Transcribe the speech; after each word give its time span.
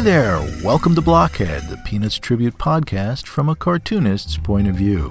Hey 0.00 0.04
there, 0.04 0.40
welcome 0.64 0.94
to 0.94 1.02
Blockhead, 1.02 1.68
the 1.68 1.76
Peanuts 1.76 2.18
Tribute 2.18 2.56
podcast 2.56 3.26
from 3.26 3.50
a 3.50 3.54
cartoonist's 3.54 4.38
point 4.38 4.66
of 4.66 4.74
view. 4.74 5.10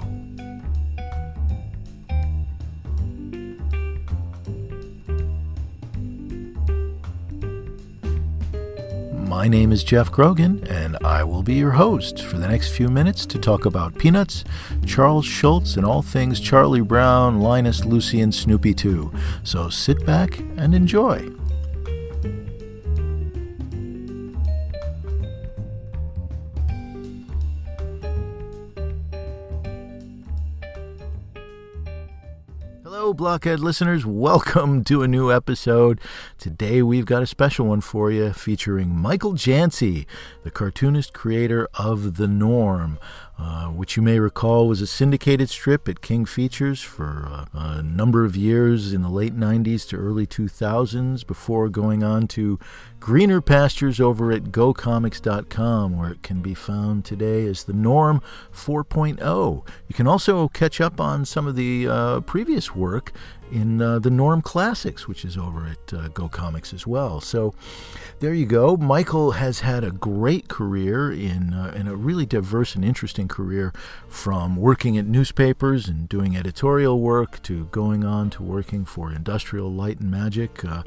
My 9.12 9.46
name 9.46 9.70
is 9.70 9.84
Jeff 9.84 10.10
Grogan, 10.10 10.66
and 10.66 10.98
I 11.04 11.22
will 11.22 11.44
be 11.44 11.54
your 11.54 11.70
host 11.70 12.24
for 12.24 12.38
the 12.38 12.48
next 12.48 12.72
few 12.72 12.88
minutes 12.88 13.24
to 13.26 13.38
talk 13.38 13.66
about 13.66 13.96
Peanuts, 13.96 14.42
Charles 14.84 15.24
Schulz, 15.24 15.76
and 15.76 15.86
all 15.86 16.02
things 16.02 16.40
Charlie 16.40 16.80
Brown, 16.80 17.38
Linus, 17.38 17.84
Lucy, 17.84 18.20
and 18.20 18.34
Snoopy 18.34 18.74
too. 18.74 19.12
So 19.44 19.68
sit 19.68 20.04
back 20.04 20.40
and 20.56 20.74
enjoy. 20.74 21.30
Blockhead 33.20 33.60
listeners. 33.60 34.06
Welcome 34.06 34.82
to 34.84 35.02
a 35.02 35.06
new 35.06 35.30
episode. 35.30 36.00
Today 36.38 36.80
we've 36.80 37.04
got 37.04 37.22
a 37.22 37.26
special 37.26 37.66
one 37.66 37.82
for 37.82 38.10
you 38.10 38.32
featuring 38.32 38.96
Michael 38.96 39.34
Jantze, 39.34 40.06
the 40.42 40.50
cartoonist 40.50 41.12
creator 41.12 41.68
of 41.74 42.16
The 42.16 42.26
Norm, 42.26 42.98
uh, 43.38 43.66
which 43.66 43.94
you 43.94 44.02
may 44.02 44.18
recall 44.18 44.66
was 44.66 44.80
a 44.80 44.86
syndicated 44.86 45.50
strip 45.50 45.86
at 45.86 46.00
King 46.00 46.24
Features 46.24 46.80
for 46.80 47.28
uh, 47.30 47.44
a 47.52 47.82
number 47.82 48.24
of 48.24 48.36
years 48.36 48.94
in 48.94 49.02
the 49.02 49.10
late 49.10 49.36
90s 49.36 49.86
to 49.90 49.96
early 49.96 50.26
2000s 50.26 51.26
before 51.26 51.68
going 51.68 52.02
on 52.02 52.26
to 52.28 52.58
greener 53.00 53.40
pastures 53.40 53.98
over 53.98 54.30
at 54.30 54.44
GoComics.com, 54.44 55.98
where 55.98 56.10
it 56.10 56.22
can 56.22 56.42
be 56.42 56.54
found 56.54 57.04
today 57.04 57.46
as 57.46 57.64
The 57.64 57.72
Norm 57.72 58.22
4.0. 58.52 59.66
You 59.88 59.94
can 59.94 60.06
also 60.06 60.48
catch 60.48 60.80
up 60.80 61.00
on 61.00 61.24
some 61.24 61.46
of 61.46 61.56
the 61.56 61.88
uh, 61.88 62.20
previous 62.20 62.74
work 62.74 63.12
in 63.50 63.82
uh, 63.82 63.98
the 63.98 64.10
Norm 64.10 64.42
Classics, 64.42 65.08
which 65.08 65.24
is 65.24 65.36
over 65.36 65.66
at 65.66 65.92
uh, 65.92 66.08
as 66.72 66.86
well. 66.86 67.20
So 67.20 67.54
there 68.20 68.34
you 68.34 68.46
go. 68.46 68.76
Michael 68.76 69.32
has 69.32 69.60
had 69.60 69.82
a 69.82 69.90
great 69.90 70.48
career 70.48 71.10
in, 71.10 71.52
uh, 71.54 71.72
in 71.74 71.88
a 71.88 71.96
really 71.96 72.26
diverse 72.26 72.74
and 72.74 72.84
interesting 72.84 73.28
career 73.28 73.72
from 74.08 74.56
working 74.56 74.96
at 74.98 75.06
newspapers 75.06 75.88
and 75.88 76.08
doing 76.08 76.36
editorial 76.36 77.00
work 77.00 77.42
to 77.42 77.66
going 77.66 78.04
on 78.04 78.30
to 78.30 78.42
working 78.42 78.84
for 78.84 79.12
Industrial 79.12 79.70
Light 79.70 80.00
and 80.00 80.10
Magic 80.10 80.64
uh, 80.64 80.82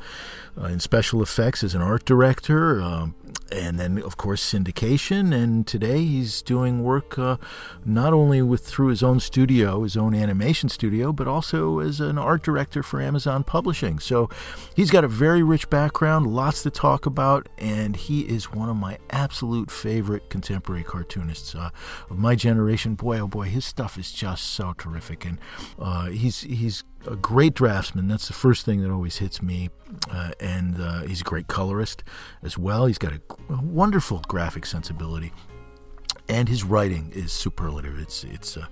uh, 0.57 0.65
in 0.65 0.79
special 0.79 1.21
effects 1.21 1.63
as 1.63 1.73
an 1.75 1.81
art 1.81 2.02
director. 2.05 2.81
Um, 2.81 3.15
and 3.53 3.79
then 3.79 4.01
of 4.01 4.17
course 4.17 4.43
syndication. 4.43 5.33
And 5.33 5.65
today 5.65 6.03
he's 6.03 6.41
doing 6.41 6.83
work 6.83 7.17
uh, 7.19 7.37
not 7.85 8.13
only 8.13 8.41
with 8.41 8.65
through 8.65 8.87
his 8.87 9.03
own 9.03 9.19
studio 9.19 9.83
his 9.83 9.95
own 9.95 10.15
animation 10.15 10.69
studio 10.69 11.13
but 11.13 11.27
also 11.27 11.79
as 11.79 11.99
an 11.99 12.17
art 12.17 12.43
director 12.43 12.83
for 12.83 13.01
amazon 13.01 13.43
publishing. 13.43 13.99
So 13.99 14.29
he's 14.75 14.91
got 14.91 15.03
a 15.03 15.07
very 15.07 15.43
rich 15.43 15.69
background 15.69 16.27
lots 16.27 16.63
to 16.63 16.71
talk 16.71 17.05
about 17.05 17.47
and 17.57 17.95
he 17.95 18.21
is 18.21 18.51
one 18.51 18.69
of 18.69 18.75
my 18.75 18.97
absolute 19.09 19.69
favorite 19.69 20.29
contemporary 20.29 20.83
cartoonists 20.83 21.55
uh, 21.55 21.69
of 22.09 22.17
my 22.17 22.35
generation. 22.35 22.95
Boy 22.95 23.19
oh 23.19 23.27
boy 23.27 23.45
his 23.45 23.65
stuff 23.65 23.97
is 23.97 24.11
just 24.11 24.45
so 24.45 24.73
terrific. 24.77 25.25
And 25.25 25.39
uh, 25.77 26.07
he's 26.07 26.41
he's 26.41 26.83
a 27.07 27.15
great 27.15 27.53
draftsman. 27.53 28.07
That's 28.07 28.27
the 28.27 28.33
first 28.33 28.65
thing 28.65 28.81
that 28.81 28.91
always 28.91 29.17
hits 29.17 29.41
me. 29.41 29.69
Uh, 30.09 30.31
and 30.39 30.79
uh, 30.79 31.01
he's 31.01 31.21
a 31.21 31.23
great 31.23 31.47
colorist 31.47 32.03
as 32.41 32.57
well. 32.57 32.85
He's 32.87 32.97
got 32.97 33.13
a, 33.13 33.21
a, 33.49 33.61
wonderful 33.61 34.23
graphic 34.27 34.65
sensibility. 34.65 35.31
And 36.29 36.47
his 36.47 36.63
writing 36.63 37.11
is 37.13 37.33
superlative. 37.33 37.99
It's 37.99 38.23
it's 38.23 38.55
uh, 38.55 38.65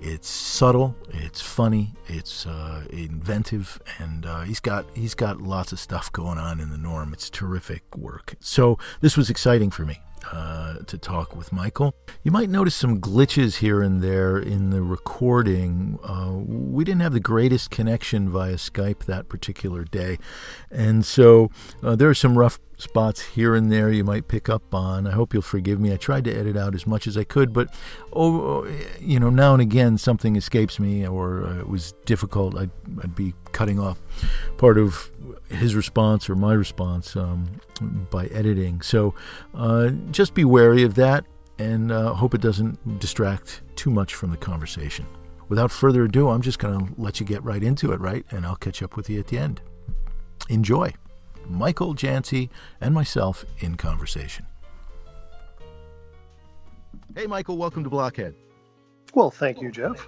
it's 0.00 0.26
subtle. 0.26 0.96
It's 1.10 1.40
funny. 1.40 1.92
It's 2.06 2.46
uh, 2.46 2.84
inventive, 2.88 3.78
and 3.98 4.24
uh, 4.24 4.40
he's 4.40 4.58
got 4.58 4.86
he's 4.94 5.14
got 5.14 5.42
lots 5.42 5.70
of 5.70 5.78
stuff 5.78 6.10
going 6.12 6.38
on 6.38 6.60
in 6.60 6.70
the 6.70 6.78
norm. 6.78 7.12
It's 7.12 7.28
terrific 7.28 7.82
work. 7.94 8.36
So 8.40 8.78
this 9.02 9.18
was 9.18 9.28
exciting 9.28 9.70
for 9.70 9.84
me. 9.84 10.00
Uh, 10.32 10.78
to 10.86 10.98
talk 10.98 11.36
with 11.36 11.52
Michael. 11.52 11.94
You 12.22 12.30
might 12.30 12.48
notice 12.50 12.74
some 12.74 13.00
glitches 13.00 13.56
here 13.56 13.82
and 13.82 14.02
there 14.02 14.38
in 14.38 14.70
the 14.70 14.82
recording. 14.82 15.98
Uh, 16.02 16.32
we 16.32 16.84
didn't 16.84 17.02
have 17.02 17.12
the 17.12 17.20
greatest 17.20 17.70
connection 17.70 18.28
via 18.30 18.54
Skype 18.54 19.04
that 19.04 19.28
particular 19.28 19.84
day, 19.84 20.18
and 20.70 21.04
so 21.04 21.50
uh, 21.82 21.94
there 21.94 22.08
are 22.08 22.14
some 22.14 22.38
rough 22.38 22.58
spots 22.76 23.20
here 23.20 23.54
and 23.54 23.70
there 23.70 23.90
you 23.90 24.04
might 24.04 24.28
pick 24.28 24.48
up 24.48 24.74
on. 24.74 25.06
I 25.06 25.12
hope 25.12 25.32
you'll 25.32 25.42
forgive 25.42 25.80
me. 25.80 25.92
I 25.92 25.96
tried 25.96 26.24
to 26.24 26.34
edit 26.34 26.56
out 26.56 26.74
as 26.74 26.86
much 26.86 27.06
as 27.06 27.16
I 27.16 27.24
could, 27.24 27.52
but 27.52 27.68
oh, 28.12 28.66
you 29.00 29.20
know, 29.20 29.30
now 29.30 29.52
and 29.52 29.62
again 29.62 29.98
something 29.98 30.36
escapes 30.36 30.78
me, 30.78 31.06
or 31.06 31.46
uh, 31.46 31.58
it 31.58 31.68
was 31.68 31.92
difficult. 32.04 32.56
I'd, 32.56 32.70
I'd 33.02 33.14
be 33.14 33.34
cutting 33.52 33.78
off 33.78 34.02
part 34.56 34.78
of 34.78 35.10
his 35.48 35.74
response 35.74 36.28
or 36.28 36.34
my 36.34 36.52
response 36.52 37.16
um, 37.16 37.60
by 38.10 38.26
editing. 38.26 38.80
So 38.82 39.14
uh, 39.54 39.90
just 40.10 40.34
be 40.34 40.44
wary 40.44 40.82
of 40.82 40.94
that 40.96 41.24
and 41.58 41.92
uh, 41.92 42.14
hope 42.14 42.34
it 42.34 42.40
doesn't 42.40 42.98
distract 42.98 43.62
too 43.76 43.90
much 43.90 44.14
from 44.14 44.30
the 44.30 44.36
conversation. 44.36 45.06
Without 45.48 45.70
further 45.70 46.04
ado, 46.04 46.30
I'm 46.30 46.42
just 46.42 46.58
going 46.58 46.86
to 46.86 46.94
let 47.00 47.20
you 47.20 47.26
get 47.26 47.42
right 47.44 47.62
into 47.62 47.92
it, 47.92 48.00
right? 48.00 48.24
And 48.30 48.46
I'll 48.46 48.56
catch 48.56 48.82
up 48.82 48.96
with 48.96 49.08
you 49.10 49.20
at 49.20 49.28
the 49.28 49.38
end. 49.38 49.60
Enjoy. 50.48 50.92
Michael 51.48 51.94
Jantze 51.94 52.48
and 52.80 52.94
myself 52.94 53.44
in 53.58 53.76
conversation. 53.76 54.46
Hey, 57.14 57.26
Michael, 57.26 57.56
welcome 57.56 57.84
to 57.84 57.90
Blockhead. 57.90 58.34
Well, 59.14 59.30
thank 59.30 59.60
you, 59.60 59.70
Jeff. 59.70 60.06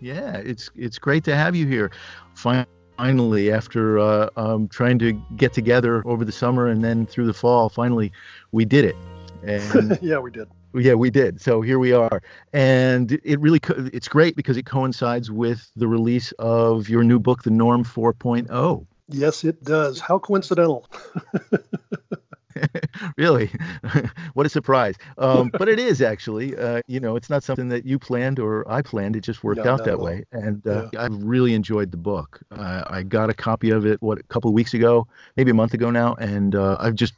Yeah, 0.00 0.36
it's 0.36 0.70
it's 0.74 0.98
great 0.98 1.24
to 1.24 1.34
have 1.34 1.56
you 1.56 1.66
here. 1.66 1.90
Finally 2.34 2.66
finally, 2.96 3.52
after 3.52 3.98
uh, 3.98 4.28
um, 4.36 4.68
trying 4.68 4.98
to 4.98 5.12
get 5.36 5.52
together 5.52 6.02
over 6.06 6.24
the 6.24 6.32
summer 6.32 6.66
and 6.66 6.82
then 6.82 7.06
through 7.06 7.26
the 7.26 7.34
fall, 7.34 7.68
finally 7.68 8.12
we 8.52 8.64
did 8.64 8.84
it. 8.84 8.96
And 9.42 9.98
yeah, 10.02 10.18
we 10.18 10.30
did. 10.30 10.48
Yeah, 10.74 10.94
we 10.94 11.10
did. 11.10 11.40
So 11.40 11.62
here 11.62 11.78
we 11.78 11.92
are, 11.92 12.22
and 12.52 13.18
it 13.24 13.40
really 13.40 13.60
co- 13.60 13.88
it's 13.92 14.08
great 14.08 14.36
because 14.36 14.56
it 14.56 14.66
coincides 14.66 15.30
with 15.30 15.70
the 15.76 15.88
release 15.88 16.32
of 16.32 16.88
your 16.88 17.02
new 17.02 17.18
book, 17.18 17.44
The 17.44 17.50
Norm 17.50 17.82
4.0. 17.82 18.86
Yes, 19.08 19.44
it 19.44 19.62
does. 19.62 20.00
How 20.00 20.18
coincidental. 20.18 20.86
really? 23.16 23.50
What 24.34 24.44
a 24.44 24.50
surprise. 24.50 24.96
Um, 25.16 25.50
but 25.50 25.68
it 25.68 25.78
is 25.78 26.02
actually. 26.02 26.56
Uh, 26.56 26.82
you 26.86 27.00
know 27.00 27.16
it's 27.16 27.30
not 27.30 27.42
something 27.42 27.68
that 27.70 27.86
you 27.86 27.98
planned 27.98 28.38
or 28.38 28.70
i 28.70 28.82
planned. 28.82 29.16
It 29.16 29.22
just 29.22 29.42
worked 29.42 29.64
no, 29.64 29.72
out 29.72 29.84
that 29.84 29.98
way. 29.98 30.24
And 30.30 30.66
uh, 30.66 30.90
yeah. 30.92 31.02
i've 31.02 31.22
really 31.22 31.54
enjoyed 31.54 31.90
the 31.90 31.96
book. 31.96 32.40
Uh, 32.50 32.84
i 32.86 33.02
got 33.02 33.30
a 33.30 33.34
copy 33.34 33.70
of 33.70 33.86
it 33.86 34.02
what 34.02 34.18
a 34.18 34.22
couple 34.24 34.50
of 34.50 34.54
weeks 34.54 34.74
ago 34.74 35.06
maybe 35.36 35.50
a 35.50 35.54
month 35.54 35.72
ago 35.72 35.90
now. 35.90 36.14
And 36.14 36.54
uh, 36.54 36.76
i've 36.78 36.94
just 36.94 37.14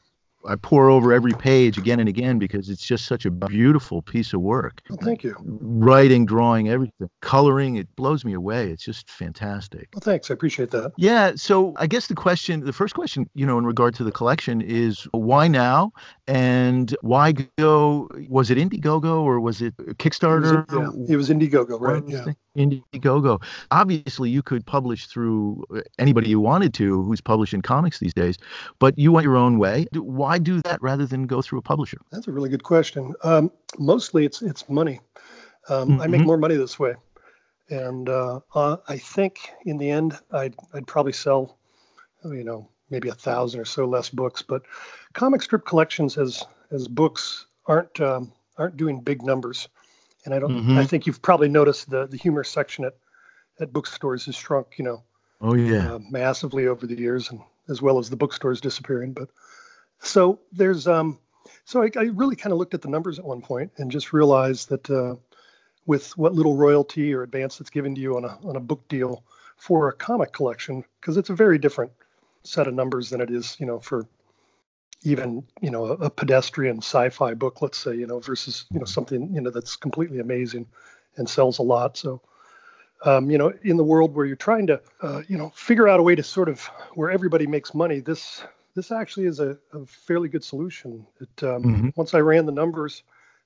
I 0.49 0.57
pore 0.57 0.89
over 0.89 1.13
every 1.13 1.35
page 1.35 1.77
again 1.77 2.01
and 2.01 2.09
again 2.09 2.39
because 2.39 2.71
it's 2.71 2.85
just 2.85 3.05
such 3.05 3.27
a 3.27 3.31
beautiful 3.31 4.01
piece 4.01 4.33
of 4.33 4.41
work. 4.41 4.81
Well, 4.89 4.99
thank 5.03 5.23
you. 5.23 5.37
Writing, 5.45 6.25
drawing, 6.25 6.71
everything, 6.71 7.11
coloring, 7.21 7.77
it 7.77 7.95
blows 7.97 8.25
me 8.25 8.33
away. 8.33 8.71
It's 8.71 8.83
just 8.83 9.11
fantastic. 9.11 9.89
Well, 9.95 10.01
thanks. 10.01 10.31
I 10.31 10.35
appreciate 10.35 10.71
that. 10.71 10.93
Yeah. 10.97 11.33
So 11.37 11.75
I 11.77 11.87
guess 11.87 12.07
the 12.07 12.15
question, 12.15 12.65
the 12.65 12.73
first 12.73 12.95
question, 12.95 13.29
you 13.35 13.45
know, 13.45 13.59
in 13.59 13.67
regard 13.67 13.95
to 13.97 14.05
the 14.05 14.13
collection 14.13 14.63
is 14.63 15.07
why 15.13 15.49
now 15.49 15.93
and 16.29 16.95
why 17.01 17.33
go? 17.33 18.09
Was 18.29 18.51
it 18.51 18.59
Indiegogo 18.59 19.23
or 19.23 19.41
was 19.41 19.63
it 19.63 19.75
Kickstarter? 19.97 20.63
It 20.69 20.77
was, 20.77 20.95
yeah, 21.09 21.15
it 21.15 21.17
was 21.17 21.31
Indiegogo, 21.31 21.81
right? 21.81 22.03
Yeah. 22.07 22.27
Indiegogo. 22.55 23.43
Obviously, 23.71 24.29
you 24.29 24.43
could 24.43 24.67
publish 24.67 25.07
through 25.07 25.65
anybody 25.99 26.29
you 26.29 26.39
wanted 26.39 26.75
to 26.75 27.03
who's 27.03 27.23
publishing 27.23 27.63
comics 27.63 27.99
these 27.99 28.13
days, 28.13 28.37
but 28.79 28.99
you 28.99 29.11
went 29.11 29.25
your 29.25 29.37
own 29.37 29.59
way. 29.59 29.87
Why 29.95 30.39
do 30.39 30.61
that 30.63 30.83
rather 30.83 31.07
than 31.07 31.27
go 31.27 31.41
through 31.41 31.61
a 31.61 31.63
publisher? 31.63 31.99
That's 32.13 32.29
a 32.29 32.33
really 32.33 32.51
good 32.51 32.63
question. 32.63 33.15
Um, 33.25 33.51
mostly, 33.79 34.27
it's 34.27 34.43
it's 34.43 34.69
money. 34.69 35.01
Um, 35.71 35.89
mm-hmm. 35.91 36.03
I 36.03 36.07
make 36.09 36.27
more 36.27 36.37
money 36.37 36.57
this 36.57 36.79
way, 36.79 36.95
and 37.71 38.09
uh, 38.09 38.41
uh, 38.55 38.77
I 38.87 38.99
think 38.99 39.51
in 39.65 39.79
the 39.79 39.91
end, 39.91 40.19
I'd 40.31 40.55
I'd 40.75 40.87
probably 40.87 41.13
sell, 41.15 41.59
you 42.23 42.45
know, 42.45 42.69
maybe 42.91 43.09
a 43.09 43.15
thousand 43.15 43.61
or 43.61 43.65
so 43.65 43.87
less 43.87 44.11
books. 44.11 44.43
But 44.43 44.63
comic 45.19 45.43
strip 45.43 45.67
collections 45.67 46.17
as 46.17 46.45
as 46.71 46.87
books 46.87 47.47
aren't 47.67 48.01
um, 48.01 48.33
aren't 48.57 48.77
doing 48.77 49.01
big 49.01 49.23
numbers. 49.23 49.69
And 50.25 50.35
I 50.35 50.39
don't. 50.39 50.53
Mm-hmm. 50.53 50.79
I 50.79 50.85
think 50.85 51.07
you've 51.07 51.23
probably 51.23 51.49
noticed 51.49 51.91
the 51.91 52.07
the 52.07 52.17
humor 52.17 52.45
section 52.45 52.85
at 52.85 52.95
at 53.61 53.73
bookstores 53.73 54.27
has 54.27 54.37
shrunk. 54.37 54.79
You 54.79 54.85
know. 54.85 55.03
Oh 55.41 55.55
yeah. 55.55 55.95
Uh, 55.95 55.99
massively 56.11 56.67
over 56.67 56.87
the 56.87 56.99
years, 56.99 57.31
and 57.31 57.41
as 57.69 57.83
well 57.83 57.99
as 57.99 58.11
the 58.11 58.17
bookstores 58.17 58.61
disappearing. 58.61 59.13
But 59.13 59.29
so 60.01 60.41
there's 60.53 60.87
um, 60.87 61.19
so 61.65 61.83
I, 61.83 61.91
I 61.97 62.05
really 62.05 62.37
kind 62.37 62.53
of 62.53 62.59
looked 62.59 62.75
at 62.75 62.83
the 62.83 62.89
numbers 62.89 63.19
at 63.19 63.25
one 63.25 63.41
point 63.41 63.73
and 63.79 63.91
just 63.91 64.13
realized 64.13 64.69
that 64.69 64.91
uh, 64.91 65.17
with 65.87 66.17
what 66.17 66.35
little 66.35 66.57
royalty 66.57 67.15
or 67.15 67.23
advance 67.23 67.59
that's 67.59 67.71
given 67.71 67.95
to 67.95 68.01
you 68.01 68.17
on 68.17 68.25
a 68.25 68.39
on 68.45 68.57
a 68.57 68.61
book 68.61 68.87
deal 68.89 69.25
for 69.57 69.89
a 69.89 69.93
comic 69.93 70.33
collection, 70.33 70.85
because 71.01 71.17
it's 71.17 71.31
a 71.31 71.35
very 71.35 71.59
different 71.59 71.91
set 72.43 72.69
of 72.69 72.75
numbers 72.75 73.11
than 73.11 73.21
it 73.21 73.31
is, 73.31 73.57
you 73.59 73.67
know, 73.67 73.81
for 73.81 74.07
even 75.03 75.45
you 75.61 75.71
know 75.71 75.87
a, 75.87 76.11
pedestrian 76.11 76.79
sci-fi 76.79 77.35
book, 77.35 77.63
let's 77.63 77.79
say, 77.79 77.95
you 77.95 78.07
know, 78.07 78.21
versus 78.21 78.67
you 78.71 78.79
know 78.79 78.85
something 78.85 79.33
you 79.35 79.41
know 79.41 79.51
that's 79.51 79.77
completely 79.77 80.19
amazing 80.19 80.67
and 81.17 81.29
sells 81.29 81.59
a 81.59 81.63
lot. 81.63 81.97
So. 81.97 82.21
Um, 83.05 83.31
you 83.31 83.39
know, 83.39 83.53
in 83.63 83.77
the 83.77 83.85
world 83.85 84.17
where 84.17 84.27
you're 84.27 84.35
trying 84.35 84.67
to, 84.67 84.81
uh, 85.03 85.23
you 85.29 85.39
know, 85.39 85.51
figure 85.51 85.87
out 85.87 86.01
a 86.01 86.03
way 86.03 86.17
to 86.17 86.23
sort 86.25 86.49
of 86.49 86.63
where 86.95 87.13
everybody 87.13 87.47
makes 87.47 87.73
money, 87.73 88.01
this 88.01 88.43
this 88.75 88.91
actually 88.91 89.27
is 89.27 89.39
a, 89.39 89.57
a 89.73 89.87
fairly 89.87 90.29
good 90.29 90.43
solution. 90.43 91.07
It, 91.21 91.45
um, 91.45 91.63
mm-hmm. 91.63 91.89
Once 91.95 92.15
I 92.15 92.19
ran 92.19 92.45
the 92.45 92.51
numbers, 92.51 93.05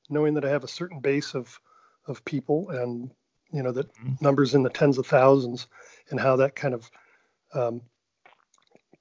knowing 0.08 0.34
that 0.34 0.44
I 0.46 0.48
have 0.48 0.64
a 0.64 0.68
certain 0.68 1.00
base 1.00 1.34
of 1.34 1.60
of 2.06 2.24
people 2.24 2.70
and 2.70 3.10
you 3.52 3.62
know 3.62 3.72
that 3.72 3.92
mm-hmm. 3.94 4.14
numbers 4.20 4.54
in 4.54 4.62
the 4.62 4.70
tens 4.70 4.98
of 4.98 5.06
thousands, 5.06 5.66
and 6.10 6.18
how 6.18 6.36
that 6.36 6.54
kind 6.56 6.74
of 6.74 6.90
um, 7.54 7.82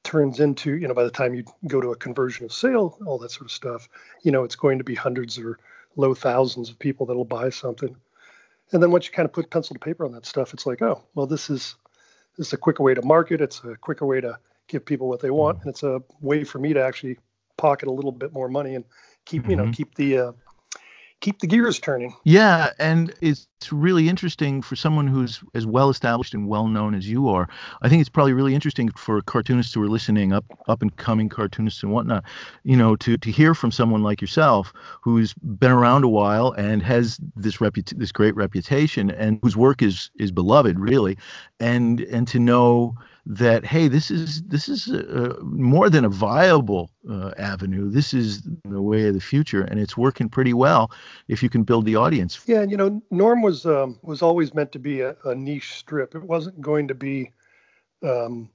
turns 0.03 0.39
into 0.39 0.75
you 0.75 0.87
know 0.87 0.93
by 0.93 1.03
the 1.03 1.11
time 1.11 1.33
you 1.33 1.43
go 1.67 1.79
to 1.79 1.91
a 1.91 1.95
conversion 1.95 2.45
of 2.45 2.51
sale 2.51 2.97
all 3.05 3.19
that 3.19 3.31
sort 3.31 3.45
of 3.45 3.51
stuff 3.51 3.87
you 4.23 4.31
know 4.31 4.43
it's 4.43 4.55
going 4.55 4.77
to 4.77 4.83
be 4.83 4.95
hundreds 4.95 5.37
or 5.37 5.59
low 5.95 6.13
thousands 6.13 6.69
of 6.69 6.79
people 6.79 7.05
that'll 7.05 7.25
buy 7.25 7.49
something 7.49 7.95
and 8.71 8.81
then 8.81 8.91
once 8.91 9.05
you 9.05 9.11
kind 9.11 9.25
of 9.25 9.33
put 9.33 9.49
pencil 9.49 9.75
to 9.75 9.79
paper 9.79 10.03
on 10.03 10.11
that 10.11 10.25
stuff 10.25 10.53
it's 10.53 10.65
like 10.65 10.81
oh 10.81 11.01
well 11.13 11.27
this 11.27 11.49
is 11.49 11.75
this 12.37 12.47
is 12.47 12.53
a 12.53 12.57
quicker 12.57 12.81
way 12.81 12.93
to 12.93 13.01
market 13.03 13.41
it's 13.41 13.63
a 13.63 13.75
quicker 13.75 14.05
way 14.05 14.19
to 14.19 14.37
give 14.67 14.83
people 14.85 15.07
what 15.07 15.19
they 15.19 15.29
want 15.29 15.59
and 15.59 15.67
it's 15.67 15.83
a 15.83 16.01
way 16.21 16.43
for 16.43 16.57
me 16.57 16.73
to 16.73 16.83
actually 16.83 17.17
pocket 17.57 17.87
a 17.87 17.91
little 17.91 18.11
bit 18.11 18.33
more 18.33 18.49
money 18.49 18.75
and 18.75 18.85
keep 19.25 19.43
mm-hmm. 19.43 19.51
you 19.51 19.57
know 19.57 19.63
mm-hmm. 19.63 19.71
keep 19.73 19.93
the 19.95 20.17
uh, 20.17 20.31
keep 21.21 21.39
the 21.39 21.47
gears 21.47 21.79
turning. 21.79 22.13
Yeah, 22.23 22.71
and 22.79 23.13
it's 23.21 23.47
really 23.71 24.09
interesting 24.09 24.61
for 24.61 24.75
someone 24.75 25.07
who's 25.07 25.41
as 25.53 25.65
well 25.65 25.89
established 25.89 26.33
and 26.33 26.47
well 26.47 26.67
known 26.67 26.93
as 26.93 27.07
you 27.07 27.29
are. 27.29 27.47
I 27.81 27.89
think 27.89 28.01
it's 28.01 28.09
probably 28.09 28.33
really 28.33 28.53
interesting 28.53 28.89
for 28.91 29.21
cartoonists 29.21 29.73
who 29.73 29.81
are 29.83 29.87
listening, 29.87 30.33
up 30.33 30.45
up 30.67 30.81
and 30.81 30.95
coming 30.97 31.29
cartoonists 31.29 31.83
and 31.83 31.91
whatnot, 31.91 32.25
you 32.63 32.75
know, 32.75 32.95
to 32.97 33.17
to 33.17 33.31
hear 33.31 33.53
from 33.53 33.71
someone 33.71 34.03
like 34.03 34.19
yourself 34.19 34.73
who's 35.01 35.33
been 35.35 35.71
around 35.71 36.03
a 36.03 36.09
while 36.09 36.51
and 36.53 36.81
has 36.83 37.19
this 37.35 37.57
reput 37.57 37.97
this 37.97 38.11
great 38.11 38.35
reputation 38.35 39.11
and 39.11 39.39
whose 39.41 39.55
work 39.55 39.81
is 39.81 40.09
is 40.19 40.31
beloved 40.31 40.79
really, 40.79 41.17
and 41.59 42.01
and 42.01 42.27
to 42.27 42.39
know 42.39 42.95
that 43.25 43.63
hey 43.63 43.87
this 43.87 44.09
is 44.09 44.41
this 44.43 44.67
is 44.67 44.87
uh, 44.89 45.35
more 45.41 45.89
than 45.89 46.05
a 46.05 46.09
viable 46.09 46.89
uh, 47.09 47.31
avenue. 47.37 47.89
This 47.89 48.13
is 48.13 48.41
the 48.63 48.81
way 48.81 49.07
of 49.07 49.13
the 49.13 49.21
future 49.21 49.61
and 49.63 49.79
it's 49.79 49.95
working 49.95 50.27
pretty 50.27 50.53
well 50.53 50.91
if 51.27 51.43
you 51.43 51.49
can 51.49 51.63
build 51.63 51.85
the 51.85 51.95
audience. 51.95 52.41
Yeah 52.47 52.63
you 52.63 52.77
know 52.77 53.01
norm 53.11 53.41
was 53.41 53.65
um, 53.65 53.99
was 54.01 54.21
always 54.21 54.53
meant 54.53 54.71
to 54.71 54.79
be 54.79 55.01
a, 55.01 55.15
a, 55.25 55.35
niche 55.35 55.75
strip. 55.75 56.15
It 56.15 56.23
wasn't 56.23 56.59
going 56.61 56.87
to 56.87 56.95
be 56.95 57.31
um, 58.03 58.49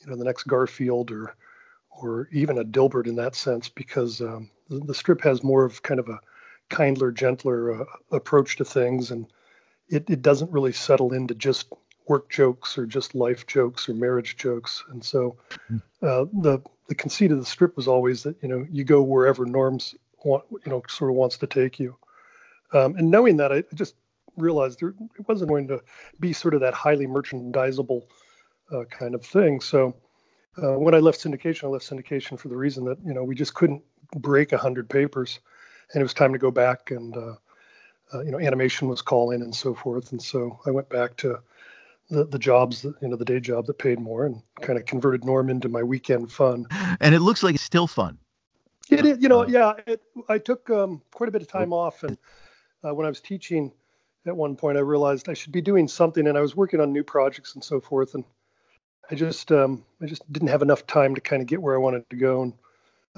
you 0.00 0.10
know 0.10 0.16
the 0.16 0.24
next 0.24 0.44
garfield 0.44 1.10
or 1.10 1.34
or 1.90 2.28
even 2.32 2.58
a 2.58 2.64
dilbert 2.64 3.06
in 3.06 3.16
that 3.16 3.34
sense 3.34 3.68
because 3.68 4.20
um, 4.20 4.48
the, 4.68 4.78
the, 4.80 4.94
strip 4.94 5.20
has 5.22 5.42
more 5.42 5.64
of 5.64 5.82
kind 5.82 6.00
of 6.00 6.08
a 6.08 6.20
kindler 6.70 7.10
gentler 7.10 7.82
uh, 7.82 7.84
approach 8.12 8.56
to 8.56 8.64
things 8.64 9.10
and 9.10 9.26
it, 9.88 10.08
it 10.08 10.22
doesn't 10.22 10.52
really 10.52 10.72
settle 10.72 11.12
into 11.12 11.34
just 11.34 11.72
work 12.08 12.30
jokes 12.30 12.78
or 12.78 12.86
just 12.86 13.14
life 13.14 13.46
jokes 13.46 13.88
or 13.88 13.94
marriage 13.94 14.36
jokes. 14.36 14.82
And 14.90 15.04
so 15.04 15.36
mm-hmm. 15.50 15.76
uh, 16.02 16.24
the 16.42 16.62
the 16.88 16.94
conceit 16.94 17.30
of 17.30 17.38
the 17.38 17.44
strip 17.44 17.76
was 17.76 17.86
always 17.86 18.22
that 18.22 18.36
you 18.42 18.48
know 18.48 18.66
you 18.70 18.84
go 18.84 19.02
wherever 19.02 19.44
norms 19.44 19.94
want 20.24 20.44
you 20.50 20.72
know 20.72 20.82
sort 20.88 21.10
of 21.10 21.16
wants 21.16 21.38
to 21.38 21.46
take 21.46 21.78
you. 21.78 21.96
Um, 22.72 22.96
and 22.96 23.10
knowing 23.10 23.38
that, 23.38 23.52
I 23.52 23.64
just 23.74 23.94
realized 24.36 24.80
there 24.80 24.94
it 25.18 25.28
wasn't 25.28 25.50
going 25.50 25.68
to 25.68 25.82
be 26.18 26.32
sort 26.32 26.54
of 26.54 26.60
that 26.60 26.74
highly 26.74 27.06
merchandisable 27.06 28.02
uh, 28.72 28.84
kind 28.84 29.14
of 29.14 29.24
thing. 29.24 29.60
So 29.60 29.94
uh, 30.62 30.78
when 30.78 30.94
I 30.94 30.98
left 30.98 31.22
syndication, 31.22 31.64
I 31.64 31.68
left 31.68 31.88
syndication 31.88 32.38
for 32.38 32.48
the 32.48 32.56
reason 32.56 32.84
that 32.86 32.98
you 33.04 33.14
know 33.14 33.24
we 33.24 33.34
just 33.34 33.54
couldn't 33.54 33.82
break 34.16 34.52
a 34.52 34.58
hundred 34.58 34.88
papers, 34.88 35.40
and 35.92 36.00
it 36.00 36.04
was 36.04 36.14
time 36.14 36.32
to 36.32 36.38
go 36.38 36.50
back 36.50 36.90
and. 36.90 37.16
Uh, 37.16 37.34
uh, 38.14 38.22
you 38.22 38.30
know, 38.30 38.38
animation 38.38 38.88
was 38.88 39.02
calling 39.02 39.42
and 39.42 39.54
so 39.54 39.74
forth, 39.74 40.12
and 40.12 40.22
so 40.22 40.58
I 40.66 40.70
went 40.70 40.88
back 40.88 41.18
to 41.18 41.40
the, 42.10 42.24
the 42.24 42.38
jobs, 42.38 42.82
that, 42.82 42.94
you 43.02 43.08
know, 43.08 43.16
the 43.16 43.24
day 43.24 43.40
job 43.40 43.66
that 43.66 43.78
paid 43.78 44.00
more 44.00 44.26
and 44.26 44.42
kind 44.60 44.78
of 44.78 44.86
converted 44.86 45.24
Norm 45.24 45.50
into 45.50 45.68
my 45.68 45.82
weekend 45.82 46.32
fun. 46.32 46.66
And 47.00 47.14
it 47.14 47.20
looks 47.20 47.42
like 47.42 47.54
it's 47.54 47.64
still 47.64 47.86
fun. 47.86 48.18
It 48.90 49.04
is, 49.04 49.18
you 49.20 49.28
know, 49.28 49.42
uh, 49.42 49.46
yeah. 49.46 49.74
It, 49.86 50.00
I 50.28 50.38
took 50.38 50.70
um, 50.70 51.02
quite 51.12 51.28
a 51.28 51.32
bit 51.32 51.42
of 51.42 51.48
time 51.48 51.74
off, 51.74 52.04
and 52.04 52.16
uh, 52.82 52.94
when 52.94 53.04
I 53.04 53.10
was 53.10 53.20
teaching, 53.20 53.70
at 54.26 54.34
one 54.34 54.56
point 54.56 54.78
I 54.78 54.80
realized 54.80 55.28
I 55.28 55.34
should 55.34 55.52
be 55.52 55.60
doing 55.60 55.86
something, 55.88 56.26
and 56.26 56.38
I 56.38 56.40
was 56.40 56.56
working 56.56 56.80
on 56.80 56.92
new 56.92 57.04
projects 57.04 57.54
and 57.54 57.62
so 57.62 57.80
forth, 57.80 58.14
and 58.14 58.24
I 59.10 59.14
just 59.14 59.52
um, 59.52 59.84
I 60.00 60.06
just 60.06 60.30
didn't 60.32 60.48
have 60.48 60.62
enough 60.62 60.86
time 60.86 61.14
to 61.14 61.20
kind 61.20 61.42
of 61.42 61.48
get 61.48 61.60
where 61.60 61.74
I 61.74 61.78
wanted 61.78 62.08
to 62.08 62.16
go, 62.16 62.42
and 62.42 62.52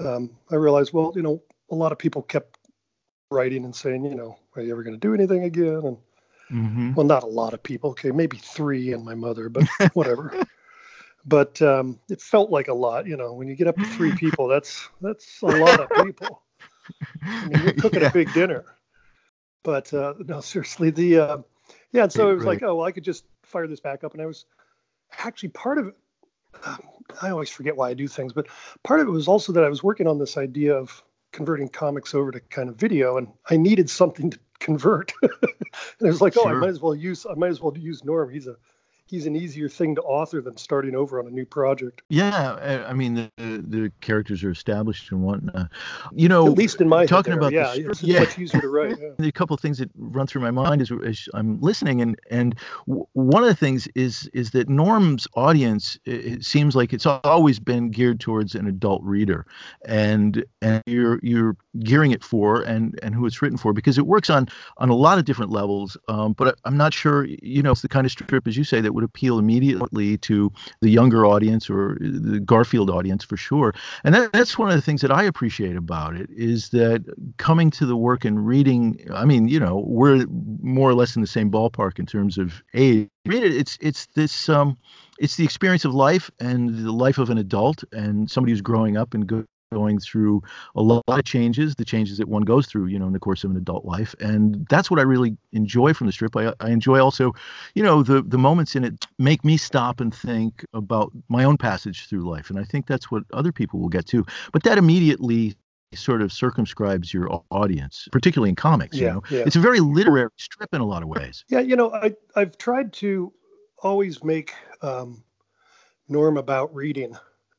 um, 0.05 0.31
I 0.51 0.55
realized, 0.55 0.91
well, 0.91 1.13
you 1.15 1.21
know, 1.21 1.41
a 1.69 1.75
lot 1.75 1.93
of 1.93 1.97
people 1.97 2.21
kept 2.21 2.57
writing 3.29 3.63
and 3.63 3.73
saying, 3.73 4.03
you 4.03 4.15
know, 4.15 4.37
are 4.57 4.61
you 4.61 4.73
ever 4.73 4.83
going 4.83 4.99
to 4.99 4.99
do 4.99 5.13
anything 5.13 5.45
again? 5.45 5.81
And 5.85 5.97
Mm-hmm. 6.51 6.93
Well, 6.93 7.05
not 7.05 7.23
a 7.23 7.27
lot 7.27 7.53
of 7.53 7.63
people. 7.63 7.91
Okay, 7.91 8.11
maybe 8.11 8.37
three 8.37 8.93
and 8.93 9.05
my 9.05 9.15
mother, 9.15 9.49
but 9.49 9.63
whatever. 9.93 10.33
but 11.25 11.61
um, 11.61 11.99
it 12.09 12.21
felt 12.21 12.49
like 12.49 12.67
a 12.67 12.73
lot. 12.73 13.07
You 13.07 13.17
know, 13.17 13.33
when 13.33 13.47
you 13.47 13.55
get 13.55 13.67
up 13.67 13.77
to 13.77 13.85
three 13.85 14.13
people, 14.15 14.47
that's 14.47 14.89
that's 15.01 15.41
a 15.41 15.47
lot 15.47 15.79
of 15.79 16.05
people. 16.05 16.41
I 17.23 17.47
mean, 17.47 17.63
you're 17.63 17.73
cooking 17.73 18.01
yeah. 18.01 18.09
a 18.09 18.13
big 18.13 18.33
dinner. 18.33 18.65
But 19.63 19.93
uh, 19.93 20.15
no, 20.19 20.41
seriously, 20.41 20.89
the 20.89 21.19
uh, 21.19 21.37
yeah. 21.91 22.03
And 22.03 22.11
so 22.11 22.31
it 22.31 22.35
was 22.35 22.45
like, 22.45 22.63
oh, 22.63 22.75
well, 22.75 22.85
I 22.85 22.91
could 22.91 23.03
just 23.03 23.23
fire 23.43 23.67
this 23.67 23.79
back 23.79 24.03
up, 24.03 24.13
and 24.13 24.21
I 24.21 24.25
was 24.25 24.45
actually 25.19 25.49
part 25.49 25.77
of 25.77 25.87
it. 25.87 25.95
I 27.21 27.29
always 27.29 27.49
forget 27.49 27.77
why 27.77 27.89
I 27.89 27.93
do 27.93 28.07
things, 28.07 28.33
but 28.33 28.47
part 28.83 28.99
of 28.99 29.07
it 29.07 29.11
was 29.11 29.27
also 29.27 29.53
that 29.53 29.63
I 29.63 29.69
was 29.69 29.81
working 29.83 30.07
on 30.07 30.19
this 30.19 30.37
idea 30.37 30.75
of 30.75 31.01
converting 31.31 31.69
comics 31.69 32.13
over 32.13 32.31
to 32.31 32.39
kind 32.39 32.69
of 32.69 32.75
video, 32.75 33.17
and 33.17 33.29
I 33.49 33.57
needed 33.57 33.89
something 33.89 34.31
to 34.31 34.39
convert. 34.61 35.13
and 35.21 35.31
it 35.99 36.05
was 36.05 36.21
like, 36.21 36.33
sure. 36.33 36.47
oh, 36.47 36.49
I 36.49 36.53
might 36.53 36.69
as 36.69 36.79
well 36.79 36.95
use 36.95 37.25
I 37.29 37.33
might 37.33 37.49
as 37.49 37.59
well 37.59 37.77
use 37.77 38.03
Norm. 38.05 38.29
He's 38.29 38.47
a 38.47 38.55
he's 39.11 39.27
an 39.27 39.35
easier 39.35 39.67
thing 39.67 39.93
to 39.93 40.01
author 40.01 40.41
than 40.41 40.55
starting 40.57 40.95
over 40.95 41.19
on 41.19 41.27
a 41.27 41.29
new 41.29 41.45
project. 41.45 42.01
Yeah, 42.09 42.85
I 42.87 42.93
mean 42.93 43.13
the 43.15 43.29
the 43.37 43.91
characters 43.99 44.43
are 44.43 44.49
established 44.49 45.11
and 45.11 45.21
whatnot. 45.21 45.69
You 46.13 46.29
know, 46.29 46.47
at 46.47 46.53
least 46.53 46.81
in 46.81 46.87
my 46.87 47.05
talking 47.05 47.33
about 47.33 47.51
yeah, 47.51 47.73
the, 47.73 47.89
it's 47.89 48.01
yeah. 48.01 48.21
much 48.21 48.39
easier 48.39 48.61
to 48.61 48.69
write. 48.69 48.97
Yeah. 48.99 49.09
a 49.27 49.31
couple 49.31 49.53
of 49.53 49.59
things 49.59 49.77
that 49.77 49.91
run 49.95 50.25
through 50.25 50.41
my 50.41 50.51
mind 50.51 50.81
as, 50.81 50.91
as 51.05 51.27
I'm 51.33 51.59
listening, 51.59 52.01
and 52.01 52.17
and 52.31 52.57
one 52.85 53.43
of 53.43 53.49
the 53.49 53.55
things 53.55 53.87
is 53.93 54.29
is 54.33 54.51
that 54.51 54.69
Norm's 54.69 55.27
audience 55.35 55.99
it 56.05 56.43
seems 56.43 56.75
like 56.75 56.93
it's 56.93 57.05
always 57.05 57.59
been 57.59 57.91
geared 57.91 58.21
towards 58.21 58.55
an 58.55 58.65
adult 58.65 59.03
reader, 59.03 59.45
and 59.85 60.43
and 60.61 60.81
you're 60.87 61.19
you're 61.21 61.57
gearing 61.79 62.11
it 62.11 62.23
for 62.23 62.61
and 62.61 62.99
and 63.01 63.15
who 63.15 63.25
it's 63.25 63.41
written 63.41 63.57
for 63.57 63.73
because 63.73 63.97
it 63.97 64.05
works 64.05 64.29
on 64.29 64.47
on 64.77 64.89
a 64.89 64.95
lot 64.95 65.17
of 65.17 65.25
different 65.25 65.51
levels. 65.51 65.97
Um, 66.07 66.33
but 66.33 66.57
I'm 66.65 66.77
not 66.77 66.93
sure, 66.93 67.25
you 67.25 67.61
know, 67.61 67.71
it's 67.71 67.81
the 67.81 67.87
kind 67.87 68.05
of 68.05 68.11
strip 68.11 68.47
as 68.47 68.57
you 68.57 68.63
say 68.63 68.81
that 68.81 68.93
would 68.93 69.03
appeal 69.03 69.39
immediately 69.39 70.17
to 70.19 70.51
the 70.81 70.89
younger 70.89 71.25
audience 71.25 71.69
or 71.69 71.97
the 71.99 72.39
Garfield 72.39 72.89
audience 72.89 73.23
for 73.23 73.37
sure. 73.37 73.73
And 74.03 74.13
that, 74.15 74.33
that's 74.33 74.57
one 74.57 74.69
of 74.69 74.75
the 74.75 74.81
things 74.81 75.01
that 75.01 75.11
I 75.11 75.23
appreciate 75.23 75.75
about 75.75 76.15
it 76.15 76.29
is 76.31 76.69
that 76.69 77.03
coming 77.37 77.71
to 77.71 77.85
the 77.85 77.95
work 77.95 78.25
and 78.25 78.45
reading. 78.45 78.99
I 79.13 79.25
mean, 79.25 79.47
you 79.47 79.59
know, 79.59 79.83
we're 79.85 80.25
more 80.61 80.89
or 80.89 80.93
less 80.93 81.15
in 81.15 81.21
the 81.21 81.27
same 81.27 81.51
ballpark 81.51 81.99
in 81.99 82.05
terms 82.05 82.37
of 82.37 82.61
age. 82.73 83.07
Read 83.25 83.43
it. 83.43 83.55
It's 83.55 83.77
it's 83.81 84.07
this 84.15 84.49
um, 84.49 84.77
it's 85.19 85.35
the 85.35 85.43
experience 85.43 85.85
of 85.85 85.93
life 85.93 86.31
and 86.39 86.83
the 86.83 86.91
life 86.91 87.19
of 87.19 87.29
an 87.29 87.37
adult 87.37 87.83
and 87.91 88.29
somebody 88.29 88.51
who's 88.51 88.61
growing 88.61 88.97
up 88.97 89.13
and 89.13 89.27
go, 89.27 89.45
going 89.71 89.99
through 89.99 90.41
a 90.75 90.81
lot 90.81 91.03
of 91.07 91.23
changes, 91.23 91.75
the 91.75 91.85
changes 91.85 92.17
that 92.17 92.27
one 92.27 92.43
goes 92.43 92.67
through, 92.67 92.87
you 92.87 92.99
know, 92.99 93.07
in 93.07 93.13
the 93.13 93.19
course 93.19 93.43
of 93.43 93.51
an 93.51 93.57
adult 93.57 93.85
life. 93.85 94.13
And 94.19 94.67
that's 94.69 94.91
what 94.91 94.99
I 94.99 95.03
really 95.03 95.37
enjoy 95.53 95.93
from 95.93 96.07
the 96.07 96.13
strip. 96.13 96.35
I, 96.35 96.53
I 96.59 96.69
enjoy 96.69 97.01
also, 97.01 97.33
you 97.73 97.83
know, 97.83 98.03
the, 98.03 98.21
the 98.21 98.37
moments 98.37 98.75
in 98.75 98.83
it 98.83 99.05
make 99.17 99.43
me 99.45 99.57
stop 99.57 100.01
and 100.01 100.13
think 100.13 100.65
about 100.73 101.11
my 101.29 101.43
own 101.43 101.57
passage 101.57 102.07
through 102.07 102.29
life. 102.29 102.49
And 102.49 102.59
I 102.59 102.63
think 102.63 102.87
that's 102.87 103.09
what 103.09 103.23
other 103.33 103.51
people 103.51 103.79
will 103.79 103.89
get 103.89 104.05
to. 104.07 104.25
But 104.51 104.63
that 104.63 104.77
immediately 104.77 105.55
sort 105.93 106.21
of 106.21 106.31
circumscribes 106.31 107.13
your 107.13 107.41
audience, 107.49 108.07
particularly 108.11 108.49
in 108.49 108.55
comics. 108.55 108.97
Yeah, 108.97 109.07
you 109.07 109.13
know, 109.13 109.23
yeah. 109.29 109.43
it's 109.45 109.55
a 109.55 109.59
very 109.59 109.79
literary 109.79 110.29
strip 110.37 110.73
in 110.73 110.81
a 110.81 110.85
lot 110.85 111.03
of 111.03 111.09
ways. 111.09 111.43
Yeah, 111.49 111.59
you 111.59 111.75
know, 111.75 111.91
I 111.93 112.13
I've 112.35 112.57
tried 112.57 112.93
to 112.93 113.33
always 113.83 114.23
make 114.23 114.53
um, 114.81 115.23
Norm 116.07 116.37
about 116.37 116.73
reading. 116.73 117.17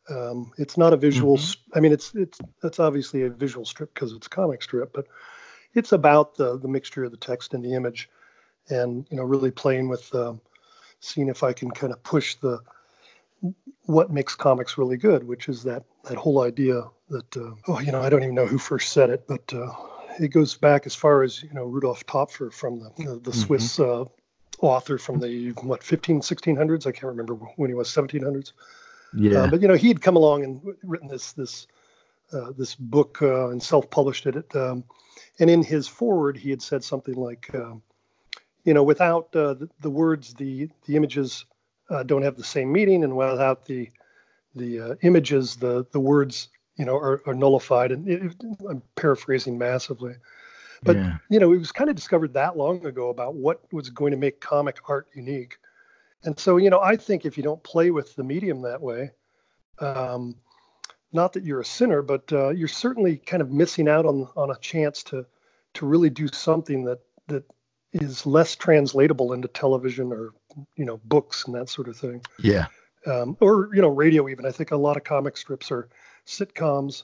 Um, 0.09 0.53
it's 0.59 0.77
not 0.77 0.93
a 0.93 0.97
visual. 0.97 1.37
Mm-hmm. 1.37 1.79
I 1.79 1.81
mean, 1.81 1.93
it's 1.93 2.15
it's 2.15 2.41
it's 2.63 2.81
obviously 2.81 3.23
a 3.23 3.31
visual 3.31 3.65
strip 3.65 3.95
because 3.95 4.13
it's 4.13 4.27
a 4.27 4.31
comic 4.31 4.63
strip, 4.63 4.93
but 4.93 5.07
it's 5.75 5.93
about 5.93 6.37
the 6.37 6.59
the 6.59 6.69
mixture 6.69 7.05
of 7.05 7.11
the 7.11 7.17
text 7.17 7.55
and 7.55 7.65
the 7.65 7.75
image, 7.75 8.11
and 8.69 9.07
you 9.11 9.17
know, 9.17 9.23
really 9.23 9.51
playing 9.51 9.89
with 9.89 10.13
um, 10.15 10.41
seeing 11.01 11.29
if 11.29 11.43
I 11.43 11.53
can 11.53 11.71
kind 11.71 11.93
of 11.93 12.03
push 12.03 12.35
the 12.37 12.61
what 13.87 14.11
makes 14.11 14.35
comics 14.35 14.79
really 14.79 14.97
good, 14.97 15.27
which 15.27 15.49
is 15.49 15.63
that 15.65 15.85
that 16.05 16.17
whole 16.17 16.43
idea 16.43 16.85
that 17.11 17.37
uh, 17.37 17.55
oh, 17.69 17.81
you 17.81 17.93
know, 17.93 18.03
I 18.03 18.09
don't 18.09 18.23
even 18.23 18.35
know 18.35 18.47
who 18.47 18.59
first 18.59 18.93
said 18.93 19.11
it, 19.11 19.27
but 19.29 19.53
uh, 19.55 19.71
it 20.19 20.29
goes 20.29 20.57
back 20.57 20.85
as 20.87 20.97
far 20.97 21.23
as 21.23 21.43
you 21.43 21.53
know 21.53 21.65
Rodolphe 21.65 22.05
Töpffer 22.05 22.53
from 22.53 22.81
the 22.81 22.91
the, 22.97 23.05
the 23.05 23.31
mm-hmm. 23.31 23.31
Swiss 23.31 23.79
uh, 23.79 24.05
author 24.61 24.99
from 24.99 25.21
the 25.21 25.51
what 25.63 25.85
15 25.85 26.23
1600s. 26.23 26.89
I 26.89 26.93
can't 26.93 27.05
remember 27.05 27.35
when 27.35 27.71
he 27.71 27.75
was 27.75 27.89
1700s 27.89 28.53
yeah. 29.15 29.41
Uh, 29.41 29.51
but 29.51 29.63
you 29.63 29.69
know, 29.69 29.75
he'd 29.75 30.01
come 30.01 30.17
along 30.17 30.45
and 30.45 30.61
written 30.83 31.09
this 31.09 31.33
this 31.33 31.67
uh, 32.33 32.53
this 32.57 32.75
book 32.75 33.21
uh, 33.23 33.51
and 33.51 33.63
self-published 33.63 34.27
it. 34.27 34.57
Um, 34.57 34.85
and 35.39 35.51
in 35.51 35.63
his 35.63 35.89
foreword, 35.89 36.37
he 36.37 36.51
had 36.51 36.63
said 36.63 36.85
something 36.85 37.15
like, 37.15 37.55
um, 37.55 37.83
you 38.65 38.75
know, 38.75 38.83
without 38.83 39.35
uh, 39.35 39.55
the, 39.55 39.69
the, 39.81 39.91
words, 39.91 40.35
the 40.35 40.69
the 40.87 40.97
images 40.97 41.45
uh, 41.91 42.03
don't 42.03 42.23
have 42.23 42.37
the 42.37 42.45
same 42.45 42.73
meaning, 42.73 43.05
and 43.05 43.17
without 43.17 43.67
the 43.67 43.91
the 44.55 44.81
uh, 44.81 44.95
images, 45.03 45.57
the 45.57 45.87
the 45.93 46.01
words, 46.01 46.49
you 46.77 46.85
know, 46.85 46.97
are, 46.97 47.21
are 47.27 47.35
nullified. 47.35 47.93
And 47.93 48.09
it, 48.09 48.35
I'm 48.69 48.83
paraphrasing 48.97 49.59
massively, 49.59 50.15
but 50.83 50.97
yeah. 50.97 51.17
you 51.29 51.41
know, 51.41 51.53
it 51.53 51.59
was 51.59 51.73
kind 51.73 51.91
of 51.91 51.97
discovered 51.97 52.35
that 52.35 52.57
long 52.57 52.85
ago 52.87 53.11
about 53.11 53.35
what 53.35 53.61
was 53.73 53.91
going 53.91 54.13
to 54.13 54.19
make 54.19 54.41
comic 54.41 54.79
art 54.89 55.09
unique. 55.15 55.59
And 56.25 56.39
so, 56.39 56.57
you 56.57 56.71
know, 56.71 56.81
I 56.81 56.97
think 56.97 57.25
if 57.25 57.37
you 57.37 57.43
don't 57.43 57.63
play 57.63 57.91
with 57.91 58.15
the 58.15 58.23
medium 58.23 58.63
that 58.63 58.81
way, 58.81 59.11
um, 59.79 60.37
not 61.13 61.33
that 61.35 61.45
you're 61.45 61.61
a 61.61 61.65
sinner, 61.65 62.03
but 62.03 62.33
uh, 62.33 62.51
you're 62.51 62.69
certainly 62.69 63.17
kind 63.17 63.43
of 63.43 63.51
missing 63.51 63.89
out 63.89 64.07
on 64.07 64.29
on 64.37 64.51
a 64.51 64.57
chance 64.57 65.03
to 65.05 65.27
to 65.75 65.87
really 65.87 66.11
do 66.11 66.29
something 66.29 66.85
that 66.85 67.01
that 67.29 67.45
is 67.93 68.25
less 68.25 68.57
translatable 68.57 69.33
into 69.33 69.49
television 69.49 70.13
or 70.13 70.31
you 70.77 70.85
know 70.85 71.01
books 71.05 71.45
and 71.47 71.55
that 71.55 71.69
sort 71.69 71.89
of 71.89 71.97
thing. 71.97 72.23
Yeah. 72.39 72.67
Um, 73.07 73.37
or 73.41 73.71
you 73.75 73.83
know 73.83 73.89
radio 73.89 74.29
even. 74.29 74.47
I 74.47 74.53
think 74.53 74.71
a 74.71 74.77
lot 74.77 74.97
of 74.97 75.05
comic 75.05 75.37
strips 75.37 75.71
are 75.71 75.89
sitcoms, 76.27 77.03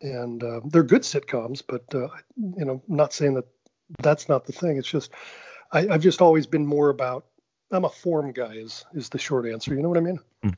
and 0.00 0.42
uh, 0.42 0.60
they're 0.64 0.82
good 0.82 1.02
sitcoms. 1.02 1.62
But 1.66 1.84
uh, 1.94 2.08
you 2.36 2.64
know, 2.64 2.82
I'm 2.88 2.96
not 2.96 3.12
saying 3.12 3.34
that 3.34 3.46
that's 4.02 4.28
not 4.28 4.46
the 4.46 4.52
thing. 4.52 4.78
It's 4.78 4.88
just 4.88 5.12
I, 5.72 5.88
I've 5.88 6.02
just 6.02 6.22
always 6.22 6.46
been 6.46 6.66
more 6.66 6.88
about. 6.88 7.26
I'm 7.70 7.84
a 7.84 7.90
form 7.90 8.32
guy. 8.32 8.54
Is 8.54 8.84
is 8.94 9.08
the 9.08 9.18
short 9.18 9.46
answer? 9.46 9.74
You 9.74 9.82
know 9.82 9.88
what 9.88 9.98
I 9.98 10.02
mean? 10.02 10.18
Mm. 10.44 10.56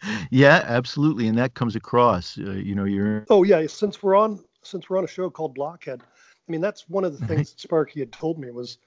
yeah, 0.30 0.62
absolutely, 0.64 1.28
and 1.28 1.38
that 1.38 1.54
comes 1.54 1.76
across. 1.76 2.38
Uh, 2.38 2.52
you 2.52 2.74
know, 2.74 2.84
you're. 2.84 3.24
Oh 3.30 3.42
yeah, 3.44 3.66
since 3.66 4.02
we're 4.02 4.16
on 4.16 4.42
since 4.62 4.90
we're 4.90 4.98
on 4.98 5.04
a 5.04 5.08
show 5.08 5.30
called 5.30 5.54
Blockhead, 5.54 6.00
I 6.02 6.52
mean 6.52 6.60
that's 6.60 6.88
one 6.88 7.04
of 7.04 7.18
the 7.18 7.26
things 7.26 7.52
that 7.52 7.60
Sparky 7.60 8.00
had 8.00 8.12
told 8.12 8.38
me 8.38 8.50
was 8.50 8.78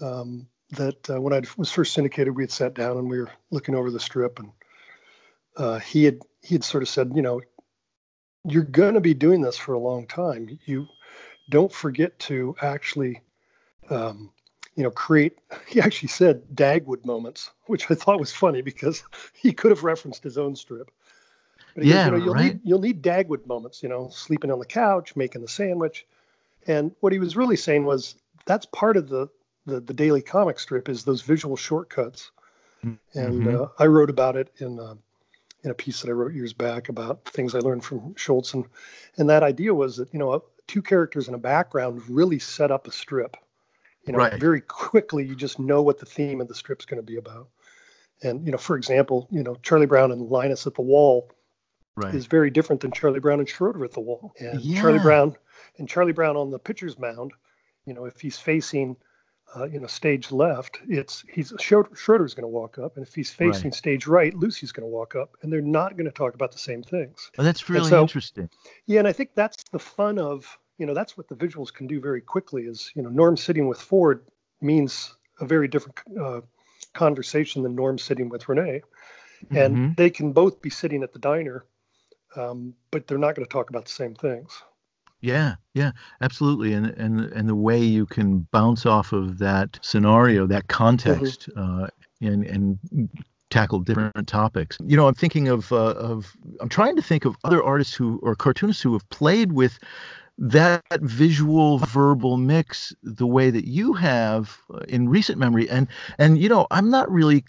um, 0.00 0.46
that 0.70 1.10
uh, 1.10 1.20
when 1.20 1.32
I 1.32 1.42
was 1.56 1.70
first 1.70 1.94
syndicated, 1.94 2.34
we 2.34 2.42
had 2.42 2.50
sat 2.50 2.74
down 2.74 2.96
and 2.96 3.08
we 3.08 3.18
were 3.18 3.30
looking 3.50 3.74
over 3.74 3.90
the 3.90 4.00
strip, 4.00 4.38
and 4.38 4.52
uh, 5.56 5.78
he 5.78 6.04
had 6.04 6.20
he 6.42 6.54
had 6.54 6.64
sort 6.64 6.82
of 6.82 6.88
said, 6.88 7.12
you 7.14 7.22
know, 7.22 7.40
you're 8.44 8.62
going 8.62 8.94
to 8.94 9.00
be 9.00 9.14
doing 9.14 9.40
this 9.40 9.56
for 9.56 9.74
a 9.74 9.78
long 9.78 10.06
time. 10.06 10.58
You 10.64 10.86
don't 11.50 11.72
forget 11.72 12.18
to 12.20 12.56
actually 12.60 13.22
um, 13.90 14.32
you 14.76 14.82
know, 14.82 14.90
create. 14.90 15.38
He 15.68 15.80
actually 15.80 16.08
said 16.08 16.42
Dagwood 16.54 17.04
moments, 17.04 17.50
which 17.66 17.90
I 17.90 17.94
thought 17.94 18.20
was 18.20 18.32
funny 18.32 18.62
because 18.62 19.02
he 19.32 19.52
could 19.52 19.70
have 19.70 19.84
referenced 19.84 20.22
his 20.22 20.38
own 20.38 20.56
strip. 20.56 20.90
But 21.74 21.84
yeah, 21.84 22.04
you 22.06 22.10
know, 22.12 22.16
you'll 22.18 22.34
right. 22.34 22.54
need 22.54 22.60
you'll 22.64 22.80
need 22.80 23.02
Dagwood 23.02 23.46
moments. 23.46 23.82
You 23.82 23.88
know, 23.88 24.08
sleeping 24.10 24.50
on 24.50 24.58
the 24.58 24.66
couch, 24.66 25.16
making 25.16 25.42
the 25.42 25.48
sandwich, 25.48 26.06
and 26.66 26.92
what 27.00 27.12
he 27.12 27.18
was 27.18 27.36
really 27.36 27.56
saying 27.56 27.84
was 27.84 28.14
that's 28.46 28.66
part 28.66 28.96
of 28.96 29.08
the 29.08 29.28
the, 29.66 29.80
the 29.80 29.94
daily 29.94 30.22
comic 30.22 30.60
strip 30.60 30.88
is 30.88 31.04
those 31.04 31.22
visual 31.22 31.56
shortcuts. 31.56 32.30
Mm-hmm. 32.84 33.18
And 33.18 33.48
uh, 33.48 33.68
I 33.78 33.86
wrote 33.86 34.10
about 34.10 34.36
it 34.36 34.52
in 34.58 34.78
uh, 34.78 34.94
in 35.64 35.70
a 35.70 35.74
piece 35.74 36.02
that 36.02 36.10
I 36.10 36.12
wrote 36.12 36.34
years 36.34 36.52
back 36.52 36.88
about 36.88 37.24
things 37.24 37.54
I 37.54 37.60
learned 37.60 37.84
from 37.84 38.14
Schulz, 38.16 38.54
and 38.54 38.66
and 39.16 39.30
that 39.30 39.42
idea 39.42 39.74
was 39.74 39.96
that 39.96 40.12
you 40.12 40.18
know 40.18 40.44
two 40.66 40.82
characters 40.82 41.26
in 41.28 41.34
a 41.34 41.38
background 41.38 42.02
really 42.08 42.38
set 42.38 42.70
up 42.70 42.86
a 42.86 42.92
strip 42.92 43.36
you 44.06 44.12
know, 44.12 44.18
right. 44.18 44.38
very 44.38 44.60
quickly 44.60 45.24
you 45.24 45.34
just 45.34 45.58
know 45.58 45.82
what 45.82 45.98
the 45.98 46.06
theme 46.06 46.40
of 46.40 46.48
the 46.48 46.54
strip's 46.54 46.84
going 46.84 47.00
to 47.00 47.06
be 47.06 47.16
about. 47.16 47.48
And 48.22 48.44
you 48.44 48.52
know, 48.52 48.58
for 48.58 48.76
example, 48.76 49.28
you 49.30 49.42
know, 49.42 49.56
Charlie 49.62 49.86
Brown 49.86 50.12
and 50.12 50.28
Linus 50.28 50.66
at 50.66 50.74
the 50.74 50.82
wall 50.82 51.30
right. 51.96 52.14
is 52.14 52.26
very 52.26 52.50
different 52.50 52.82
than 52.82 52.92
Charlie 52.92 53.20
Brown 53.20 53.40
and 53.40 53.48
Schroeder 53.48 53.84
at 53.84 53.92
the 53.92 54.00
wall. 54.00 54.32
And 54.38 54.60
yeah. 54.60 54.80
Charlie 54.80 54.98
Brown 54.98 55.36
and 55.78 55.88
Charlie 55.88 56.12
Brown 56.12 56.36
on 56.36 56.50
the 56.50 56.58
pitcher's 56.58 56.98
mound, 56.98 57.32
you 57.86 57.94
know, 57.94 58.04
if 58.04 58.20
he's 58.20 58.38
facing 58.38 58.96
uh, 59.56 59.64
you 59.64 59.78
know, 59.78 59.86
stage 59.86 60.32
left, 60.32 60.80
it's 60.88 61.24
he's 61.32 61.52
Schroeder's 61.60 62.34
going 62.34 62.42
to 62.42 62.48
walk 62.48 62.78
up, 62.78 62.96
and 62.96 63.06
if 63.06 63.14
he's 63.14 63.30
facing 63.30 63.70
right. 63.70 63.74
stage 63.74 64.06
right, 64.06 64.34
Lucy's 64.34 64.72
going 64.72 64.82
to 64.82 64.90
walk 64.92 65.14
up, 65.14 65.36
and 65.42 65.52
they're 65.52 65.60
not 65.60 65.96
going 65.96 66.06
to 66.06 66.12
talk 66.12 66.34
about 66.34 66.50
the 66.50 66.58
same 66.58 66.82
things. 66.82 67.30
Well, 67.36 67.44
that's 67.44 67.68
really 67.68 67.88
so, 67.88 68.02
interesting. 68.02 68.48
Yeah, 68.86 69.00
and 69.00 69.08
I 69.08 69.12
think 69.12 69.30
that's 69.34 69.62
the 69.70 69.78
fun 69.78 70.18
of 70.18 70.58
you 70.78 70.86
know 70.86 70.94
that's 70.94 71.16
what 71.16 71.28
the 71.28 71.34
visuals 71.34 71.72
can 71.72 71.86
do 71.86 72.00
very 72.00 72.20
quickly 72.20 72.62
is 72.62 72.90
you 72.94 73.02
know 73.02 73.08
norm 73.08 73.36
sitting 73.36 73.68
with 73.68 73.80
ford 73.80 74.24
means 74.60 75.14
a 75.40 75.46
very 75.46 75.68
different 75.68 75.98
uh, 76.20 76.40
conversation 76.92 77.62
than 77.62 77.74
norm 77.74 77.98
sitting 77.98 78.28
with 78.28 78.48
renee 78.48 78.82
and 79.50 79.76
mm-hmm. 79.76 79.92
they 79.96 80.10
can 80.10 80.32
both 80.32 80.62
be 80.62 80.70
sitting 80.70 81.02
at 81.02 81.12
the 81.12 81.18
diner 81.18 81.64
um, 82.36 82.74
but 82.90 83.06
they're 83.06 83.18
not 83.18 83.34
going 83.34 83.46
to 83.46 83.52
talk 83.52 83.70
about 83.70 83.84
the 83.84 83.92
same 83.92 84.14
things 84.14 84.62
yeah 85.20 85.54
yeah 85.74 85.92
absolutely 86.20 86.72
and 86.72 86.86
and 86.86 87.20
and 87.20 87.48
the 87.48 87.54
way 87.54 87.82
you 87.82 88.06
can 88.06 88.40
bounce 88.52 88.86
off 88.86 89.12
of 89.12 89.38
that 89.38 89.78
scenario 89.82 90.46
that 90.46 90.68
context 90.68 91.48
mm-hmm. 91.50 91.84
uh, 91.84 91.86
and 92.20 92.44
and 92.44 92.78
tackle 93.54 93.78
different 93.78 94.26
topics. 94.26 94.76
You 94.84 94.96
know, 94.96 95.06
I'm 95.06 95.14
thinking 95.14 95.46
of 95.48 95.70
uh, 95.70 95.94
of 95.94 96.36
I'm 96.60 96.68
trying 96.68 96.96
to 96.96 97.02
think 97.02 97.24
of 97.24 97.36
other 97.44 97.62
artists 97.62 97.94
who 97.94 98.18
or 98.22 98.34
cartoonists 98.34 98.82
who 98.82 98.92
have 98.94 99.08
played 99.10 99.52
with 99.52 99.78
that 100.38 100.82
visual 101.00 101.78
verbal 101.78 102.36
mix 102.36 102.92
the 103.02 103.26
way 103.26 103.50
that 103.50 103.66
you 103.66 103.92
have 103.92 104.58
uh, 104.72 104.78
in 104.88 105.08
recent 105.08 105.38
memory 105.38 105.68
and 105.70 105.86
and 106.18 106.38
you 106.38 106.48
know 106.48 106.66
i'm 106.70 106.90
not 106.90 107.10
really 107.10 107.44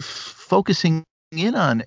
focusing 0.00 1.04
in 1.32 1.54
on 1.54 1.82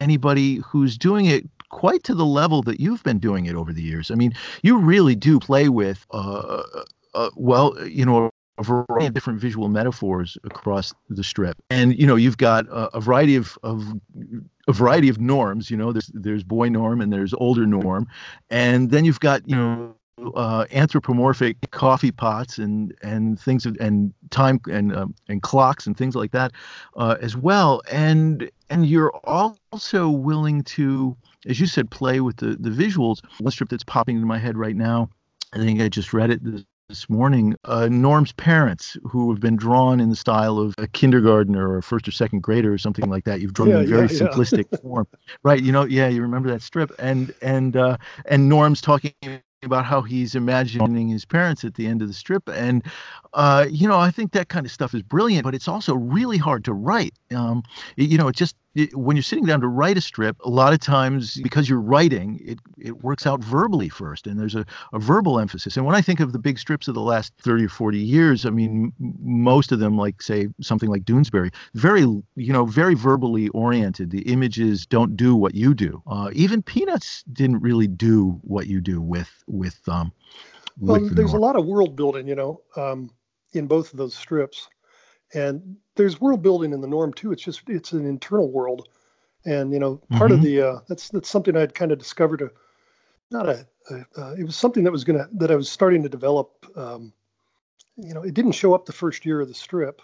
anybody 0.00 0.56
who's 0.56 0.98
doing 0.98 1.26
it 1.26 1.44
quite 1.70 2.02
to 2.02 2.14
the 2.14 2.26
level 2.26 2.62
that 2.62 2.80
you've 2.80 3.02
been 3.02 3.18
doing 3.18 3.46
it 3.46 3.54
over 3.54 3.72
the 3.72 3.82
years 3.82 4.10
i 4.10 4.14
mean 4.14 4.32
you 4.62 4.78
really 4.78 5.14
do 5.14 5.40
play 5.40 5.68
with 5.68 6.06
uh, 6.10 6.62
uh, 7.14 7.30
well 7.36 7.74
you 7.86 8.04
know 8.04 8.30
a 8.58 8.62
variety 8.62 9.06
of 9.06 9.14
different 9.14 9.40
visual 9.40 9.68
metaphors 9.68 10.36
across 10.44 10.92
the 11.08 11.22
strip. 11.22 11.56
And 11.70 11.96
you 11.98 12.06
know, 12.06 12.16
you've 12.16 12.38
got 12.38 12.66
a, 12.66 12.96
a, 12.96 13.00
variety 13.00 13.36
of, 13.36 13.56
of 13.62 13.84
a 14.68 14.72
variety 14.72 15.08
of 15.08 15.20
norms. 15.20 15.70
You 15.70 15.76
know, 15.76 15.92
there's 15.92 16.10
there's 16.14 16.44
boy 16.44 16.68
norm 16.68 17.00
and 17.00 17.12
there's 17.12 17.34
older 17.34 17.66
norm, 17.66 18.06
and 18.50 18.90
then 18.90 19.04
you've 19.04 19.20
got 19.20 19.48
you 19.48 19.56
know 19.56 19.94
uh, 20.34 20.66
anthropomorphic 20.72 21.56
coffee 21.70 22.12
pots 22.12 22.58
and 22.58 22.94
and 23.02 23.40
things 23.40 23.66
and 23.66 24.12
time 24.30 24.60
and 24.70 24.94
um, 24.94 25.14
and 25.28 25.42
clocks 25.42 25.86
and 25.86 25.96
things 25.96 26.14
like 26.14 26.32
that 26.32 26.52
uh, 26.96 27.16
as 27.20 27.36
well. 27.36 27.82
And 27.90 28.50
and 28.70 28.86
you're 28.86 29.10
also 29.24 30.08
willing 30.08 30.62
to, 30.64 31.16
as 31.46 31.58
you 31.58 31.66
said, 31.66 31.90
play 31.90 32.20
with 32.20 32.36
the 32.36 32.56
the 32.60 32.70
visuals. 32.70 33.22
One 33.40 33.50
strip 33.50 33.70
that's 33.70 33.84
popping 33.84 34.16
into 34.16 34.26
my 34.26 34.38
head 34.38 34.56
right 34.56 34.76
now. 34.76 35.08
I 35.54 35.58
think 35.58 35.80
I 35.80 35.88
just 35.88 36.12
read 36.12 36.30
it 36.30 36.44
this 36.44 36.64
morning 37.08 37.54
uh, 37.64 37.86
Norm's 37.90 38.32
parents, 38.32 38.96
who 39.04 39.30
have 39.30 39.40
been 39.40 39.56
drawn 39.56 40.00
in 40.00 40.08
the 40.08 40.16
style 40.16 40.58
of 40.58 40.74
a 40.78 40.86
kindergartner 40.86 41.68
or 41.68 41.78
a 41.78 41.82
first 41.82 42.08
or 42.08 42.12
second 42.12 42.42
grader 42.42 42.72
or 42.72 42.78
something 42.78 43.10
like 43.10 43.24
that. 43.24 43.40
You've 43.42 43.52
drawn 43.52 43.68
yeah, 43.68 43.80
in 43.80 43.88
very 43.88 44.02
yeah, 44.02 44.06
simplistic 44.06 44.64
yeah. 44.72 44.78
form, 44.82 45.06
right? 45.42 45.62
You 45.62 45.70
know, 45.70 45.84
yeah, 45.84 46.08
you 46.08 46.22
remember 46.22 46.48
that 46.50 46.62
strip, 46.62 46.90
and 46.98 47.34
and 47.42 47.76
uh, 47.76 47.98
and 48.24 48.48
Norm's 48.48 48.80
talking 48.80 49.12
about 49.62 49.84
how 49.84 50.00
he's 50.00 50.34
imagining 50.34 51.08
his 51.08 51.24
parents 51.24 51.64
at 51.64 51.74
the 51.74 51.86
end 51.86 52.00
of 52.00 52.06
the 52.06 52.14
strip 52.14 52.48
and 52.48 52.84
uh, 53.34 53.66
you 53.68 53.88
know 53.88 53.98
i 53.98 54.08
think 54.08 54.30
that 54.30 54.48
kind 54.48 54.64
of 54.64 54.70
stuff 54.70 54.94
is 54.94 55.02
brilliant 55.02 55.42
but 55.42 55.52
it's 55.52 55.66
also 55.66 55.96
really 55.96 56.38
hard 56.38 56.64
to 56.64 56.72
write 56.72 57.12
um, 57.34 57.60
you 57.96 58.16
know 58.16 58.28
it 58.28 58.36
just 58.36 58.54
when 58.94 59.16
you're 59.16 59.22
sitting 59.22 59.44
down 59.44 59.60
to 59.60 59.68
write 59.68 59.96
a 59.96 60.00
strip 60.00 60.36
a 60.44 60.50
lot 60.50 60.72
of 60.72 60.78
times 60.78 61.40
because 61.42 61.68
you're 61.68 61.80
writing 61.80 62.38
it, 62.44 62.58
it 62.78 63.02
works 63.02 63.26
out 63.26 63.42
verbally 63.42 63.88
first 63.88 64.26
and 64.26 64.38
there's 64.38 64.54
a, 64.54 64.64
a 64.92 64.98
verbal 64.98 65.40
emphasis. 65.40 65.76
And 65.76 65.84
when 65.84 65.94
i 65.94 66.00
think 66.00 66.20
of 66.20 66.32
the 66.32 66.38
big 66.38 66.58
strips 66.58 66.88
of 66.88 66.94
the 66.94 67.00
last 67.00 67.32
30 67.38 67.64
or 67.64 67.68
40 67.68 67.98
years 67.98 68.46
i 68.46 68.50
mean 68.50 68.92
most 68.98 69.72
of 69.72 69.78
them 69.78 69.96
like 69.96 70.22
say 70.22 70.48
something 70.60 70.88
like 70.88 71.04
doonesbury 71.04 71.52
very 71.74 72.02
you 72.02 72.52
know 72.52 72.64
very 72.64 72.94
verbally 72.94 73.48
oriented. 73.48 74.10
The 74.10 74.22
images 74.22 74.86
don't 74.86 75.16
do 75.16 75.34
what 75.34 75.54
you 75.54 75.74
do. 75.74 76.02
Uh, 76.06 76.30
even 76.32 76.62
peanuts 76.62 77.24
didn't 77.32 77.60
really 77.60 77.86
do 77.86 78.38
what 78.42 78.66
you 78.66 78.80
do 78.80 79.00
with 79.00 79.30
with 79.46 79.80
um 79.88 80.12
well 80.78 81.00
with 81.00 81.16
there's 81.16 81.32
a 81.32 81.38
lot 81.38 81.56
of 81.56 81.64
world 81.64 81.96
building 81.96 82.28
you 82.28 82.34
know 82.34 82.60
um, 82.76 83.10
in 83.52 83.66
both 83.66 83.92
of 83.92 83.98
those 83.98 84.14
strips 84.14 84.68
and 85.34 85.76
there's 85.96 86.20
world 86.20 86.42
building 86.42 86.72
in 86.72 86.80
the 86.80 86.86
norm 86.86 87.12
too 87.12 87.32
it's 87.32 87.42
just 87.42 87.62
it's 87.68 87.92
an 87.92 88.06
internal 88.06 88.50
world 88.50 88.88
and 89.44 89.72
you 89.72 89.78
know 89.78 90.00
part 90.12 90.30
mm-hmm. 90.30 90.38
of 90.38 90.42
the 90.42 90.60
uh, 90.60 90.78
that's 90.88 91.08
that's 91.10 91.28
something 91.28 91.56
i'd 91.56 91.74
kind 91.74 91.92
of 91.92 91.98
discovered 91.98 92.42
a 92.42 92.50
not 93.30 93.48
a, 93.48 93.66
a 93.90 94.20
uh, 94.20 94.34
it 94.38 94.44
was 94.44 94.56
something 94.56 94.84
that 94.84 94.92
was 94.92 95.04
gonna 95.04 95.28
that 95.32 95.50
i 95.50 95.56
was 95.56 95.70
starting 95.70 96.02
to 96.02 96.08
develop 96.08 96.66
um, 96.76 97.12
you 97.96 98.14
know 98.14 98.22
it 98.22 98.34
didn't 98.34 98.52
show 98.52 98.74
up 98.74 98.86
the 98.86 98.92
first 98.92 99.26
year 99.26 99.40
of 99.40 99.48
the 99.48 99.54
strip 99.54 100.02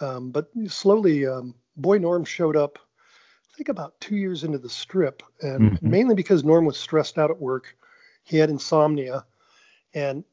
um, 0.00 0.30
but 0.30 0.48
slowly 0.68 1.26
um, 1.26 1.54
boy 1.76 1.98
norm 1.98 2.24
showed 2.24 2.56
up 2.56 2.78
i 3.52 3.56
think 3.56 3.68
about 3.68 4.00
two 4.00 4.16
years 4.16 4.44
into 4.44 4.58
the 4.58 4.68
strip 4.68 5.22
and 5.42 5.72
mm-hmm. 5.72 5.90
mainly 5.90 6.14
because 6.14 6.44
norm 6.44 6.64
was 6.64 6.78
stressed 6.78 7.18
out 7.18 7.30
at 7.30 7.40
work 7.40 7.76
he 8.24 8.36
had 8.36 8.50
insomnia. 8.50 9.24
And 9.94 10.24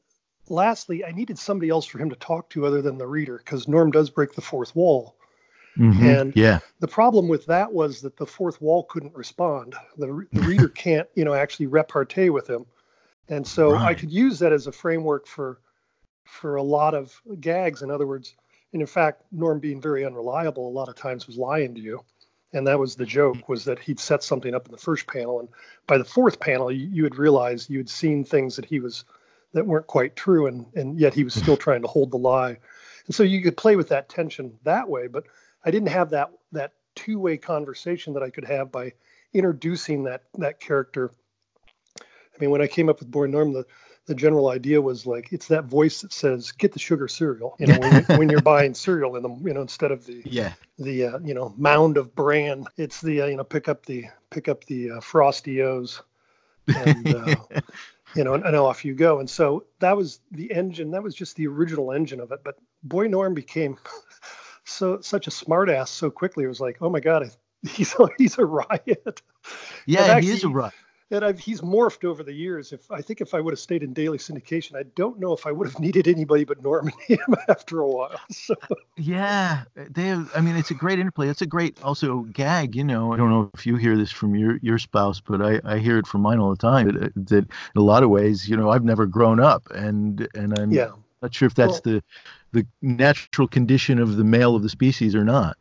lastly, 0.50 1.04
I 1.04 1.12
needed 1.12 1.38
somebody 1.38 1.70
else 1.70 1.86
for 1.86 1.98
him 1.98 2.10
to 2.10 2.16
talk 2.16 2.50
to 2.50 2.66
other 2.66 2.82
than 2.82 2.98
the 2.98 3.06
reader 3.06 3.38
because 3.38 3.68
Norm 3.68 3.90
does 3.90 4.10
break 4.10 4.34
the 4.34 4.40
fourth 4.42 4.74
wall. 4.74 5.16
Mm-hmm. 5.78 6.04
And 6.04 6.36
yeah, 6.36 6.58
the 6.80 6.88
problem 6.88 7.28
with 7.28 7.46
that 7.46 7.72
was 7.72 8.02
that 8.02 8.16
the 8.16 8.26
fourth 8.26 8.60
wall 8.60 8.82
couldn't 8.84 9.14
respond. 9.14 9.76
The, 9.96 10.26
the 10.32 10.42
reader 10.42 10.68
can't, 10.84 11.08
you 11.14 11.24
know, 11.24 11.32
actually 11.32 11.68
repartee 11.68 12.30
with 12.30 12.50
him. 12.50 12.66
And 13.28 13.46
so 13.46 13.70
Right. 13.70 13.82
I 13.82 13.94
could 13.94 14.10
use 14.10 14.40
that 14.40 14.52
as 14.52 14.66
a 14.66 14.72
framework 14.72 15.26
for 15.26 15.60
for 16.24 16.56
a 16.56 16.62
lot 16.62 16.94
of 16.94 17.20
gags. 17.40 17.82
In 17.82 17.90
other 17.90 18.06
words, 18.06 18.34
and 18.72 18.82
in 18.82 18.86
fact, 18.86 19.22
Norm 19.32 19.58
being 19.60 19.80
very 19.80 20.04
unreliable 20.04 20.68
a 20.68 20.70
lot 20.70 20.88
of 20.88 20.96
times 20.96 21.26
was 21.26 21.36
lying 21.36 21.74
to 21.74 21.80
you. 21.80 22.04
And 22.52 22.66
that 22.66 22.78
was 22.78 22.96
the 22.96 23.06
joke 23.06 23.48
was 23.48 23.64
that 23.64 23.78
he'd 23.78 24.00
set 24.00 24.24
something 24.24 24.54
up 24.54 24.66
in 24.66 24.72
the 24.72 24.78
first 24.78 25.06
panel, 25.06 25.38
and 25.38 25.48
by 25.86 25.98
the 25.98 26.04
fourth 26.04 26.40
panel, 26.40 26.72
you, 26.72 26.88
you 26.88 27.02
would 27.04 27.16
realize 27.16 27.70
you 27.70 27.78
had 27.78 27.88
seen 27.88 28.24
things 28.24 28.56
that 28.56 28.64
he 28.64 28.80
was 28.80 29.04
that 29.52 29.66
weren't 29.66 29.86
quite 29.86 30.16
true, 30.16 30.46
and 30.46 30.66
and 30.74 30.98
yet 30.98 31.14
he 31.14 31.24
was 31.24 31.34
still 31.34 31.56
trying 31.58 31.82
to 31.82 31.88
hold 31.88 32.10
the 32.10 32.18
lie. 32.18 32.58
And 33.06 33.14
so 33.14 33.22
you 33.22 33.42
could 33.42 33.56
play 33.56 33.76
with 33.76 33.88
that 33.88 34.08
tension 34.08 34.58
that 34.64 34.88
way. 34.88 35.06
But 35.06 35.24
I 35.64 35.70
didn't 35.70 35.88
have 35.88 36.10
that 36.10 36.30
that 36.52 36.72
two 36.94 37.18
way 37.18 37.36
conversation 37.36 38.14
that 38.14 38.22
I 38.22 38.30
could 38.30 38.44
have 38.44 38.70
by 38.70 38.92
introducing 39.32 40.04
that 40.04 40.24
that 40.38 40.60
character. 40.60 41.10
I 41.98 42.38
mean, 42.40 42.50
when 42.50 42.62
I 42.62 42.66
came 42.66 42.88
up 42.88 43.00
with 43.00 43.10
Boy 43.10 43.26
Norm, 43.26 43.52
the 43.52 43.66
the 44.10 44.14
general 44.16 44.48
idea 44.48 44.80
was 44.80 45.06
like 45.06 45.32
it's 45.32 45.46
that 45.48 45.66
voice 45.66 46.00
that 46.00 46.12
says 46.12 46.50
get 46.50 46.72
the 46.72 46.80
sugar 46.80 47.06
cereal 47.06 47.54
you 47.60 47.66
know 47.68 47.78
when, 47.78 48.04
when 48.18 48.28
you're 48.28 48.42
buying 48.42 48.74
cereal 48.74 49.14
in 49.14 49.22
the 49.22 49.28
you 49.28 49.54
know 49.54 49.60
instead 49.60 49.92
of 49.92 50.04
the 50.04 50.20
yeah, 50.26 50.52
the 50.80 51.04
uh, 51.04 51.18
you 51.20 51.32
know 51.32 51.54
mound 51.56 51.96
of 51.96 52.12
bran 52.14 52.66
it's 52.76 53.00
the 53.00 53.22
uh, 53.22 53.26
you 53.26 53.36
know 53.36 53.44
pick 53.44 53.68
up 53.68 53.86
the 53.86 54.06
pick 54.30 54.48
up 54.48 54.64
the 54.64 54.90
uh, 54.90 55.00
frosty 55.00 55.62
o's 55.62 56.02
and 56.66 57.14
uh, 57.14 57.36
you 58.14 58.24
know 58.24 58.34
and, 58.34 58.44
and 58.44 58.56
off 58.56 58.84
you 58.84 58.94
go. 58.94 59.20
And 59.20 59.28
so 59.28 59.64
that 59.80 59.96
was 59.96 60.20
the 60.30 60.52
engine 60.52 60.90
that 60.92 61.02
was 61.02 61.14
just 61.14 61.36
the 61.36 61.46
original 61.46 61.92
engine 61.92 62.20
of 62.20 62.32
it. 62.32 62.40
But 62.44 62.56
boy 62.82 63.06
norm 63.06 63.34
became 63.34 63.78
so 64.64 65.00
such 65.00 65.26
a 65.26 65.30
smartass 65.30 65.88
so 65.88 66.10
quickly. 66.10 66.44
It 66.44 66.48
was 66.48 66.60
like 66.60 66.78
oh 66.80 66.90
my 66.90 67.00
god 67.00 67.30
he's 67.68 67.94
a, 67.98 68.08
he's 68.18 68.38
a 68.38 68.44
riot. 68.44 69.22
Yeah, 69.86 70.14
And 70.16 70.24
he 70.24 70.30
is 70.30 70.44
a 70.44 70.48
actually- 70.48 70.72
and 71.10 71.24
I've, 71.24 71.38
he's 71.38 71.60
morphed 71.60 72.04
over 72.04 72.22
the 72.22 72.32
years. 72.32 72.72
If 72.72 72.90
I 72.90 73.02
think 73.02 73.20
if 73.20 73.34
I 73.34 73.40
would 73.40 73.52
have 73.52 73.58
stayed 73.58 73.82
in 73.82 73.92
daily 73.92 74.18
syndication, 74.18 74.76
I 74.76 74.84
don't 74.94 75.18
know 75.18 75.32
if 75.32 75.46
I 75.46 75.52
would 75.52 75.66
have 75.66 75.80
needed 75.86 76.06
anybody 76.06 76.44
but 76.44 76.62
Norm 76.62 76.88
and 76.88 77.18
him 77.18 77.34
after 77.48 77.80
a 77.80 77.86
while. 77.86 78.20
So 78.30 78.54
Yeah, 78.96 79.64
they. 79.74 80.12
I 80.12 80.40
mean, 80.40 80.56
it's 80.56 80.70
a 80.70 80.74
great 80.74 80.98
interplay. 80.98 81.28
It's 81.28 81.42
a 81.42 81.46
great 81.46 81.82
also 81.82 82.20
gag. 82.32 82.76
You 82.76 82.84
know, 82.84 83.12
I 83.12 83.16
don't 83.16 83.30
know 83.30 83.50
if 83.54 83.66
you 83.66 83.76
hear 83.76 83.96
this 83.96 84.12
from 84.12 84.34
your 84.34 84.58
your 84.62 84.78
spouse, 84.78 85.20
but 85.20 85.42
I 85.42 85.60
I 85.64 85.78
hear 85.78 85.98
it 85.98 86.06
from 86.06 86.22
mine 86.22 86.38
all 86.38 86.50
the 86.50 86.56
time. 86.56 86.86
That, 86.86 87.02
uh, 87.02 87.08
that 87.16 87.44
in 87.44 87.76
a 87.76 87.82
lot 87.82 88.02
of 88.02 88.10
ways, 88.10 88.48
you 88.48 88.56
know, 88.56 88.70
I've 88.70 88.84
never 88.84 89.06
grown 89.06 89.40
up, 89.40 89.68
and 89.70 90.26
and 90.34 90.58
I'm 90.58 90.70
yeah, 90.70 90.90
not 91.22 91.34
sure 91.34 91.46
if 91.46 91.54
that's 91.54 91.80
the 91.80 92.02
the 92.52 92.66
natural 92.82 93.48
condition 93.48 93.98
of 93.98 94.16
the 94.16 94.24
male 94.24 94.54
of 94.54 94.62
the 94.62 94.68
species 94.68 95.14
or 95.14 95.24
not. 95.24 95.56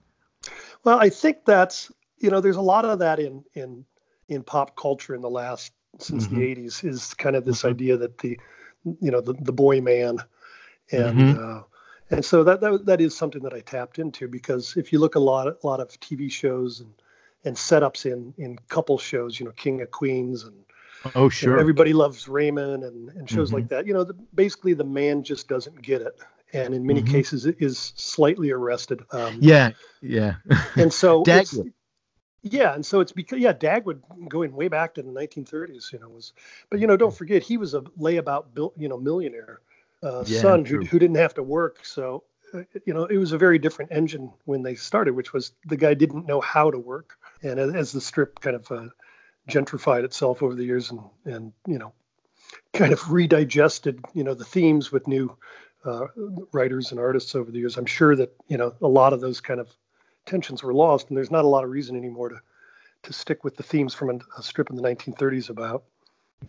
well, 0.84 1.00
I 1.00 1.10
think 1.10 1.46
that's 1.46 1.91
you 2.20 2.29
know 2.29 2.41
there's 2.41 2.56
a 2.56 2.62
lot 2.62 2.86
of 2.86 3.00
that 3.00 3.20
in 3.20 3.44
in 3.53 3.86
in 4.30 4.44
pop 4.44 4.76
culture 4.76 5.16
in 5.16 5.22
the 5.22 5.30
last 5.30 5.74
since 6.00 6.28
Mhm. 6.28 6.30
the 6.30 6.44
80s 6.44 6.84
is 6.84 7.14
kind 7.16 7.36
of 7.36 7.46
this 7.46 7.64
Mhm. 7.64 7.70
idea 7.72 7.98
that 7.98 8.18
the 8.20 8.40
you 9.02 9.12
know 9.12 9.22
the, 9.22 9.34
the 9.34 9.52
boy 9.52 9.82
man 9.82 10.20
and 10.92 11.18
Mhm. 11.20 11.38
uh, 11.38 11.64
and 12.12 12.24
so 12.26 12.44
that, 12.44 12.62
that 12.62 12.86
that 12.86 13.02
is 13.02 13.16
something 13.16 13.44
that 13.44 13.54
I 13.54 13.60
tapped 13.62 14.00
into 14.00 14.28
because 14.28 14.78
if 14.78 14.94
you 14.94 15.00
look 15.00 15.16
a 15.16 15.20
lot 15.20 15.48
a 15.48 15.68
lot 15.68 15.80
of 15.80 15.90
TV 16.00 16.32
shows 16.32 16.80
and 16.80 16.94
and 17.46 17.56
setups 17.56 18.06
in 18.06 18.34
in 18.38 18.58
couple 18.68 18.98
shows, 18.98 19.40
you 19.40 19.46
know, 19.46 19.52
King 19.54 19.82
of 19.82 19.92
Queens 19.92 20.44
and 20.44 20.56
Oh, 21.16 21.30
sure. 21.30 21.58
everybody 21.58 21.94
loves 21.94 22.28
Raymond 22.28 22.84
and, 22.84 23.10
and 23.10 23.30
shows 23.30 23.52
Mhm. 23.52 23.54
like 23.54 23.70
that. 23.70 23.88
You 23.88 23.94
know, 23.94 24.04
the, 24.04 24.13
basically 24.36 24.74
the 24.74 24.84
man 24.84 25.24
just 25.24 25.48
doesn't 25.48 25.82
get 25.82 26.02
it, 26.02 26.20
and 26.52 26.74
in 26.74 26.86
many 26.86 27.02
Mhm. 27.02 27.08
cases 27.08 27.46
it 27.46 27.56
is 27.60 27.94
slightly 27.96 28.52
arrested. 28.52 29.02
Um, 29.12 29.38
yeah, 29.39 29.72
yeah. 30.02 30.36
and 30.76 30.94
so 30.94 31.24
it's. 31.28 31.58
Yeah, 32.41 32.73
and 32.73 32.86
so 32.86 32.99
it's 32.99 33.12
because 33.12 33.39
yeah, 33.39 33.54
Dagwood 33.54 34.02
going 34.30 34.54
way 34.54 34.67
back 34.67 34.95
to 34.95 35.02
the 35.02 35.12
1930s, 35.12 35.91
you 35.91 35.99
know, 35.99 36.10
was, 36.10 36.34
but 36.69 36.80
you 36.80 36.88
know, 36.88 36.97
don't 36.97 37.13
forget 37.13 37.43
he 37.43 37.58
was 37.58 37.73
a 37.73 37.82
layabout, 37.99 38.54
bil- 38.54 38.73
you 38.78 38.88
know, 38.88 38.97
millionaire 38.97 39.60
uh, 40.04 40.23
Yeah, 40.25 40.41
son 40.41 40.65
who 40.65 40.84
who 40.86 40.99
didn't 40.99 41.17
have 41.17 41.34
to 41.36 41.43
work. 41.43 41.86
So 41.86 42.23
uh, 42.54 42.63
you 42.86 42.93
know, 42.93 43.06
it 43.06 43.17
was 43.17 43.32
a 43.32 43.38
very 43.38 43.60
different 43.60 43.91
engine 43.91 44.32
when 44.45 44.63
they 44.63 44.75
started, 44.75 45.15
which 45.15 45.34
was 45.34 45.52
the 45.65 45.78
guy 45.78 45.93
didn't 45.93 46.28
know 46.28 46.41
how 46.41 46.71
to 46.71 46.80
work, 46.80 47.17
and 47.43 47.60
as, 47.60 47.73
as 47.73 47.91
the 47.91 48.02
strip 48.02 48.39
kind 48.39 48.56
of 48.56 48.71
uh, 48.71 48.89
gentrified 49.49 50.04
itself 50.04 50.41
over 50.41 50.56
the 50.56 50.63
years 50.63 50.91
and 50.91 51.02
and 51.25 51.54
you 51.67 51.78
know, 51.78 51.93
kind 52.73 52.93
of 52.93 52.99
redigested, 53.02 54.04
you 54.13 54.23
know, 54.23 54.34
the 54.34 54.45
themes 54.45 54.91
with 54.91 55.08
new 55.08 55.36
uh, 55.86 56.08
writers 56.52 56.91
and 56.91 56.99
artists 56.99 57.36
over 57.36 57.52
the 57.52 57.60
years. 57.60 57.78
I'm 57.78 57.86
sure 57.86 58.15
that 58.15 58.34
you 58.47 58.58
know 58.58 58.73
a 58.82 58.88
lot 58.88 59.13
of 59.13 59.21
those 59.21 59.41
kind 59.41 59.60
of 59.60 59.69
tensions 60.30 60.63
were 60.63 60.74
lost, 60.74 61.10
and 61.10 61.18
there's 61.18 61.32
not 61.32 61.44
a 61.44 61.48
lot 61.48 61.63
of 61.63 61.70
reason 61.70 61.96
anymore 61.98 62.30
to 62.30 62.42
to 63.04 63.13
stick 63.13 63.44
with 63.46 63.56
the 63.56 63.63
themes 63.63 63.94
from 63.94 64.10
a, 64.10 64.20
a 64.38 64.44
strip 64.44 64.70
in 64.70 64.76
the 64.76 64.82
1930s 64.82 65.50
about 65.50 65.84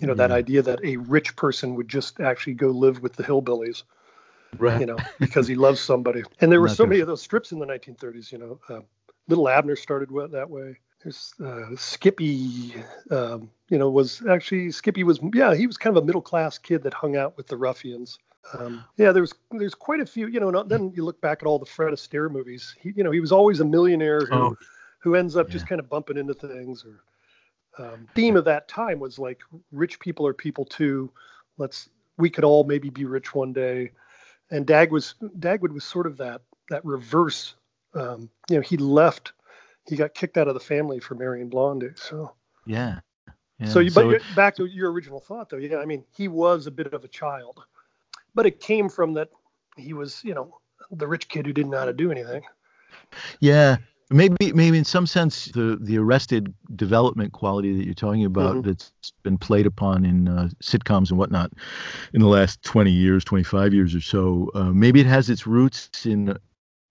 you 0.00 0.06
know 0.06 0.14
that 0.14 0.30
idea 0.30 0.62
that 0.62 0.84
a 0.84 0.96
rich 0.96 1.36
person 1.36 1.74
would 1.76 1.88
just 1.88 2.20
actually 2.20 2.54
go 2.54 2.68
live 2.68 3.00
with 3.02 3.14
the 3.14 3.22
hillbillies, 3.22 3.82
Right. 4.58 4.80
you 4.80 4.86
know, 4.86 4.96
because 5.18 5.46
he 5.46 5.54
loves 5.54 5.80
somebody. 5.80 6.22
And 6.40 6.50
there 6.50 6.60
were 6.60 6.68
so 6.68 6.86
many 6.86 7.00
of 7.00 7.06
those 7.06 7.22
strips 7.22 7.52
in 7.52 7.58
the 7.58 7.66
1930s. 7.66 8.32
You 8.32 8.38
know, 8.38 8.60
uh, 8.68 8.80
Little 9.28 9.48
Abner 9.48 9.76
started 9.76 10.10
with, 10.10 10.32
that 10.32 10.50
way. 10.50 10.76
There's 11.02 11.34
uh, 11.42 11.76
Skippy. 11.76 12.74
Um, 13.10 13.50
you 13.68 13.78
know, 13.78 13.90
was 13.90 14.22
actually 14.28 14.70
Skippy 14.70 15.04
was 15.04 15.20
yeah 15.34 15.54
he 15.54 15.66
was 15.66 15.76
kind 15.76 15.96
of 15.96 16.02
a 16.02 16.06
middle 16.06 16.22
class 16.22 16.58
kid 16.58 16.82
that 16.82 16.94
hung 16.94 17.16
out 17.16 17.36
with 17.36 17.46
the 17.46 17.56
ruffians. 17.56 18.18
Um, 18.58 18.84
yeah, 18.96 19.12
there 19.12 19.22
was 19.22 19.34
there's 19.50 19.74
quite 19.74 20.00
a 20.00 20.06
few. 20.06 20.26
You 20.26 20.40
know, 20.40 20.48
and 20.48 20.68
then 20.70 20.92
you 20.94 21.04
look 21.04 21.20
back 21.20 21.38
at 21.42 21.46
all 21.46 21.58
the 21.58 21.66
Fred 21.66 21.92
Astaire 21.92 22.30
movies. 22.30 22.74
He, 22.80 22.92
you 22.96 23.04
know, 23.04 23.10
he 23.10 23.20
was 23.20 23.32
always 23.32 23.60
a 23.60 23.64
millionaire 23.64 24.20
who 24.26 24.34
Oh, 24.34 24.56
who 25.00 25.14
ends 25.14 25.36
up 25.36 25.48
Yeah. 25.48 25.52
just 25.52 25.66
kind 25.66 25.80
of 25.80 25.88
bumping 25.88 26.16
into 26.16 26.34
things 26.34 26.84
or 26.84 27.02
um, 27.78 28.06
theme 28.14 28.36
of 28.36 28.44
that 28.44 28.68
time 28.68 28.98
was 28.98 29.18
like 29.18 29.40
rich 29.72 30.00
people 30.00 30.26
are 30.26 30.34
people 30.34 30.64
too 30.64 31.10
let's 31.56 31.88
we 32.18 32.28
could 32.28 32.44
all 32.44 32.64
maybe 32.64 32.90
be 32.90 33.04
rich 33.04 33.32
one 33.34 33.52
day 33.52 33.92
and 34.50 34.66
dag 34.66 34.90
was 34.90 35.14
dagwood 35.38 35.72
was 35.72 35.84
sort 35.84 36.06
of 36.06 36.16
that 36.16 36.42
that 36.68 36.84
reverse 36.84 37.54
um, 37.94 38.28
you 38.50 38.56
know 38.56 38.60
he 38.60 38.76
left 38.76 39.32
he 39.86 39.96
got 39.96 40.14
kicked 40.14 40.36
out 40.36 40.48
of 40.48 40.54
the 40.54 40.60
family 40.60 40.98
for 40.98 41.14
marrying 41.14 41.48
blondie 41.48 41.90
so 41.94 42.32
yeah. 42.66 42.98
yeah. 43.60 43.66
so 43.68 43.78
you 43.78 43.90
but 43.92 44.06
it- 44.12 44.22
back 44.34 44.56
to 44.56 44.66
your 44.66 44.90
original 44.90 45.20
thought 45.20 45.48
though 45.48 45.56
yeah 45.56 45.78
i 45.78 45.84
mean 45.84 46.04
he 46.12 46.26
was 46.28 46.66
a 46.66 46.70
bit 46.72 46.92
of 46.92 47.04
a 47.04 47.08
child 47.08 47.62
but 48.34 48.46
it 48.46 48.60
came 48.60 48.88
from 48.88 49.14
that 49.14 49.28
he 49.76 49.92
was 49.92 50.22
you 50.24 50.34
know 50.34 50.58
the 50.90 51.06
rich 51.06 51.28
kid 51.28 51.46
who 51.46 51.52
didn't 51.52 51.70
know 51.70 51.78
how 51.78 51.84
to 51.84 51.92
do 51.92 52.10
anything 52.10 52.42
Yeah, 53.40 53.76
maybe 54.10 54.52
maybe 54.52 54.78
in 54.78 54.84
some 54.84 55.06
sense 55.06 55.46
the 55.46 55.78
the 55.80 55.98
arrested 55.98 56.52
development 56.76 57.32
quality 57.32 57.76
that 57.76 57.84
you're 57.84 57.94
talking 57.94 58.24
about 58.24 58.56
Mhm. 58.56 58.64
that's 58.64 58.92
been 59.22 59.38
played 59.38 59.66
upon 59.66 60.04
in 60.04 60.28
uh, 60.28 60.48
sitcoms 60.62 61.10
and 61.10 61.18
whatnot 61.18 61.52
in 62.14 62.20
the 62.20 62.28
last 62.28 62.62
20 62.62 62.90
years, 62.90 63.24
25 63.24 63.72
years 63.74 63.94
or 63.94 64.00
so. 64.00 64.50
Uh, 64.54 64.72
maybe 64.72 65.00
it 65.00 65.06
has 65.06 65.30
its 65.30 65.46
roots 65.46 66.06
in 66.06 66.36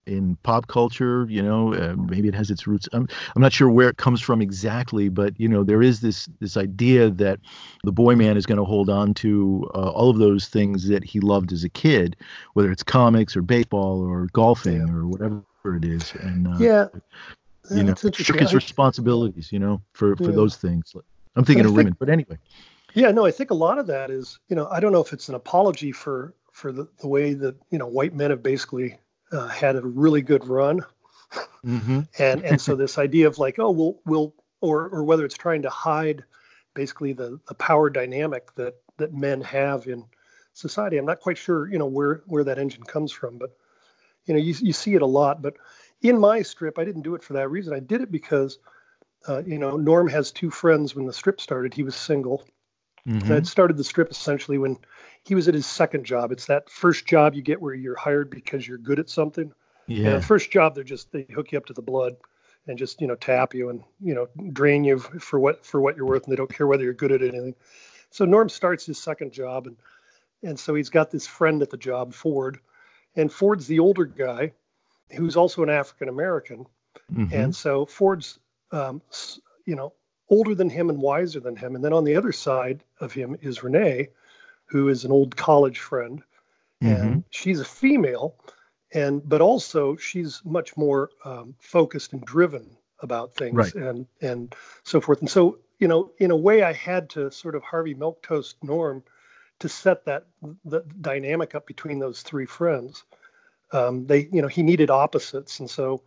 in 0.10 0.36
pop 0.44 0.68
culture. 0.68 1.26
You 1.30 1.42
know, 1.42 1.74
uh, 1.74 1.96
maybe 1.96 2.28
it 2.28 2.36
has 2.36 2.50
its 2.50 2.68
roots. 2.68 2.90
I'm 2.94 3.08
I'm 3.36 3.42
not 3.42 3.54
sure 3.54 3.70
where 3.70 3.90
it 3.90 3.98
comes 3.98 4.20
from 4.22 4.42
exactly, 4.42 5.10
but 5.10 5.40
you 5.40 5.48
know, 5.48 5.64
there 5.64 5.82
is 5.82 6.02
this 6.02 6.28
this 6.40 6.58
idea 6.58 7.10
that 7.12 7.40
the 7.84 7.92
boy 7.92 8.16
man 8.16 8.36
is 8.38 8.46
going 8.46 8.58
to 8.58 8.66
hold 8.66 8.90
on 8.90 9.14
to 9.16 9.70
uh, 9.76 9.92
all 9.92 10.10
of 10.10 10.18
those 10.18 10.48
things 10.48 10.88
that 10.88 11.04
he 11.04 11.20
loved 11.20 11.52
as 11.54 11.64
a 11.64 11.70
kid, 11.70 12.16
whether 12.54 12.72
it's 12.72 12.84
comics 12.84 13.38
or 13.38 13.42
baseball 13.42 14.02
or 14.02 14.28
golfing 14.34 14.86
Yeah. 14.88 14.94
or 14.94 15.08
whatever 15.08 15.44
it 15.78 15.86
is, 15.86 16.14
and 16.22 16.48
uh, 16.48 16.58
yeah 16.60 16.86
you 17.72 17.84
know, 17.84 17.92
It's 17.92 18.04
interesting. 18.04 18.34
shook 18.34 18.40
his 18.42 18.54
responsibilities, 18.56 19.52
you 19.52 19.60
know, 19.60 19.80
for 19.94 20.16
for 20.16 20.24
Yeah. 20.24 20.32
those 20.32 20.56
things. 20.56 20.96
I'm 21.36 21.46
thinking 21.46 21.66
of 21.66 21.72
think- 21.72 21.78
Raymond, 21.78 22.00
but 22.00 22.10
anyway. 22.10 22.38
Yeah, 22.96 23.12
no, 23.12 23.24
I 23.24 23.30
think 23.30 23.52
a 23.52 23.54
lot 23.54 23.78
of 23.78 23.86
that 23.86 24.10
is, 24.10 24.40
you 24.50 24.56
know, 24.56 24.68
I 24.72 24.80
don't 24.80 24.92
know 24.92 25.02
if 25.02 25.14
it's 25.14 25.30
an 25.30 25.36
apology 25.36 25.92
for 25.92 26.34
for 26.52 26.72
the, 26.72 26.88
the 27.00 27.08
way 27.08 27.34
that 27.36 27.56
you 27.70 27.78
know 27.78 27.86
white 27.86 28.16
men 28.16 28.32
have 28.32 28.42
basically 28.42 28.98
uh, 29.32 29.48
had 29.48 29.76
a 29.76 29.82
really 29.82 30.22
good 30.22 30.48
run, 30.48 30.86
Mm-hmm. 31.66 32.02
and 32.18 32.44
and 32.44 32.62
so 32.62 32.76
this 32.76 32.98
idea 32.98 33.28
of 33.28 33.38
like, 33.38 33.60
oh, 33.60 33.72
we'll 33.72 34.00
we'll 34.06 34.34
or 34.62 34.88
or 34.90 35.04
whether 35.04 35.26
it's 35.26 35.38
trying 35.38 35.64
to 35.64 35.70
hide 35.70 36.24
basically 36.74 37.14
the 37.14 37.40
the 37.48 37.54
power 37.56 37.90
dynamic 37.90 38.54
that 38.56 38.76
that 38.98 39.14
men 39.14 39.42
have 39.42 39.88
in 39.88 40.06
society. 40.54 40.98
I'm 40.98 41.06
not 41.06 41.20
quite 41.20 41.38
sure, 41.38 41.70
you 41.70 41.78
know, 41.78 41.86
where 41.86 42.22
where 42.26 42.46
that 42.46 42.60
engine 42.60 42.84
comes 42.84 43.12
from, 43.12 43.38
but 43.38 43.56
you 44.26 44.34
know, 44.34 44.40
you 44.40 44.56
you 44.60 44.74
see 44.74 44.96
it 44.96 45.02
a 45.02 45.06
lot. 45.06 45.42
But 45.42 45.56
in 46.02 46.20
my 46.20 46.42
strip, 46.42 46.80
I 46.80 46.86
didn't 46.86 47.04
do 47.04 47.16
it 47.16 47.24
for 47.24 47.34
that 47.34 47.50
reason. 47.50 47.74
I 47.74 47.80
did 47.80 48.02
it 48.02 48.12
because. 48.12 48.58
Uh, 49.28 49.44
you 49.46 49.60
know, 49.60 49.76
Norm 49.76 50.08
has 50.08 50.32
two 50.32 50.50
friends 50.50 50.96
when 50.96 51.06
the 51.06 51.12
strip 51.12 51.42
started. 51.42 51.74
He 51.74 51.84
was 51.84 51.94
single, 51.94 52.46
Mm-hmm. 53.08 53.32
I'd 53.32 53.48
started 53.48 53.78
the 53.78 53.84
strip 53.84 54.12
essentially 54.12 54.58
when 54.58 54.78
he 55.26 55.36
was 55.36 55.48
at 55.48 55.54
his 55.54 55.66
second 55.66 56.06
job. 56.06 56.32
It's 56.32 56.46
that 56.48 56.70
first 56.70 57.06
job 57.06 57.34
you 57.36 57.42
get 57.42 57.62
where 57.62 57.74
you're 57.74 57.96
hired 57.98 58.30
because 58.30 58.68
you're 58.68 58.78
good 58.78 59.00
at 59.00 59.10
something. 59.10 59.52
Yeah. 59.88 60.20
first 60.20 60.52
job, 60.52 60.76
they're 60.76 60.84
just 60.84 61.12
they 61.12 61.26
hook 61.34 61.52
you 61.52 61.58
up 61.58 61.66
to 61.68 61.74
the 61.74 61.82
blood 61.82 62.16
and 62.68 62.78
just 62.78 63.02
you 63.02 63.08
know 63.08 63.16
tap 63.16 63.54
you 63.56 63.70
and 63.70 63.84
you 64.00 64.14
know 64.14 64.28
drain 64.54 64.84
you 64.84 65.00
for 65.00 65.40
what 65.40 65.66
for 65.66 65.82
what 65.82 65.96
you're 65.98 66.06
worth, 66.06 66.24
and 66.24 66.32
they 66.32 66.36
don't 66.38 66.54
care 66.54 66.68
whether 66.68 66.84
you're 66.84 66.94
good 66.94 67.12
at 67.12 67.22
anything. 67.22 67.56
So 68.12 68.26
Norm 68.26 68.50
starts 68.50 68.86
his 68.86 69.02
second 69.02 69.32
job, 69.32 69.68
and 69.68 69.78
and 70.44 70.60
so 70.60 70.76
he's 70.76 70.90
got 70.90 71.10
this 71.12 71.26
friend 71.28 71.62
at 71.62 71.70
the 71.70 71.78
job, 71.78 72.14
Ford, 72.14 72.60
and 73.16 73.32
Ford's 73.32 73.68
the 73.68 73.80
older 73.80 74.06
guy, 74.06 74.54
who's 75.12 75.36
also 75.36 75.64
an 75.64 75.70
African 75.70 76.08
American, 76.10 76.66
Mhm. 77.12 77.32
and 77.34 77.56
so 77.56 77.86
Ford's, 77.86 78.40
um, 78.72 79.02
you 79.66 79.76
know, 79.76 79.94
older 80.30 80.54
than 80.54 80.70
him 80.70 80.90
and 80.90 81.02
wiser 81.02 81.40
than 81.40 81.56
him. 81.56 81.76
And 81.76 81.84
then 81.84 81.94
on 81.94 82.04
the 82.04 82.16
other 82.16 82.32
side 82.32 82.84
of 83.00 83.12
him 83.12 83.36
is 83.42 83.64
Renee, 83.64 84.10
who 84.70 84.90
is 84.90 85.06
an 85.06 85.12
old 85.12 85.36
college 85.36 85.80
friend, 85.80 86.24
Mm-hmm. 86.82 87.06
and 87.08 87.24
she's 87.30 87.60
a 87.60 87.66
female, 87.66 88.36
and 88.94 89.28
but 89.28 89.42
also 89.42 89.96
she's 89.98 90.42
much 90.46 90.78
more 90.78 91.10
um, 91.26 91.56
focused 91.60 92.14
and 92.14 92.24
driven 92.26 92.66
about 93.02 93.34
things 93.36 93.56
Right. 93.58 93.76
and 93.76 94.08
and 94.22 94.56
so 94.84 95.02
forth. 95.02 95.20
And 95.20 95.30
so 95.30 95.60
you 95.80 95.88
know, 95.88 96.12
in 96.20 96.32
a 96.32 96.36
way, 96.38 96.64
I 96.64 96.74
had 96.74 97.10
to 97.12 97.32
sort 97.32 97.56
of 97.56 97.64
Harvey 97.64 97.96
Milquetoast 97.96 98.56
Norm 98.64 99.04
to 99.60 99.70
set 99.70 100.06
that 100.06 100.28
the 100.66 100.82
dynamic 101.02 101.56
up 101.56 101.68
between 101.68 102.00
those 102.00 102.22
three 102.22 102.46
friends. 102.46 103.04
Um, 103.72 104.08
they, 104.08 104.30
you 104.32 104.42
know, 104.42 104.48
he 104.48 104.64
needed 104.64 104.90
opposites, 104.90 105.60
and 105.60 105.70
so 105.70 106.02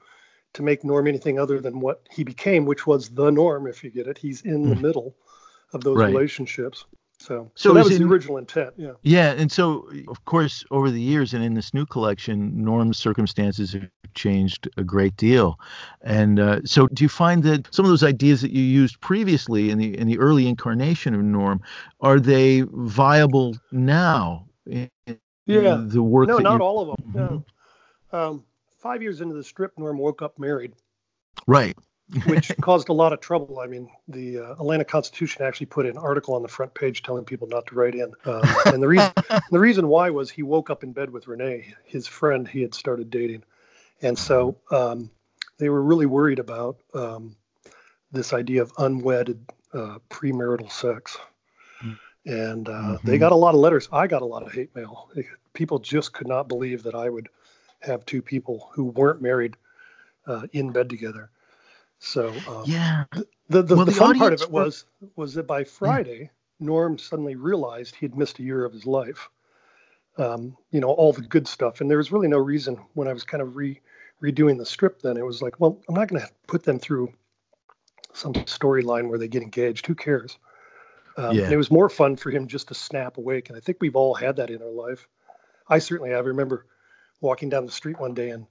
to 0.55 0.63
make 0.63 0.85
Norm 0.85 1.07
anything 1.07 1.39
other 1.39 1.61
than 1.61 1.81
what 1.81 2.07
he 2.11 2.25
became, 2.25 2.65
which 2.65 2.87
was 2.87 3.09
the 3.11 3.31
norm, 3.31 3.67
if 3.67 3.85
you 3.85 3.91
get 3.91 4.07
it, 4.09 4.19
he's 4.19 4.43
in 4.43 4.69
the 4.69 4.77
middle 4.77 5.15
of 5.73 5.83
those 5.83 5.97
Right. 5.99 6.13
relationships. 6.13 6.85
So, 7.23 7.51
So 7.55 7.71
so, 7.71 7.75
that 7.75 7.85
was 7.85 7.95
it- 7.95 7.99
the 8.01 8.05
original 8.07 8.37
intent. 8.39 8.75
Yeah. 8.77 8.93
Yeah, 9.03 9.33
and 9.33 9.51
so 9.51 9.89
of 10.09 10.25
course 10.25 10.65
over 10.71 10.91
the 10.91 11.01
years 11.01 11.33
and 11.35 11.45
in 11.45 11.55
this 11.55 11.73
new 11.73 11.87
collection, 11.87 12.53
Norm's 12.65 12.99
circumstances 12.99 13.73
have 13.75 13.89
changed 14.15 14.69
a 14.77 14.83
great 14.85 15.17
deal, 15.17 15.59
and 16.03 16.41
uh, 16.41 16.61
so 16.65 16.89
do 16.89 17.05
you 17.05 17.09
find 17.09 17.43
that 17.45 17.73
some 17.73 17.85
of 17.85 17.91
those 17.91 18.03
ideas 18.03 18.41
that 18.43 18.51
you 18.51 18.63
used 18.63 19.01
previously 19.01 19.71
in 19.71 19.79
the 19.79 19.97
in 19.97 20.07
the 20.09 20.19
early 20.19 20.49
incarnation 20.49 21.15
of 21.15 21.21
Norm 21.23 21.61
are 22.01 22.19
they 22.19 22.63
viable 22.73 23.57
now? 23.71 24.47
In, 24.67 24.91
in 25.07 25.19
Yeah. 25.47 25.83
the 25.87 26.03
work. 26.03 26.29
No, 26.29 26.39
not 26.39 26.61
all 26.61 26.81
of 26.81 26.97
them. 26.97 27.13
No. 27.15 27.45
Um, 28.19 28.45
five 28.79 29.01
years 29.03 29.21
into 29.21 29.35
the 29.35 29.45
strip, 29.45 29.73
Norm 29.79 29.97
woke 29.99 30.23
up 30.23 30.39
married, 30.39 30.73
Right. 31.47 31.77
Which 32.27 32.53
caused 32.61 32.89
a 32.89 32.93
lot 32.93 33.13
of 33.13 33.21
trouble. 33.21 33.61
I 33.61 33.67
mean, 33.67 33.89
the 34.09 34.39
uh, 34.39 34.53
Atlanta 34.53 34.85
Constitution 34.85 35.45
actually 35.45 35.67
put 35.67 35.87
an 35.87 35.97
article 35.97 36.35
on 36.35 36.43
the 36.43 36.49
front 36.49 36.75
page 36.75 37.03
telling 37.03 37.25
people 37.25 37.49
not 37.49 37.67
to 37.67 37.75
write 37.75 37.95
in. 37.95 38.13
Um, 38.25 38.55
and 38.67 38.83
the 38.83 38.89
reason 38.89 39.13
the 39.51 39.59
reason 39.59 39.89
why 39.89 40.11
was 40.11 40.31
he 40.31 40.43
woke 40.43 40.71
up 40.71 40.83
in 40.83 40.93
bed 40.93 41.11
with 41.11 41.27
Renee, 41.29 41.75
his 41.85 42.07
friend 42.07 42.47
he 42.47 42.63
had 42.63 42.75
started 42.75 43.11
dating, 43.11 43.45
and 44.03 44.19
so 44.19 44.57
um, 44.71 45.11
they 45.59 45.69
were 45.69 45.83
really 45.83 46.07
worried 46.07 46.39
about 46.39 46.77
um, 46.95 47.37
this 48.11 48.33
idea 48.33 48.63
of 48.63 48.73
unwedded 48.79 49.45
uh, 49.73 49.99
premarital 50.11 50.71
sex. 50.71 51.17
And 52.25 52.69
uh, 52.69 52.99
they 53.03 53.17
Mhm. 53.17 53.21
got 53.21 53.33
a 53.33 53.37
lot 53.37 53.55
of 53.55 53.61
letters. 53.61 53.89
I 53.91 54.07
got 54.07 54.23
a 54.23 54.27
lot 54.27 54.45
of 54.45 54.53
hate 54.53 54.75
mail. 54.77 55.11
People 55.55 55.81
just 55.81 56.13
could 56.13 56.29
not 56.29 56.47
believe 56.47 56.85
that 56.85 56.95
I 56.95 57.09
would 57.09 57.29
have 57.81 58.07
two 58.07 58.23
people 58.23 58.71
who 58.75 58.85
weren't 58.85 59.21
married 59.21 59.57
uh, 60.27 60.47
in 60.53 60.71
bed 60.71 60.89
together. 60.89 61.31
So 62.03 62.29
um, 62.49 62.65
Yeah. 62.67 63.05
the 63.49 63.63
the, 63.63 63.77
Well, 63.77 63.85
the, 63.85 63.93
the 63.93 63.99
fun 63.99 64.19
part 64.19 64.33
of 64.33 64.43
it 64.43 64.51
was 64.51 64.85
was 65.17 65.35
that 65.35 65.47
by 65.47 65.65
Friday, 65.65 66.31
Norm 66.59 66.99
suddenly 66.99 67.37
realized 67.37 67.95
he 67.95 68.07
had 68.07 68.17
missed 68.17 68.39
a 68.41 68.43
year 68.43 68.65
of 68.65 68.73
his 68.73 68.87
life. 68.87 69.31
Um, 70.19 70.57
you 70.71 70.81
know, 70.81 70.91
all 70.91 71.13
the 71.13 71.23
good 71.23 71.49
stuff, 71.49 71.81
and 71.81 71.89
there 71.91 71.97
was 71.97 72.13
really 72.13 72.29
no 72.29 72.39
reason 72.39 72.77
when 72.93 73.09
I 73.09 73.15
was 73.15 73.25
kind 73.25 73.41
of 73.41 73.57
re 73.57 73.81
redoing 74.23 74.59
the 74.59 74.67
strip. 74.67 75.01
Then 75.01 75.17
it 75.17 75.25
was 75.25 75.41
like, 75.41 75.59
well, 75.59 75.81
I'm 75.89 75.95
not 75.95 76.09
going 76.09 76.21
to 76.21 76.29
put 76.47 76.65
them 76.65 76.79
through 76.79 77.13
some 78.13 78.35
storyline 78.35 79.09
where 79.09 79.19
they 79.19 79.29
get 79.29 79.43
engaged. 79.43 79.87
Who 79.87 79.95
cares? 79.95 80.37
Um, 81.17 81.39
Yeah. 81.39 81.51
it 81.51 81.57
was 81.57 81.71
more 81.71 81.89
fun 81.89 82.17
for 82.17 82.31
him 82.31 82.47
just 82.47 82.69
to 82.69 82.75
snap 82.75 83.17
awake, 83.17 83.49
and 83.49 83.57
I 83.57 83.61
think 83.61 83.79
we've 83.81 83.97
all 83.97 84.15
had 84.15 84.37
that 84.37 84.51
in 84.51 84.61
our 84.61 84.71
life. 84.71 85.09
I 85.69 85.79
certainly 85.79 86.11
have. 86.11 86.25
I 86.25 86.29
remember 86.29 86.67
walking 87.21 87.49
down 87.49 87.65
the 87.65 87.73
street 87.73 87.99
one 88.01 88.15
day 88.15 88.31
in 88.31 88.47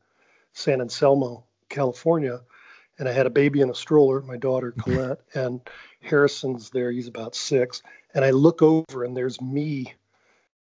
San 0.54 0.82
Anselmo, 0.82 1.44
California, 1.70 2.42
and 2.99 3.08
I 3.08 3.12
had 3.12 3.25
a 3.25 3.32
baby 3.32 3.62
in 3.62 3.69
a 3.69 3.75
stroller, 3.75 4.21
my 4.21 4.38
daughter 4.38 4.71
Colette, 4.77 5.21
and 5.34 5.62
Harrison's 6.01 6.69
there. 6.69 6.91
He's 6.91 7.08
about 7.08 7.36
six, 7.36 7.82
and 8.13 8.23
I 8.25 8.32
look 8.32 8.62
over 8.62 9.04
and 9.04 9.15
there's 9.15 9.41
me, 9.41 9.93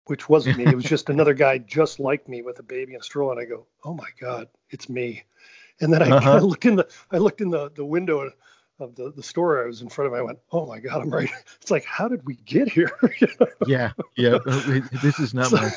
which 0.06 0.28
wasn't 0.28 0.56
me. 0.56 0.64
It 0.64 0.74
was 0.76 0.84
just 0.84 1.10
another 1.10 1.34
guy 1.34 1.58
just 1.58 2.00
like 2.00 2.28
me 2.28 2.42
with 2.42 2.58
a 2.58 2.62
baby 2.64 2.94
in 2.94 3.00
a 3.00 3.04
stroller, 3.04 3.32
and 3.32 3.40
I 3.40 3.44
go, 3.44 3.66
"Oh 3.84 3.94
my 3.94 4.08
God, 4.20 4.48
it's 4.70 4.88
me!" 4.88 5.24
And 5.80 5.92
then 5.92 6.02
I, 6.02 6.10
Uh-huh. 6.10 6.30
I 6.36 6.38
look 6.38 6.66
in 6.66 6.76
the 6.76 6.88
I 7.10 7.18
looked 7.18 7.40
in 7.40 7.50
the 7.50 7.70
the 7.70 7.84
window 7.84 8.30
of 8.80 8.94
the 8.96 9.12
the 9.12 9.22
store 9.22 9.62
I 9.62 9.66
was 9.66 9.82
in 9.82 9.88
front 9.88 10.12
of. 10.12 10.18
I 10.18 10.22
went, 10.22 10.38
"Oh 10.52 10.66
my 10.66 10.78
God, 10.80 11.02
I'm 11.02 11.10
right." 11.10 11.30
It's 11.60 11.70
like, 11.70 11.84
how 11.84 12.08
did 12.08 12.24
we 12.26 12.34
get 12.46 12.68
here? 12.68 12.90
Yeah. 13.66 13.92
Yeah. 14.16 14.38
Uh, 14.46 14.80
this 15.02 15.18
is 15.20 15.34
not 15.34 15.46
So- 15.46 15.56
my. 15.58 15.70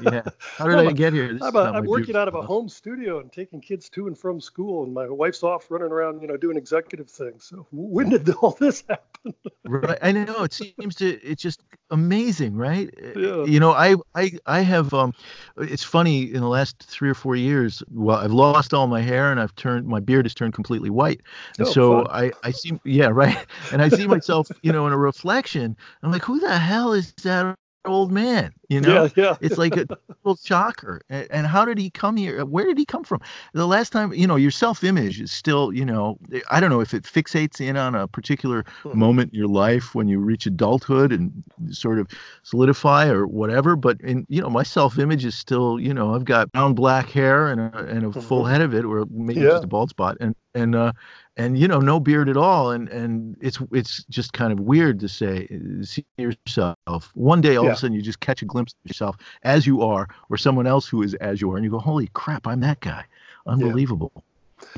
Yeah. 0.12 0.22
How 0.56 0.66
did 0.68 0.78
I'm 0.78 0.88
I 0.88 0.92
get 0.92 1.12
here? 1.12 1.32
This 1.32 1.42
I'm, 1.42 1.56
a, 1.56 1.60
I'm 1.64 1.84
working 1.86 2.16
out 2.16 2.28
of 2.28 2.34
a 2.34 2.42
home 2.42 2.68
studio 2.68 3.18
and 3.20 3.32
taking 3.32 3.60
kids 3.60 3.88
to 3.90 4.06
and 4.06 4.16
from 4.16 4.40
school, 4.40 4.84
and 4.84 4.94
my 4.94 5.08
wife's 5.08 5.42
off 5.42 5.70
running 5.70 5.90
around, 5.90 6.22
you 6.22 6.28
know, 6.28 6.36
doing 6.36 6.56
executive 6.56 7.10
things. 7.10 7.44
So 7.44 7.66
when 7.72 8.10
did 8.10 8.28
all 8.30 8.52
this 8.52 8.84
happen? 8.88 9.34
right 9.64 9.98
i 10.02 10.12
know 10.12 10.44
it 10.44 10.52
seems 10.52 10.94
to 10.94 11.08
it's 11.20 11.42
just 11.42 11.60
amazing 11.90 12.54
right 12.54 12.94
Uh, 13.04 13.18
Yeah. 13.18 13.44
you 13.44 13.58
know 13.58 13.72
i 13.72 13.96
i 14.14 14.30
i 14.46 14.60
have 14.60 14.94
um 14.94 15.12
it's 15.56 15.82
funny 15.82 16.22
in 16.32 16.40
the 16.40 16.46
last 16.48 16.80
three 16.84 17.10
or 17.10 17.14
four 17.14 17.34
years 17.34 17.82
well 17.90 18.18
i've 18.18 18.30
lost 18.30 18.72
all 18.72 18.86
my 18.86 19.00
hair 19.00 19.32
and 19.32 19.40
i've 19.40 19.52
turned 19.56 19.84
my 19.88 19.98
beard 19.98 20.26
has 20.26 20.34
turned 20.34 20.54
completely 20.54 20.90
white 20.90 21.22
and 21.58 21.66
Oh, 21.66 21.70
so 21.72 22.04
fun. 22.04 22.06
i 22.10 22.30
i 22.42 22.50
see 22.50 22.72
yeah 22.84 23.06
right 23.08 23.36
and 23.70 23.82
i 23.82 23.88
see 23.88 24.06
myself 24.06 24.50
you 24.62 24.72
know 24.72 24.86
in 24.86 24.92
a 24.92 24.98
reflection 24.98 25.76
i'm 26.02 26.12
like 26.12 26.22
who 26.24 26.38
the 26.40 26.58
hell 26.58 26.92
is 26.92 27.12
that 27.22 27.54
old 27.86 28.12
man 28.12 28.52
you 28.68 28.80
know 28.80 28.88
yeah, 28.92 29.08
yeah. 29.16 29.36
it's 29.40 29.58
like 29.58 29.76
a 29.76 29.86
total 30.24 30.36
shocker. 30.44 31.00
A- 31.10 31.32
And 31.34 31.46
how 31.46 31.64
did 31.64 31.78
he 31.78 31.90
come 31.90 32.16
here? 32.16 32.44
Where 32.44 32.64
did 32.64 32.78
he 32.78 32.84
come 32.84 33.04
from? 33.04 33.20
The 33.52 33.66
last 33.66 33.90
time, 33.92 34.12
you 34.12 34.26
know, 34.26 34.36
your 34.36 34.50
self-image 34.50 35.20
is 35.20 35.30
still, 35.30 35.72
you 35.72 35.84
know, 35.84 36.16
I 36.50 36.58
don't 36.58 36.70
know 36.70 36.80
if 36.80 36.94
it 36.94 37.04
fixates 37.04 37.60
in 37.60 37.76
on 37.76 37.94
a 37.94 38.08
particular 38.08 38.64
Mhm. 38.84 38.96
moment 38.96 39.32
in 39.32 39.38
your 39.38 39.48
life 39.48 39.94
when 39.94 40.08
you 40.08 40.18
reach 40.18 40.46
adulthood 40.46 41.12
and 41.12 41.32
sort 41.70 41.98
of 41.98 42.08
solidify 42.42 43.08
or 43.08 43.26
whatever. 43.26 43.76
But 43.76 44.00
in, 44.00 44.26
you 44.28 44.40
know, 44.40 44.50
my 44.50 44.62
self-image 44.62 45.24
is 45.24 45.34
still, 45.34 45.78
you 45.78 45.92
know, 45.94 46.14
I've 46.14 46.24
got 46.24 46.50
brown 46.52 46.74
black 46.74 47.10
hair 47.10 47.48
and 47.48 47.60
a, 47.60 47.78
and 47.86 48.04
a 48.06 48.12
full 48.12 48.44
Mhm. 48.44 48.46
head 48.46 48.62
of 48.62 48.74
it, 48.74 48.84
or 48.84 49.06
maybe 49.10 49.46
Yeah. 49.46 49.48
just 49.48 49.64
a 49.64 49.68
bald 49.68 49.90
spot, 49.90 50.16
and 50.20 50.34
and 50.54 50.74
uh, 50.74 50.92
and 51.36 51.58
you 51.58 51.68
know, 51.68 51.80
no 51.80 52.00
beard 52.00 52.28
at 52.28 52.36
all. 52.36 52.70
And 52.70 52.88
and 52.88 53.36
it's 53.40 53.58
it's 53.72 54.04
just 54.04 54.32
kind 54.32 54.52
of 54.52 54.60
weird 54.60 55.00
to 55.00 55.08
say 55.08 55.48
see 55.82 56.04
yourself 56.16 57.10
one 57.14 57.40
day 57.40 57.56
all 57.56 57.66
of 57.66 57.72
a 57.72 57.76
sudden 57.76 57.94
you 57.94 58.02
just 58.02 58.20
catch 58.20 58.42
a 58.42 58.44
glimpse 58.46 58.72
of 58.72 58.90
yourself 58.90 59.16
as 59.42 59.66
you 59.66 59.82
are 59.82 60.08
or 60.30 60.36
someone 60.36 60.66
else 60.66 60.86
who 60.88 61.02
is 61.02 61.14
as 61.14 61.40
you 61.40 61.50
are 61.52 61.56
and 61.56 61.64
you 61.64 61.70
go 61.70 61.78
holy 61.78 62.08
crap 62.14 62.46
i'm 62.46 62.60
that 62.60 62.80
guy 62.80 63.04
unbelievable 63.46 64.12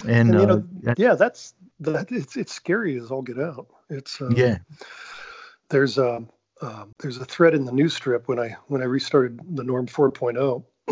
and, 0.05 0.31
And, 0.31 0.35
you 0.35 0.40
uh, 0.40 0.47
know, 0.47 0.64
that- 0.83 0.99
yeah, 0.99 1.14
that's 1.14 1.55
that. 1.81 2.11
It's 2.11 2.37
it's 2.37 2.53
scary 2.53 2.99
as 2.99 3.11
all 3.12 3.23
get 3.23 3.38
out. 3.38 3.68
It's 3.88 4.21
um, 4.21 4.33
yeah 4.33 4.59
There's 5.68 5.99
a 5.99 6.25
um, 6.61 6.94
there's 6.99 7.18
a 7.18 7.25
thread 7.25 7.55
in 7.55 7.64
the 7.64 7.73
news 7.73 7.94
strip 7.94 8.27
when 8.27 8.38
I 8.40 8.57
when 8.66 8.83
I 8.83 8.87
restarted 8.87 9.40
the 9.57 9.62
Norm 9.62 9.87
4.0. 9.87 10.64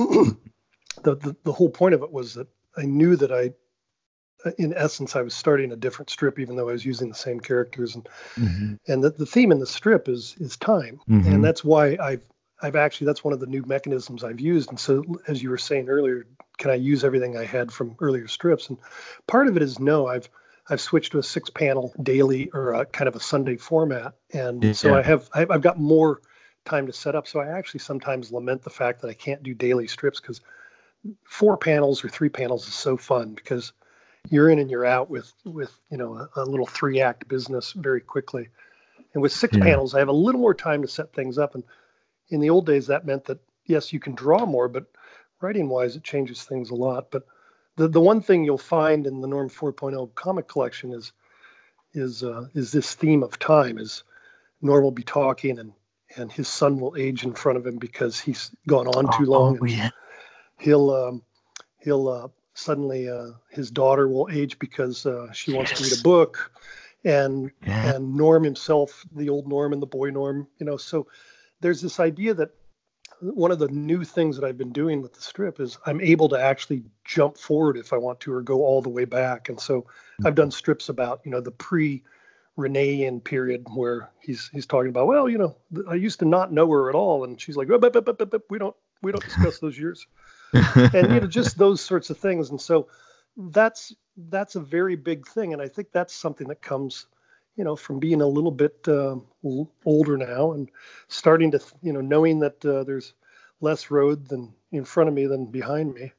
the, 1.02 1.16
the 1.16 1.37
the 1.42 1.52
whole 1.52 1.68
point 1.70 1.94
of 1.94 2.02
it 2.02 2.12
was 2.12 2.35
that 2.35 2.46
I 2.76 2.83
knew 2.83 3.16
that 3.16 3.33
I, 3.33 3.52
in 4.59 4.75
essence, 4.75 5.16
I 5.16 5.22
was 5.22 5.35
starting 5.35 5.72
a 5.72 5.77
different 5.77 6.11
strip, 6.11 6.38
even 6.38 6.57
though 6.57 6.68
I 6.68 6.72
was 6.72 6.85
using 6.85 7.09
the 7.09 7.14
same 7.14 7.40
characters 7.40 7.94
and 7.94 8.09
Mhm. 8.37 8.79
and 8.87 9.03
the, 9.03 9.11
the 9.11 9.27
theme 9.27 9.53
in 9.53 9.59
the 9.59 9.66
strip 9.66 10.09
is 10.09 10.37
is 10.38 10.57
time 10.57 11.01
Mhm. 11.09 11.35
and 11.35 11.44
that's 11.44 11.64
why 11.64 11.96
i've 12.01 12.22
i've 12.62 12.77
actually 12.77 13.07
that's 13.07 13.25
one 13.25 13.33
of 13.33 13.40
the 13.40 13.46
new 13.46 13.62
mechanisms 13.66 14.22
i've 14.22 14.40
used 14.40 14.68
and 14.70 14.79
so 14.79 15.05
as 15.27 15.42
you 15.42 15.51
were 15.51 15.59
saying 15.59 15.88
earlier 15.88 16.27
can 16.59 16.70
i 16.70 16.75
use 16.75 17.03
everything 17.05 17.37
i 17.37 17.44
had 17.44 17.72
from 17.72 17.96
earlier 18.01 18.29
strips 18.29 18.68
and 18.68 18.79
part 19.27 19.49
of 19.49 19.57
it 19.57 19.62
is 19.62 19.79
no 19.81 20.07
i've 20.07 20.29
i've 20.68 20.81
switched 20.81 21.12
to 21.12 21.18
a 21.18 21.22
six 21.22 21.51
panel 21.51 21.94
daily 22.03 22.51
or 22.53 22.75
a 22.75 22.85
kind 22.85 23.09
of 23.09 23.16
a 23.16 23.20
sunday 23.20 23.57
format 23.57 24.14
and 24.33 24.77
so 24.77 24.90
Yeah. 24.90 24.99
i 24.99 25.03
have 25.03 25.29
I've, 25.35 25.51
I've 25.51 25.62
got 25.62 25.79
more 25.79 26.20
time 26.64 26.87
to 26.87 26.92
set 26.92 27.14
up 27.14 27.27
so 27.27 27.40
i 27.40 27.49
actually 27.49 27.81
sometimes 27.81 28.31
lament 28.31 28.62
the 28.62 28.70
fact 28.70 29.01
that 29.01 29.09
i 29.09 29.14
can't 29.14 29.42
do 29.42 29.55
daily 29.55 29.87
strips 29.88 30.20
because 30.20 30.40
four 31.25 31.57
panels 31.57 32.05
or 32.05 32.09
three 32.09 32.29
panels 32.29 32.68
is 32.68 32.75
so 32.75 32.96
fun 32.96 33.35
because 33.35 33.72
you're 34.30 34.50
in 34.50 34.58
and 34.58 34.70
you're 34.70 34.86
out 34.86 35.10
with 35.10 35.32
with 35.44 35.72
you 35.90 35.96
know 35.96 36.14
a, 36.14 36.42
a 36.42 36.44
little 36.44 36.66
three 36.66 37.00
act 37.00 37.28
business 37.28 37.72
very 37.72 38.00
quickly. 38.00 38.48
And 39.14 39.22
with 39.22 39.32
six 39.32 39.56
Yeah. 39.56 39.64
panels 39.64 39.94
i 39.94 39.98
have 39.98 40.08
a 40.08 40.12
little 40.12 40.40
more 40.40 40.54
time 40.54 40.82
to 40.82 40.88
set 40.88 41.12
things 41.12 41.38
up. 41.38 41.54
And 41.54 41.64
in 42.28 42.40
the 42.40 42.50
old 42.50 42.66
days 42.66 42.88
that 42.88 43.06
meant 43.06 43.24
that 43.26 43.38
yes 43.64 43.92
you 43.92 44.00
can 44.00 44.14
draw 44.14 44.46
more 44.46 44.68
but 44.68 44.86
writing 45.40 45.68
wise 45.68 45.96
it 45.96 46.04
changes 46.04 46.42
things 46.42 46.70
a 46.70 46.74
lot. 46.74 47.10
But 47.10 47.26
the, 47.76 47.88
the 47.88 48.00
one 48.00 48.22
thing 48.22 48.44
you'll 48.44 48.58
find 48.58 49.06
in 49.06 49.20
the 49.20 49.28
norm 49.28 49.50
4.0 49.50 50.14
comic 50.14 50.48
collection 50.48 50.92
is 50.92 51.12
is 51.92 52.22
uh, 52.22 52.46
is 52.54 52.72
this 52.72 52.94
theme 52.94 53.22
of 53.22 53.38
time 53.38 53.78
is 53.78 54.04
norm 54.60 54.82
will 54.82 54.90
be 54.90 55.02
talking 55.02 55.58
and 55.58 55.72
and 56.16 56.30
his 56.32 56.48
son 56.48 56.78
will 56.80 56.96
age 56.96 57.24
in 57.24 57.34
front 57.34 57.58
of 57.58 57.66
him 57.66 57.78
because 57.78 58.18
he's 58.20 58.50
gone 58.66 58.86
on 58.86 59.10
too 59.18 59.26
long 59.26 59.58
oh, 59.60 59.64
yeah. 59.64 59.90
He'll 60.58 60.90
um, 60.90 61.22
he'll 61.78 62.08
uh, 62.08 62.28
suddenly 62.56 63.08
uh, 63.08 63.30
his 63.50 63.70
daughter 63.70 64.08
will 64.08 64.28
age 64.30 64.58
because 64.58 65.06
uh, 65.06 65.32
she 65.32 65.52
wants 65.52 65.72
to 65.72 65.82
read 65.82 65.98
a 65.98 66.02
book. 66.02 66.52
And 67.04 67.52
yeah. 67.64 67.94
and 67.94 68.16
norm 68.16 68.42
himself 68.42 69.04
the 69.14 69.28
old 69.28 69.46
norm 69.46 69.72
and 69.72 69.80
the 69.80 69.86
boy 69.86 70.10
norm 70.10 70.48
you 70.58 70.66
know 70.66 70.76
so 70.76 71.06
there's 71.60 71.80
this 71.80 72.00
idea 72.00 72.34
that 72.34 72.50
one 73.20 73.50
of 73.50 73.58
the 73.58 73.68
new 73.68 74.04
things 74.04 74.36
that 74.36 74.44
I've 74.44 74.58
been 74.58 74.72
doing 74.72 75.02
with 75.02 75.14
the 75.14 75.20
strip 75.20 75.60
is 75.60 75.78
I'm 75.86 76.00
able 76.00 76.28
to 76.30 76.40
actually 76.40 76.82
jump 77.04 77.38
forward 77.38 77.76
if 77.76 77.92
I 77.92 77.96
want 77.96 78.20
to 78.20 78.32
or 78.32 78.42
go 78.42 78.64
all 78.64 78.82
the 78.82 78.88
way 78.88 79.04
back. 79.04 79.48
And 79.48 79.58
so 79.58 79.86
I've 80.24 80.34
done 80.34 80.50
strips 80.50 80.88
about, 80.88 81.20
you 81.24 81.30
know, 81.30 81.40
the 81.40 81.50
pre 81.50 82.02
Reneean 82.58 83.22
period 83.22 83.66
where 83.74 84.10
he's 84.20 84.48
he's 84.52 84.66
talking 84.66 84.88
about, 84.88 85.06
well, 85.06 85.28
you 85.28 85.38
know, 85.38 85.56
I 85.88 85.94
used 85.94 86.18
to 86.20 86.24
not 86.24 86.52
know 86.52 86.70
her 86.70 86.88
at 86.88 86.94
all, 86.94 87.24
and 87.24 87.40
she's 87.40 87.56
like, 87.56 87.68
we 87.68 88.58
don't 88.58 88.76
we 89.02 89.12
don't 89.12 89.24
discuss 89.24 89.58
those 89.58 89.78
years, 89.78 90.06
and 90.94 91.12
you 91.12 91.20
know, 91.20 91.26
just 91.26 91.58
those 91.58 91.80
sorts 91.80 92.10
of 92.10 92.18
things. 92.18 92.50
And 92.50 92.60
so 92.60 92.88
that's 93.36 93.94
that's 94.16 94.56
a 94.56 94.60
very 94.60 94.96
big 94.96 95.26
thing, 95.26 95.52
and 95.52 95.60
I 95.60 95.68
think 95.68 95.88
that's 95.92 96.14
something 96.14 96.48
that 96.48 96.62
comes 96.62 97.06
you 97.56 97.64
know, 97.64 97.74
from 97.74 97.98
being 97.98 98.20
a 98.20 98.26
little 98.26 98.50
bit 98.50 98.86
uh, 98.86 99.16
older 99.84 100.16
now 100.16 100.52
and 100.52 100.70
starting 101.08 101.50
to, 101.52 101.60
you 101.82 101.92
know, 101.92 102.02
knowing 102.02 102.40
that 102.40 102.64
uh, 102.64 102.84
there's 102.84 103.14
less 103.60 103.90
road 103.90 104.28
than 104.28 104.52
in 104.72 104.84
front 104.84 105.08
of 105.08 105.14
me 105.14 105.26
than 105.26 105.46
behind 105.46 105.94
me. 105.94 106.12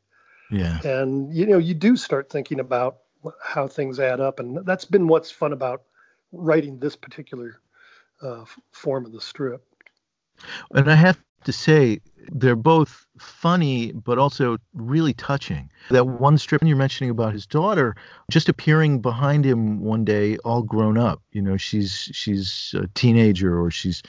Yeah. 0.50 0.80
And 0.84 1.34
you 1.34 1.45
know, 1.45 1.58
you 1.58 1.73
do 1.73 1.95
start 1.95 2.30
thinking 2.30 2.60
about 2.60 2.97
how 3.41 3.67
things 3.67 4.00
add 4.00 4.19
up, 4.19 4.39
and 4.39 4.65
that's 4.65 4.86
been 4.86 5.08
what's 5.08 5.30
fun 5.30 5.54
about 5.54 5.84
writing 6.32 6.80
this 6.80 6.95
particular 6.95 7.60
uh, 8.21 8.45
form 8.71 9.06
of 9.06 9.12
the 9.12 9.21
strip. 9.21 9.63
And 10.73 10.89
I 10.89 10.95
have 10.95 11.19
to 11.43 11.52
say, 11.52 12.00
they're 12.32 12.56
both 12.56 13.06
funny 13.18 13.92
but 13.92 14.18
also 14.18 14.58
really 14.74 15.13
touching. 15.13 15.70
That 15.90 16.08
one 16.08 16.38
strip 16.38 16.62
you're 16.63 16.78
mentioning 16.78 17.10
about 17.10 17.34
his 17.34 17.46
daughter 17.46 17.96
just 18.32 18.50
appearing 18.50 19.02
behind 19.02 19.46
him 19.46 19.80
one 19.80 20.06
day 20.06 20.38
all 20.38 20.63
grown 20.63 20.98
up. 20.98 21.22
You 21.32 21.42
know, 21.42 21.58
she's 21.58 22.10
she's 22.13 22.74
a 22.78 22.88
teenager 22.88 23.60
or 23.60 23.72
she's 23.72 24.04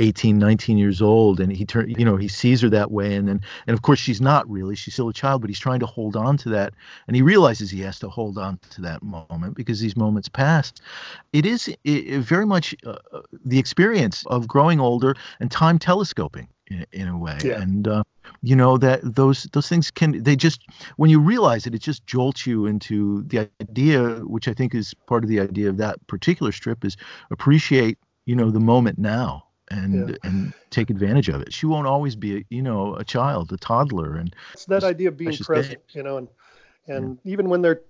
18 0.00 0.38
19 0.38 0.76
years 0.76 1.00
old 1.00 1.38
and 1.38 1.52
he 1.52 1.64
turn 1.64 1.88
you 1.88 2.04
know 2.04 2.16
he 2.16 2.26
sees 2.26 2.60
her 2.60 2.68
that 2.68 2.90
way 2.90 3.14
and 3.14 3.28
then 3.28 3.40
and 3.68 3.74
of 3.74 3.82
course 3.82 4.00
she's 4.00 4.20
not 4.20 4.48
really 4.50 4.74
she's 4.74 4.94
still 4.94 5.08
a 5.08 5.12
child 5.12 5.40
but 5.40 5.48
he's 5.48 5.58
trying 5.58 5.78
to 5.78 5.86
hold 5.86 6.16
on 6.16 6.36
to 6.36 6.48
that 6.48 6.74
and 7.06 7.14
he 7.14 7.22
realizes 7.22 7.70
he 7.70 7.80
has 7.80 8.00
to 8.00 8.08
hold 8.08 8.36
on 8.36 8.58
to 8.70 8.80
that 8.80 9.04
moment 9.04 9.54
because 9.54 9.78
these 9.78 9.96
moments 9.96 10.28
pass 10.28 10.72
it 11.32 11.46
is 11.46 11.72
it, 11.84 12.18
very 12.18 12.44
much 12.44 12.74
uh, 12.84 12.96
uh, 13.12 13.20
the 13.44 13.56
experience 13.56 14.24
of 14.26 14.48
growing 14.48 14.80
older 14.80 15.14
and 15.38 15.52
time 15.52 15.78
telescoping 15.78 16.48
in, 16.68 16.86
in 16.92 17.08
a 17.08 17.16
way 17.16 17.38
yeah. 17.44 17.60
and 17.60 17.86
uh, 17.88 18.02
you 18.42 18.56
know 18.56 18.76
that 18.78 19.00
those 19.02 19.44
those 19.52 19.68
things 19.68 19.90
can 19.90 20.22
they 20.22 20.36
just 20.36 20.62
when 20.96 21.10
you 21.10 21.20
realize 21.20 21.66
it 21.66 21.74
it 21.74 21.82
just 21.82 22.06
jolts 22.06 22.46
you 22.46 22.66
into 22.66 23.22
the 23.24 23.48
idea 23.60 24.16
which 24.24 24.48
i 24.48 24.54
think 24.54 24.74
is 24.74 24.94
part 25.06 25.24
of 25.24 25.28
the 25.28 25.40
idea 25.40 25.68
of 25.68 25.76
that 25.76 26.04
particular 26.06 26.52
strip 26.52 26.84
is 26.84 26.96
appreciate 27.30 27.98
you 28.24 28.34
know 28.34 28.50
the 28.50 28.60
moment 28.60 28.98
now 28.98 29.44
and 29.70 30.10
yeah. 30.10 30.16
and 30.24 30.52
take 30.70 30.90
advantage 30.90 31.28
of 31.28 31.40
it. 31.40 31.52
She 31.52 31.66
won't 31.66 31.86
always 31.86 32.16
be, 32.16 32.38
a, 32.38 32.44
you 32.50 32.62
know, 32.62 32.96
a 32.96 33.04
child, 33.04 33.52
a 33.52 33.56
toddler, 33.56 34.16
and 34.16 34.34
it's 34.52 34.66
that 34.66 34.84
idea 34.84 35.08
of 35.08 35.16
being 35.16 35.36
present, 35.36 35.80
you 35.90 36.02
know, 36.02 36.18
and 36.18 36.28
and 36.86 37.18
yeah. 37.24 37.32
even 37.32 37.48
when 37.48 37.62
they're 37.62 37.82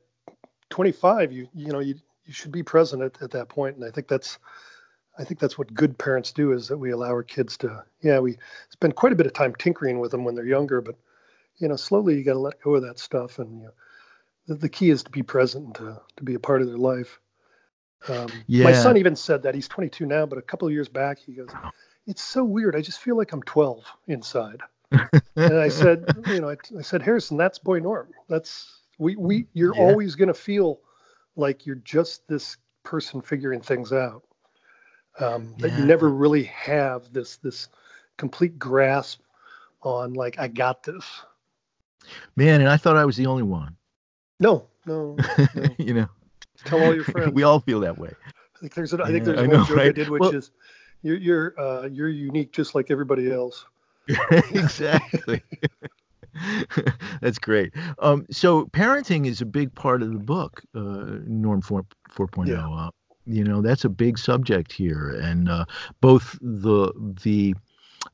25, 0.71 1.33
you 1.33 1.49
you 1.55 1.73
know 1.73 1.81
you 1.81 1.95
you 2.25 2.33
should 2.33 2.53
be 2.53 2.63
present 2.63 3.03
at, 3.03 3.21
at 3.23 3.31
that 3.33 3.49
point, 3.49 3.77
and 3.77 3.85
I 3.85 3.91
think 3.91 4.09
that's 4.09 4.39
I 5.19 5.25
think 5.25 5.41
that's 5.41 5.57
what 5.57 5.73
good 5.73 5.97
parents 5.97 6.33
do 6.33 6.53
is 6.53 6.69
that 6.69 6.79
we 6.79 6.91
allow 6.91 7.09
our 7.09 7.23
kids 7.23 7.57
to 7.59 7.85
yeah 8.01 8.19
we 8.19 8.39
spend 8.71 8.97
quite 8.97 9.13
a 9.13 9.17
bit 9.17 9.27
of 9.27 9.33
time 9.33 9.55
tinkering 9.55 10.01
with 10.01 10.11
them 10.11 10.25
when 10.25 10.35
they're 10.35 10.45
younger, 10.45 10.81
but 10.81 10.97
you 11.57 11.69
know 11.69 11.77
slowly 11.77 12.17
you 12.17 12.25
got 12.25 12.35
to 12.35 12.39
let 12.39 12.61
go 12.63 12.75
of 12.75 12.83
that 12.83 12.99
stuff, 12.99 13.39
and 13.39 13.61
you 13.61 13.65
know, 13.65 13.73
the, 14.47 14.55
the 14.55 14.69
key 14.69 14.91
is 14.91 15.05
to 15.05 15.11
be 15.11 15.23
present 15.23 15.67
and 15.67 15.75
to 15.77 16.01
to 16.17 16.25
be 16.25 16.35
a 16.35 16.41
part 16.41 16.63
of 16.63 16.69
their 16.69 16.79
life. 16.79 17.21
Um, 18.09 18.29
yeah. 18.47 18.65
My 18.65 18.73
son 18.73 18.99
even 18.99 19.17
said 19.17 19.45
that 19.45 19.55
he's 19.55 19.69
22 19.69 20.05
now, 20.05 20.27
but 20.27 20.39
a 20.39 20.43
couple 20.43 20.69
of 20.69 20.75
years 20.75 20.89
back 20.89 21.19
he 21.19 21.33
goes, 21.33 21.49
"It's 22.07 22.23
so 22.23 22.45
weird. 22.45 22.77
I 22.77 22.83
just 22.83 23.01
feel 23.01 23.17
like 23.17 23.33
I'm 23.33 23.43
12 23.43 23.85
inside." 24.09 24.61
and 25.37 25.59
I 25.59 25.69
said, 25.69 26.05
you 26.29 26.41
know, 26.41 26.51
I, 26.51 26.57
I, 26.79 26.83
said, 26.83 27.03
Harrison, 27.03 27.37
that's 27.37 27.59
boy 27.59 27.81
norm. 27.81 28.09
That's 28.29 28.81
we 28.99 29.17
we 29.17 29.47
you're 29.53 29.75
yeah. 29.75 29.83
always 29.83 30.15
going 30.15 30.29
to 30.29 30.35
feel 30.35 30.81
like 31.37 31.67
you're 31.67 31.77
just 31.77 32.27
this 32.29 32.57
person 32.83 33.23
figuring 33.23 33.61
things 33.61 33.93
out. 33.93 34.23
Um, 35.21 35.55
yeah. 35.59 35.69
That 35.69 35.79
you 35.79 35.85
never 35.85 36.09
really 36.09 36.45
have 36.45 37.13
this 37.13 37.37
this 37.37 37.69
complete 38.17 38.59
grasp 38.59 39.21
on 39.83 40.15
like 40.15 40.39
I 40.39 40.49
got 40.49 40.83
this. 40.83 41.05
Man, 42.37 42.61
and 42.61 42.69
I 42.69 42.77
thought 42.77 42.97
I 42.97 43.05
was 43.05 43.17
the 43.17 43.27
only 43.27 43.43
one. 43.43 43.77
No, 44.41 44.67
no, 44.87 45.17
no. 45.55 45.65
you 45.79 45.95
know. 45.95 46.09
Tell 46.65 46.83
all 46.83 46.95
your 46.95 47.05
friends. 47.05 47.33
we 47.35 47.43
all 47.43 47.61
feel 47.61 47.81
that 47.81 47.99
way. 47.99 48.11
I 48.27 48.59
think 48.61 48.75
there's 48.75 48.93
a, 48.93 49.03
I 49.03 49.09
think 49.09 49.25
there's 49.25 49.39
one 49.39 49.51
know, 49.51 49.65
joke 49.65 49.77
right? 49.77 49.89
I 49.89 49.93
did, 49.93 50.09
which 50.09 50.21
well, 50.21 50.35
is 50.35 50.51
you're 51.03 51.17
you're 51.17 51.61
uh, 51.61 51.87
you're 51.87 52.09
unique 52.09 52.53
just 52.53 52.75
like 52.75 52.91
everybody 52.91 53.31
else. 53.31 53.65
exactly. 54.31 55.43
That's 57.21 57.39
great. 57.39 57.73
Um, 57.99 58.27
so 58.31 58.67
parenting 58.67 59.27
is 59.27 59.41
a 59.41 59.47
big 59.47 59.75
part 59.75 60.03
of 60.03 60.13
the 60.13 60.19
book, 60.19 60.63
uh, 60.75 61.21
Norm 61.27 61.63
4, 61.63 61.87
4.0. 62.11 62.49
Yeah. 62.49 62.69
Uh, 62.69 62.91
you 63.27 63.45
know, 63.45 63.63
that's 63.63 63.85
a 63.85 63.89
big 63.89 64.19
subject 64.19 64.73
here, 64.73 65.11
and 65.23 65.49
uh, 65.49 65.65
both 66.01 66.39
the 66.41 66.93
the 67.23 67.55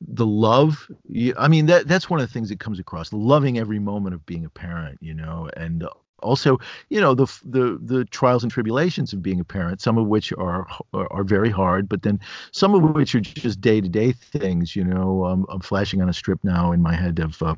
the 0.08 0.26
love 0.26 0.88
i 1.36 1.48
mean 1.48 1.66
that 1.66 1.88
that's 1.88 2.08
one 2.08 2.20
of 2.20 2.26
the 2.26 2.32
things 2.32 2.48
that 2.48 2.60
comes 2.60 2.78
across 2.78 3.12
loving 3.12 3.58
every 3.58 3.80
moment 3.80 4.14
of 4.14 4.24
being 4.24 4.44
a 4.44 4.48
parent 4.48 4.96
you 5.02 5.12
know 5.12 5.50
and 5.56 5.84
also 6.22 6.58
you 6.90 7.00
know 7.00 7.12
the 7.12 7.26
the 7.44 7.78
the 7.82 8.04
trials 8.06 8.44
and 8.44 8.52
tribulations 8.52 9.12
of 9.12 9.20
being 9.20 9.40
a 9.40 9.44
parent 9.44 9.80
some 9.80 9.98
of 9.98 10.06
which 10.06 10.32
are 10.34 10.66
are 10.94 11.24
very 11.24 11.50
hard 11.50 11.88
but 11.88 12.02
then 12.02 12.20
some 12.52 12.74
of 12.74 12.82
which 12.94 13.14
are 13.16 13.20
just 13.20 13.60
day-to-day 13.60 14.12
things 14.12 14.76
you 14.76 14.84
know 14.84 15.24
um, 15.24 15.44
i'm 15.48 15.60
flashing 15.60 16.00
on 16.00 16.08
a 16.08 16.12
strip 16.12 16.38
now 16.44 16.70
in 16.72 16.80
my 16.80 16.94
head 16.94 17.18
of 17.18 17.42
uh, 17.42 17.54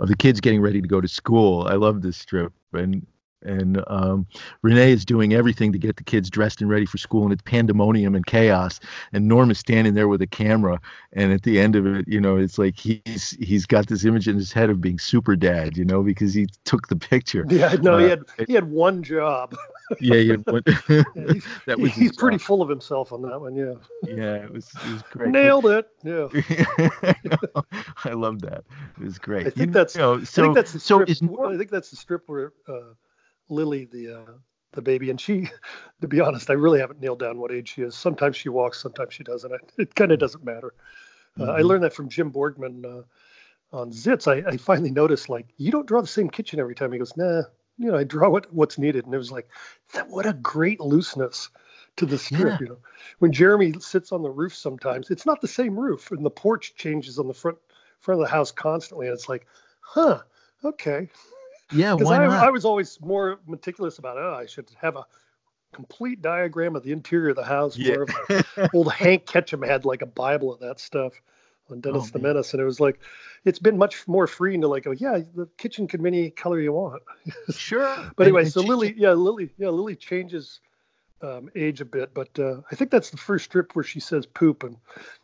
of 0.00 0.08
the 0.08 0.16
kids 0.16 0.40
getting 0.40 0.60
ready 0.60 0.80
to 0.80 0.88
go 0.88 1.00
to 1.00 1.08
school. 1.08 1.66
I 1.68 1.74
love 1.74 2.02
this 2.02 2.16
strip. 2.16 2.52
And 2.72 3.06
and 3.42 3.82
um, 3.86 4.26
Renee 4.62 4.92
is 4.92 5.04
doing 5.04 5.34
everything 5.34 5.72
to 5.72 5.78
get 5.78 5.96
the 5.96 6.04
kids 6.04 6.30
dressed 6.30 6.60
and 6.60 6.70
ready 6.70 6.86
for 6.86 6.98
school, 6.98 7.24
and 7.24 7.32
it's 7.32 7.42
pandemonium 7.42 8.14
and 8.14 8.26
chaos. 8.26 8.80
And 9.12 9.28
Norm 9.28 9.50
is 9.50 9.58
standing 9.58 9.94
there 9.94 10.08
with 10.08 10.22
a 10.22 10.26
camera, 10.26 10.80
and 11.12 11.32
at 11.32 11.42
the 11.42 11.60
end 11.60 11.76
of 11.76 11.86
it, 11.86 12.06
you 12.08 12.20
know, 12.20 12.36
it's 12.36 12.58
like 12.58 12.78
he's 12.78 13.30
he's 13.40 13.66
got 13.66 13.86
this 13.86 14.04
image 14.04 14.28
in 14.28 14.36
his 14.36 14.52
head 14.52 14.70
of 14.70 14.80
being 14.80 14.98
super 14.98 15.36
dad, 15.36 15.76
you 15.76 15.84
know, 15.84 16.02
because 16.02 16.34
he 16.34 16.46
took 16.64 16.88
the 16.88 16.96
picture. 16.96 17.44
Yeah, 17.48 17.74
no, 17.80 17.94
uh, 17.94 17.98
he 17.98 18.08
had 18.08 18.22
he 18.48 18.52
had 18.54 18.70
one 18.70 19.02
job. 19.02 19.56
yeah, 20.00 20.16
he 20.16 20.28
had 20.28 20.46
one. 20.46 20.62
that 21.66 21.78
was 21.78 21.92
he's 21.92 22.16
pretty 22.16 22.38
full 22.38 22.62
of 22.62 22.68
himself 22.68 23.12
on 23.12 23.22
that 23.22 23.40
one. 23.40 23.54
Yeah. 23.54 23.74
Yeah, 24.02 24.34
it 24.36 24.52
was 24.52 24.70
it 24.86 24.92
was 24.92 25.02
great. 25.10 25.30
Nailed 25.30 25.66
it. 25.66 25.88
Yeah. 26.02 26.28
I 28.04 28.10
love 28.10 28.40
that. 28.42 28.64
It 29.00 29.04
was 29.04 29.18
great. 29.18 29.46
I 29.46 29.50
think 29.50 29.68
you 29.68 29.72
that's 29.72 29.96
know, 29.96 30.22
so, 30.24 30.42
I 30.42 30.46
think 30.46 30.56
that's 30.56 30.72
the 30.72 30.80
strip, 30.80 31.08
so 31.10 31.52
I 31.52 31.56
think 31.56 31.70
that's 31.70 31.90
the 31.90 31.96
strip 31.96 32.22
where. 32.26 32.52
Uh, 32.68 32.94
Lily, 33.48 33.86
the 33.86 34.20
uh, 34.20 34.32
the 34.72 34.82
baby, 34.82 35.10
and 35.10 35.20
she, 35.20 35.48
to 36.00 36.08
be 36.08 36.20
honest, 36.20 36.50
I 36.50 36.54
really 36.54 36.80
haven't 36.80 37.00
nailed 37.00 37.18
down 37.18 37.38
what 37.38 37.52
age 37.52 37.74
she 37.74 37.82
is. 37.82 37.94
Sometimes 37.94 38.36
she 38.36 38.48
walks, 38.48 38.80
sometimes 38.80 39.14
she 39.14 39.24
doesn't. 39.24 39.52
It 39.78 39.94
kind 39.94 40.12
of 40.12 40.18
doesn't 40.18 40.44
matter. 40.44 40.74
Uh, 41.38 41.42
mm-hmm. 41.42 41.50
I 41.50 41.60
learned 41.62 41.84
that 41.84 41.94
from 41.94 42.08
Jim 42.08 42.30
Borgman 42.30 42.84
uh, 42.84 43.02
on 43.76 43.90
Zits. 43.90 44.26
I, 44.26 44.48
I, 44.48 44.56
finally 44.56 44.90
noticed 44.90 45.28
like 45.28 45.46
you 45.56 45.70
don't 45.70 45.86
draw 45.86 46.00
the 46.00 46.06
same 46.06 46.30
kitchen 46.30 46.60
every 46.60 46.74
time. 46.74 46.92
He 46.92 46.98
goes, 46.98 47.16
nah, 47.16 47.42
you 47.78 47.90
know, 47.90 47.96
I 47.96 48.04
draw 48.04 48.28
what 48.28 48.52
what's 48.52 48.78
needed, 48.78 49.04
and 49.04 49.14
it 49.14 49.18
was 49.18 49.32
like, 49.32 49.48
that, 49.92 50.08
what 50.08 50.26
a 50.26 50.32
great 50.32 50.80
looseness 50.80 51.50
to 51.96 52.06
the 52.06 52.18
strip. 52.18 52.40
Yeah. 52.40 52.58
You 52.60 52.68
know, 52.68 52.78
when 53.18 53.32
Jeremy 53.32 53.74
sits 53.80 54.12
on 54.12 54.22
the 54.22 54.30
roof, 54.30 54.54
sometimes 54.54 55.10
it's 55.10 55.26
not 55.26 55.40
the 55.40 55.48
same 55.48 55.78
roof, 55.78 56.10
and 56.10 56.24
the 56.24 56.30
porch 56.30 56.74
changes 56.76 57.18
on 57.18 57.28
the 57.28 57.34
front 57.34 57.58
front 58.00 58.20
of 58.20 58.26
the 58.26 58.32
house 58.32 58.52
constantly, 58.52 59.06
and 59.06 59.14
it's 59.14 59.28
like, 59.28 59.46
huh, 59.80 60.20
okay. 60.64 61.08
Yeah, 61.72 61.94
why 61.94 62.16
I, 62.16 62.26
not? 62.26 62.46
I 62.46 62.50
was 62.50 62.64
always 62.64 63.00
more 63.00 63.40
meticulous 63.46 63.98
about 63.98 64.16
it. 64.16 64.20
Oh, 64.20 64.34
I 64.34 64.46
should 64.46 64.70
have 64.80 64.96
a 64.96 65.06
complete 65.72 66.22
diagram 66.22 66.76
of 66.76 66.82
the 66.82 66.92
interior 66.92 67.30
of 67.30 67.36
the 67.36 67.44
house. 67.44 67.76
Yeah. 67.76 67.96
Where 68.28 68.70
old 68.74 68.92
Hank 68.92 69.26
Ketcham 69.26 69.66
had 69.66 69.84
like 69.84 70.02
a 70.02 70.06
Bible 70.06 70.52
of 70.52 70.60
that 70.60 70.80
stuff 70.80 71.20
on 71.70 71.80
Dennis 71.80 72.04
oh, 72.04 72.10
the 72.12 72.18
man. 72.18 72.34
Menace, 72.34 72.52
and 72.52 72.62
it 72.62 72.64
was 72.64 72.80
like 72.80 73.00
it's 73.44 73.58
been 73.58 73.78
much 73.78 74.06
more 74.06 74.26
freeing 74.26 74.60
to 74.60 74.68
like, 74.68 74.86
oh 74.86 74.92
yeah, 74.92 75.20
the 75.34 75.48
kitchen 75.58 75.86
can 75.88 76.02
be 76.02 76.08
any 76.08 76.30
color 76.30 76.60
you 76.60 76.72
want. 76.72 77.02
sure. 77.50 78.10
But 78.16 78.26
anyway, 78.26 78.42
and, 78.42 78.52
so 78.52 78.60
Lily, 78.60 78.94
yeah, 78.96 79.12
Lily, 79.12 79.50
yeah, 79.58 79.68
Lily 79.68 79.96
changes 79.96 80.60
um, 81.22 81.50
age 81.54 81.80
a 81.80 81.84
bit, 81.84 82.12
but 82.14 82.38
uh, 82.38 82.60
I 82.70 82.74
think 82.74 82.90
that's 82.90 83.10
the 83.10 83.16
first 83.16 83.46
strip 83.46 83.74
where 83.74 83.84
she 83.84 84.00
says 84.00 84.26
poop, 84.26 84.62
and 84.62 84.76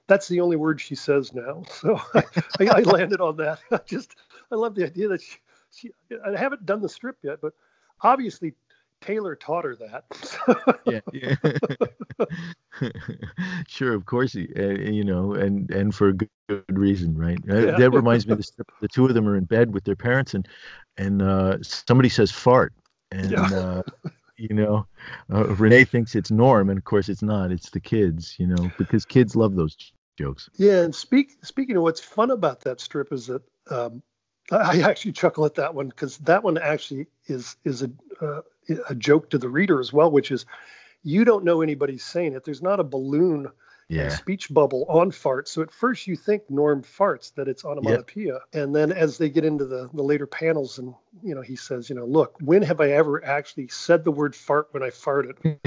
that's 0.07 0.29
the 0.29 0.41
only 0.41 0.57
word 0.57 0.81
she 0.81 0.95
says 0.95 1.33
now. 1.33 1.63
So 1.73 2.01
I, 2.15 2.25
I, 2.61 2.81
landed 2.81 3.21
on 3.21 3.37
that. 3.39 3.59
I 3.71 3.81
just 3.87 4.15
I 4.51 4.55
love 4.55 4.75
the 4.75 4.85
idea 4.85 5.09
that 5.09 5.21
she, 5.21 5.33
she, 5.33 5.39
I 6.27 6.39
haven't 6.39 6.67
done 6.67 6.81
the 6.83 6.89
strip 6.89 7.17
yet, 7.23 7.41
but 7.41 7.55
obviously 8.03 8.55
Taylor 9.03 9.35
taught 9.35 9.65
her 9.65 9.77
that. 9.77 10.05
yeah, 10.87 11.01
yeah. 11.13 12.89
sure, 13.69 13.95
of 13.95 14.07
course, 14.07 14.37
uh, 14.37 14.63
you 14.63 15.05
know, 15.05 15.35
and 15.35 15.71
and 15.71 15.95
for 15.95 16.13
good, 16.13 16.31
good 16.49 16.79
reason, 16.79 17.17
right? 17.17 17.39
Uh, 17.51 17.67
yeah. 17.67 17.79
That 17.79 17.91
reminds 17.91 18.27
me 18.27 18.33
of 18.33 18.39
the 18.39 18.45
strip. 18.45 18.71
The 18.81 18.89
two 18.89 19.05
of 19.07 19.15
them 19.15 19.29
are 19.29 19.37
in 19.37 19.45
bed 19.45 19.75
with 19.75 19.85
their 19.85 19.97
parents, 19.97 20.35
and 20.35 20.47
and 20.97 21.21
uh, 21.21 21.59
somebody 21.63 22.09
says 22.09 22.31
fart, 22.31 22.73
and 23.11 23.31
yeah. 23.31 23.43
uh, 23.43 23.83
you 24.37 24.55
know, 24.55 24.87
uh, 25.33 25.45
Renee 25.49 25.85
thinks 25.85 26.15
it's 26.15 26.31
Norm, 26.31 26.71
and 26.71 26.79
of 26.79 26.85
course 26.85 27.09
it's 27.09 27.23
not. 27.23 27.53
It's 27.53 27.71
the 27.71 27.81
kids, 27.81 28.37
you 28.39 28.47
know, 28.47 28.71
because 28.79 29.05
kids 29.05 29.37
love 29.37 29.55
those 29.57 29.77
jokes. 30.17 30.49
Yeah, 30.57 30.83
and 30.83 30.95
speak 30.95 31.37
speaking 31.43 31.77
of 31.77 31.83
what's 31.83 32.01
fun 32.01 32.31
about 32.31 32.61
that 32.61 32.81
strip 32.81 33.13
is 33.13 33.27
that 33.27 33.43
um, 33.71 34.03
I 34.53 34.81
actually 34.83 35.13
chuckle 35.13 35.45
at 35.45 35.55
that 35.57 35.75
one 35.75 35.89
because 35.89 36.19
that 36.19 36.45
one 36.45 36.59
actually 36.59 37.07
is 37.27 37.57
is 37.65 37.83
a 37.83 37.91
uh, 38.21 38.43
a 38.89 38.95
joke 38.95 39.31
to 39.31 39.39
the 39.39 39.49
reader 39.49 39.81
as 39.81 39.93
well, 39.93 40.11
which 40.11 40.31
is 40.31 40.47
you 41.03 41.25
don't 41.25 41.45
know 41.45 41.63
anybody's 41.63 42.05
saying 42.05 42.35
it. 42.35 42.45
There's 42.45 42.63
not 42.63 42.81
a 42.81 42.85
balloon 42.85 43.49
yeah. 43.93 44.09
speech 44.09 44.53
bubble 44.53 44.87
on 44.89 45.11
farts. 45.11 45.49
So 45.49 45.63
at 45.63 45.71
first 45.71 46.07
you 46.07 46.17
think 46.17 46.49
Norm 46.49 46.83
farts 46.83 47.35
that 47.35 47.49
it's 47.49 47.65
onomatopoeia, 47.65 48.35
yep. 48.35 48.43
and 48.53 48.75
then 48.75 48.93
as 48.93 49.19
they 49.19 49.29
get 49.29 49.45
into 49.45 49.65
the 49.65 49.89
the 49.93 50.03
later 50.03 50.27
panels, 50.27 50.79
and 50.79 50.95
you 51.23 51.35
know 51.35 51.43
he 51.43 51.57
says, 51.57 51.89
you 51.89 51.97
know, 51.97 52.07
look, 52.07 52.37
when 52.41 52.63
have 52.63 52.81
I 52.81 52.91
ever 52.93 53.25
actually 53.25 53.69
said 53.69 54.05
the 54.05 54.11
word 54.11 54.35
fart 54.35 54.69
when 54.71 54.83
I 54.83 54.91
farted? 54.91 55.59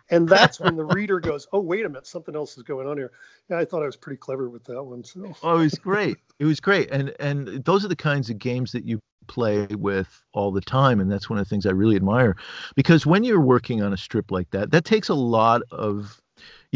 and 0.10 0.28
that's 0.28 0.60
when 0.60 0.76
the 0.76 0.84
reader 0.84 1.20
goes, 1.20 1.46
oh 1.52 1.60
wait 1.60 1.84
a 1.84 1.88
minute, 1.88 2.06
something 2.06 2.36
else 2.36 2.56
is 2.56 2.62
going 2.62 2.86
on 2.86 2.96
here. 2.96 3.12
Yeah, 3.50 3.58
I 3.58 3.64
thought 3.64 3.82
I 3.82 3.86
was 3.86 3.96
pretty 3.96 4.18
clever 4.18 4.48
with 4.48 4.64
that 4.64 4.82
one. 4.82 5.04
So. 5.04 5.34
oh, 5.42 5.56
it 5.56 5.62
was 5.62 5.74
great. 5.74 6.16
It 6.38 6.44
was 6.44 6.60
great, 6.60 6.90
and 6.90 7.14
and 7.20 7.64
those 7.64 7.84
are 7.84 7.88
the 7.88 7.96
kinds 7.96 8.30
of 8.30 8.38
games 8.38 8.72
that 8.72 8.84
you 8.84 9.00
play 9.26 9.66
with 9.66 10.22
all 10.34 10.52
the 10.52 10.60
time 10.60 11.00
and 11.00 11.10
that's 11.10 11.28
one 11.28 11.36
of 11.36 11.44
the 11.44 11.48
things 11.48 11.66
i 11.66 11.70
really 11.70 11.96
admire 11.96 12.36
because 12.76 13.04
when 13.04 13.24
you're 13.24 13.40
working 13.40 13.82
on 13.82 13.92
a 13.92 13.96
strip 13.96 14.30
like 14.30 14.48
that 14.50 14.70
that 14.70 14.84
takes 14.84 15.08
a 15.08 15.14
lot 15.14 15.62
of 15.72 16.22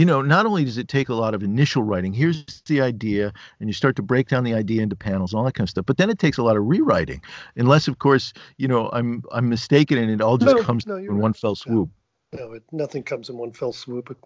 you 0.00 0.06
know, 0.06 0.22
not 0.22 0.46
only 0.46 0.64
does 0.64 0.78
it 0.78 0.88
take 0.88 1.10
a 1.10 1.14
lot 1.14 1.34
of 1.34 1.42
initial 1.42 1.82
writing, 1.82 2.14
here's 2.14 2.62
the 2.62 2.80
idea, 2.80 3.34
and 3.58 3.68
you 3.68 3.74
start 3.74 3.96
to 3.96 4.02
break 4.02 4.28
down 4.28 4.44
the 4.44 4.54
idea 4.54 4.80
into 4.80 4.96
panels, 4.96 5.34
all 5.34 5.44
that 5.44 5.52
kind 5.52 5.66
of 5.66 5.68
stuff. 5.68 5.84
But 5.84 5.98
then 5.98 6.08
it 6.08 6.18
takes 6.18 6.38
a 6.38 6.42
lot 6.42 6.56
of 6.56 6.64
rewriting, 6.64 7.20
unless, 7.56 7.86
of 7.86 7.98
course, 7.98 8.32
you 8.56 8.66
know, 8.66 8.88
I'm 8.94 9.22
I'm 9.30 9.50
mistaken, 9.50 9.98
and 9.98 10.10
it 10.10 10.22
all 10.22 10.38
just 10.38 10.56
no, 10.56 10.62
comes 10.62 10.86
no, 10.86 10.96
in 10.96 11.06
right. 11.08 11.20
one 11.20 11.34
fell 11.34 11.54
swoop. 11.54 11.90
No, 12.32 12.46
no 12.46 12.52
it, 12.54 12.62
nothing 12.72 13.02
comes 13.02 13.28
in 13.28 13.36
one 13.36 13.52
fell 13.52 13.74
swoop. 13.74 14.08
A 14.08 14.16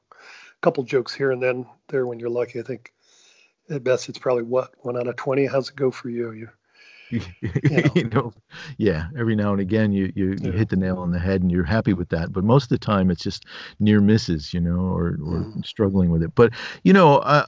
couple 0.60 0.84
jokes 0.84 1.12
here 1.12 1.32
and 1.32 1.42
then 1.42 1.66
there 1.88 2.06
when 2.06 2.20
you're 2.20 2.30
lucky. 2.30 2.60
I 2.60 2.62
think 2.62 2.92
at 3.68 3.82
best 3.82 4.08
it's 4.08 4.18
probably 4.20 4.44
what 4.44 4.70
one 4.84 4.96
out 4.96 5.08
of 5.08 5.16
twenty. 5.16 5.44
How's 5.44 5.70
it 5.70 5.74
go 5.74 5.90
for 5.90 6.08
you? 6.08 6.30
You 6.30 6.50
you, 7.14 7.70
know. 7.70 7.90
you 7.94 8.04
know, 8.10 8.32
yeah, 8.78 9.06
every 9.18 9.34
now 9.34 9.52
and 9.52 9.60
again 9.60 9.92
you, 9.92 10.12
you, 10.14 10.36
you 10.40 10.52
hit 10.52 10.68
the 10.68 10.76
nail 10.76 10.98
on 10.98 11.10
the 11.10 11.18
head 11.18 11.42
and 11.42 11.50
you're 11.50 11.64
happy 11.64 11.92
with 11.92 12.08
that. 12.10 12.32
But 12.32 12.44
most 12.44 12.64
of 12.64 12.68
the 12.70 12.78
time 12.78 13.10
it's 13.10 13.22
just 13.22 13.44
near 13.80 14.00
misses, 14.00 14.52
you 14.52 14.60
know, 14.60 14.80
or, 14.80 15.18
or 15.24 15.44
mm. 15.44 15.66
struggling 15.66 16.10
with 16.10 16.22
it. 16.22 16.34
But, 16.34 16.52
you 16.82 16.92
know, 16.92 17.20
I, 17.22 17.44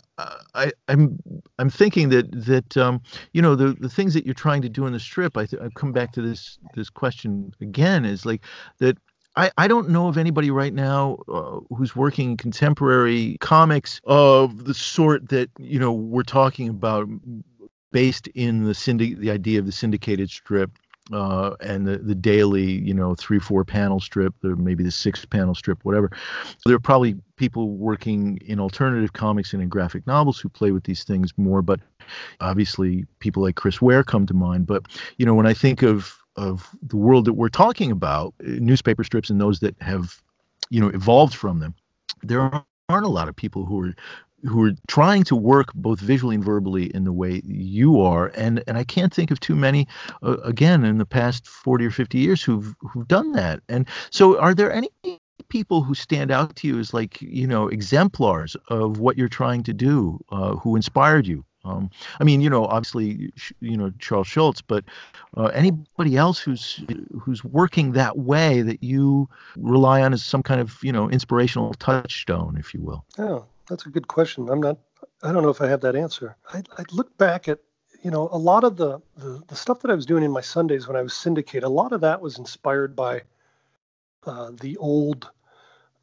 I, 0.55 0.73
I'm, 0.89 1.19
I'm 1.59 1.71
thinking 1.71 2.09
that, 2.11 2.31
that, 2.47 2.77
um, 2.77 3.01
you 3.33 3.43
know, 3.43 3.55
the, 3.55 3.75
the 3.75 3.89
things 3.89 4.15
that 4.15 4.25
you're 4.25 4.35
trying 4.35 4.63
to 4.63 4.69
do 4.69 4.87
in 4.87 4.93
the 4.93 5.01
strip, 5.01 5.37
I, 5.37 5.47
th- 5.47 5.63
I 5.63 5.69
come 5.75 5.93
back 5.93 6.13
to 6.13 6.23
this, 6.23 6.59
this 6.75 6.91
question 6.91 7.53
again 7.61 8.05
is 8.05 8.25
like 8.25 8.43
that 8.79 8.99
I, 9.37 9.51
I 9.59 9.69
don't 9.69 9.91
know 9.91 10.09
of 10.09 10.17
anybody 10.17 10.51
right 10.51 10.73
now 10.73 11.19
uh, 11.29 11.61
who's 11.75 11.95
working 11.95 12.37
contemporary 12.37 13.37
comics 13.41 14.01
of 14.05 14.65
the 14.65 14.75
sort 14.75 15.29
that 15.29 15.51
you 15.59 15.79
know 15.79 15.93
we're 15.93 16.23
talking 16.23 16.69
about 16.69 17.07
based 17.97 18.27
in 18.35 18.65
the 18.65 18.75
syndic 18.75 19.17
the 19.21 19.31
idea 19.31 19.59
of 19.59 19.65
the 19.65 19.73
syndicated 19.73 20.29
strip 20.29 20.71
uh, 21.15 21.55
and 21.61 21.87
the, 21.87 21.97
the 21.97 22.15
daily, 22.15 22.73
you 22.73 22.93
know, 22.93 23.15
three, 23.15 23.39
four 23.39 23.65
panel 23.65 24.01
strip, 24.01 24.35
or 24.45 24.55
maybe 24.55 24.85
the 24.85 24.91
six 24.91 25.25
panel 25.25 25.55
strip, 25.55 25.83
whatever. 25.83 26.11
There 26.67 26.75
are 26.75 26.79
probably 26.79 27.17
people 27.37 27.71
working 27.71 28.39
in 28.45 28.61
alternative 28.61 29.15
comics 29.15 29.55
and 29.55 29.63
in 29.63 29.71
graphic 29.71 30.07
novels 30.07 30.39
who 30.39 30.51
play 30.51 30.73
with 30.73 30.85
these 30.85 31.05
things 31.05 31.33
more, 31.39 31.63
but 31.63 31.81
obviously 32.41 33.07
people 33.21 33.43
like 33.43 33.57
Chris 33.57 33.81
Ware 33.81 34.05
come 34.05 34.27
to 34.27 34.35
mind. 34.35 34.67
But, 34.67 34.83
you 35.17 35.25
know, 35.25 35.35
when 35.35 35.47
I 35.47 35.55
think 35.55 35.81
of, 35.81 36.19
of 36.37 36.69
the 36.83 36.99
world 36.99 37.25
that 37.25 37.33
we're 37.33 37.49
talking 37.49 37.91
about, 37.91 38.35
newspaper 38.41 39.05
strips 39.05 39.31
and 39.31 39.41
those 39.41 39.61
that 39.61 39.75
have, 39.81 40.21
you 40.69 40.83
know, 40.83 40.89
evolved 40.89 41.35
from 41.35 41.61
them, 41.61 41.75
there 42.23 42.43
aren't 42.91 43.07
a 43.07 43.09
lot 43.09 43.29
of 43.29 43.35
people 43.35 43.65
who 43.65 43.85
are 43.85 43.95
who 44.45 44.65
are 44.65 44.73
trying 44.87 45.25
to 45.25 45.37
work 45.37 45.73
both 45.75 46.01
visually 46.01 46.37
and 46.37 46.45
verbally 46.45 46.95
in 46.95 47.05
the 47.05 47.13
way 47.13 47.41
you 47.45 48.01
are. 48.01 48.33
And 48.35 48.63
and 48.67 48.77
I 48.77 48.85
can't 48.85 49.13
think 49.13 49.31
of 49.31 49.41
too 49.41 49.57
many 49.57 49.87
uh, 50.23 50.37
again 50.39 50.85
in 50.85 50.99
the 50.99 51.07
past 51.07 51.47
40 51.47 51.87
or 51.87 51.91
50 51.91 52.19
years 52.19 52.43
who've 52.43 52.75
who've 52.81 53.09
done 53.09 53.33
that. 53.33 53.61
And 53.69 53.87
so 54.11 54.39
are 54.39 54.55
there 54.55 54.73
any 54.73 54.91
people 55.49 55.83
who 55.83 55.95
stand 55.95 56.31
out 56.31 56.57
to 56.57 56.67
you 56.67 56.79
as 56.79 56.93
like 56.93 57.21
you 57.21 57.47
know 57.47 57.69
exemplars 57.69 58.57
of 58.69 58.99
what 58.99 59.17
you're 59.17 59.29
trying 59.29 59.63
to 59.65 59.73
do 59.73 60.19
uh, 60.31 60.57
who 60.57 60.77
inspired 60.77 61.27
you? 61.27 61.45
Um, 61.67 61.91
I 62.21 62.25
mean, 62.25 62.41
you 62.41 62.49
know, 62.49 62.65
obviously, 62.67 63.33
you 63.61 63.77
know 63.77 63.91
Charles 63.99 64.29
Schulz, 64.29 64.63
but 64.63 64.85
uh, 65.37 65.47
anybody 65.47 66.17
else 66.17 66.39
who's 66.39 66.85
who's 67.21 67.43
working 67.43 67.93
that 67.93 68.19
way 68.19 68.63
that 68.63 68.83
you 68.83 69.29
rely 69.57 70.03
on 70.03 70.13
as 70.13 70.25
some 70.25 70.43
kind 70.43 70.61
of 70.61 70.79
you 70.83 70.93
know 70.93 71.11
inspirational 71.11 71.75
touchstone, 71.75 72.57
if 72.57 72.73
you 72.73 72.81
will. 72.81 73.05
Oh, 73.19 73.45
that's 73.69 73.87
a 73.87 73.91
good 73.91 74.09
question. 74.09 74.49
I'm 74.49 74.61
not. 74.61 74.79
I 75.23 75.33
don't 75.33 75.43
know 75.43 75.51
if 75.51 75.61
I 75.61 75.69
have 75.69 75.81
that 75.83 75.97
answer. 75.97 76.37
I, 76.53 76.63
I 76.79 76.85
look 76.93 77.17
back 77.19 77.49
at 77.49 77.59
you 78.03 78.11
know 78.11 78.29
a 78.33 78.39
lot 78.39 78.65
of 78.65 78.77
the, 78.77 79.01
the, 79.17 79.43
the 79.49 79.57
stuff 79.57 79.81
that 79.81 79.91
I 79.91 79.95
was 79.95 80.07
doing 80.07 80.25
in 80.25 80.31
my 80.31 80.41
Sundays 80.41 80.87
when 80.87 80.97
I 80.97 81.03
was 81.03 81.15
syndicate. 81.15 81.65
A 81.65 81.69
lot 81.69 81.93
of 81.93 82.01
that 82.03 82.21
was 82.21 82.39
inspired 82.39 82.95
by 82.95 83.23
uh, 84.25 84.53
the 84.61 84.77
old 84.79 85.31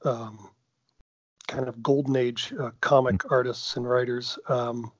um, 0.04 0.50
kind 1.48 1.68
of 1.68 1.82
golden 1.84 2.16
age 2.16 2.54
uh, 2.60 2.72
comic 2.82 3.18
mm-hmm. 3.18 3.34
artists 3.34 3.78
and 3.78 3.90
writers, 3.90 4.38
um, 4.48 4.92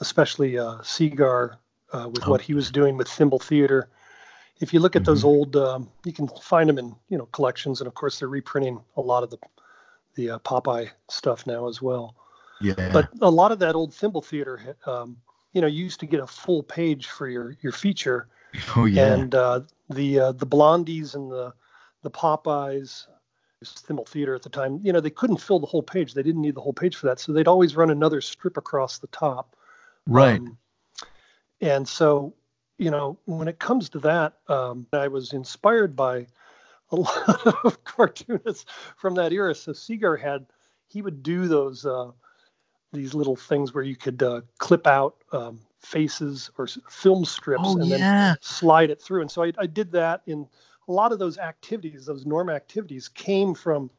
especially 0.00 0.58
uh, 0.58 0.80
Segar 0.82 1.58
uh, 1.92 2.08
with 2.08 2.26
oh. 2.26 2.30
what 2.30 2.40
he 2.40 2.54
was 2.54 2.70
doing 2.70 2.96
with 2.96 3.08
Thimble 3.08 3.38
Theater. 3.38 3.88
If 4.58 4.72
you 4.72 4.80
look 4.80 4.96
at 4.96 5.02
mm-hmm. 5.02 5.10
those 5.10 5.24
old, 5.24 5.56
um, 5.56 5.90
you 6.04 6.12
can 6.12 6.28
find 6.28 6.68
them 6.68 6.78
in 6.78 6.94
you 7.08 7.18
know 7.18 7.26
collections, 7.26 7.80
and 7.80 7.88
of 7.88 7.94
course 7.94 8.18
they're 8.18 8.28
reprinting 8.28 8.80
a 8.96 9.00
lot 9.00 9.22
of 9.22 9.30
the 9.30 9.38
the 10.16 10.30
uh, 10.30 10.38
Popeye 10.40 10.90
stuff 11.08 11.46
now 11.46 11.68
as 11.68 11.80
well. 11.80 12.16
Yeah. 12.60 12.90
But 12.92 13.10
a 13.20 13.30
lot 13.30 13.52
of 13.52 13.58
that 13.60 13.74
old 13.74 13.94
thimble 13.94 14.22
theater, 14.22 14.76
um, 14.86 15.16
you 15.52 15.60
know, 15.60 15.66
you 15.66 15.84
used 15.84 16.00
to 16.00 16.06
get 16.06 16.20
a 16.20 16.26
full 16.26 16.62
page 16.62 17.06
for 17.06 17.28
your 17.28 17.56
your 17.60 17.72
feature. 17.72 18.28
Oh 18.76 18.86
yeah. 18.86 19.12
And 19.12 19.34
uh, 19.34 19.60
the 19.90 20.20
uh, 20.20 20.32
the 20.32 20.46
Blondies 20.46 21.14
and 21.14 21.30
the 21.30 21.52
the 22.02 22.10
Popeyes, 22.10 23.06
thimble 23.64 24.04
theater 24.04 24.34
at 24.34 24.42
the 24.42 24.48
time, 24.48 24.80
you 24.82 24.92
know, 24.92 25.00
they 25.00 25.10
couldn't 25.10 25.38
fill 25.38 25.58
the 25.58 25.66
whole 25.66 25.82
page. 25.82 26.14
They 26.14 26.22
didn't 26.22 26.42
need 26.42 26.54
the 26.54 26.60
whole 26.60 26.72
page 26.72 26.96
for 26.96 27.06
that, 27.06 27.18
so 27.18 27.32
they'd 27.32 27.48
always 27.48 27.76
run 27.76 27.90
another 27.90 28.20
strip 28.20 28.56
across 28.56 28.98
the 28.98 29.08
top. 29.08 29.56
Right. 30.06 30.38
Um, 30.38 30.58
and 31.60 31.88
so, 31.88 32.34
you 32.78 32.90
know, 32.90 33.18
when 33.24 33.48
it 33.48 33.58
comes 33.58 33.88
to 33.90 33.98
that, 34.00 34.34
um, 34.48 34.86
I 34.92 35.08
was 35.08 35.32
inspired 35.32 35.96
by 35.96 36.26
a 36.90 36.96
lot 36.96 37.46
of 37.64 37.84
cartoonists 37.84 38.66
from 38.96 39.14
that 39.14 39.32
era. 39.32 39.54
So 39.54 39.72
Segar 39.72 40.16
had 40.16 40.46
he 40.88 41.02
would 41.02 41.22
do 41.22 41.48
those 41.48 41.84
uh, 41.84 42.10
these 42.92 43.14
little 43.14 43.36
things 43.36 43.74
where 43.74 43.84
you 43.84 43.96
could 43.96 44.22
uh, 44.22 44.42
clip 44.58 44.86
out 44.86 45.16
um, 45.32 45.60
faces 45.80 46.50
or 46.58 46.66
film 46.88 47.24
strips 47.24 47.62
oh, 47.64 47.78
and 47.78 47.86
yeah. 47.86 47.98
then 47.98 48.36
slide 48.40 48.90
it 48.90 49.00
through. 49.00 49.22
And 49.22 49.30
so 49.30 49.44
I, 49.44 49.52
I, 49.58 49.66
did 49.66 49.92
that 49.92 50.22
in 50.26 50.48
a 50.88 50.92
lot 50.92 51.12
of 51.12 51.18
those 51.18 51.38
activities. 51.38 52.06
Those 52.06 52.26
norm 52.26 52.48
activities 52.48 53.08
came 53.08 53.54
from 53.54 53.90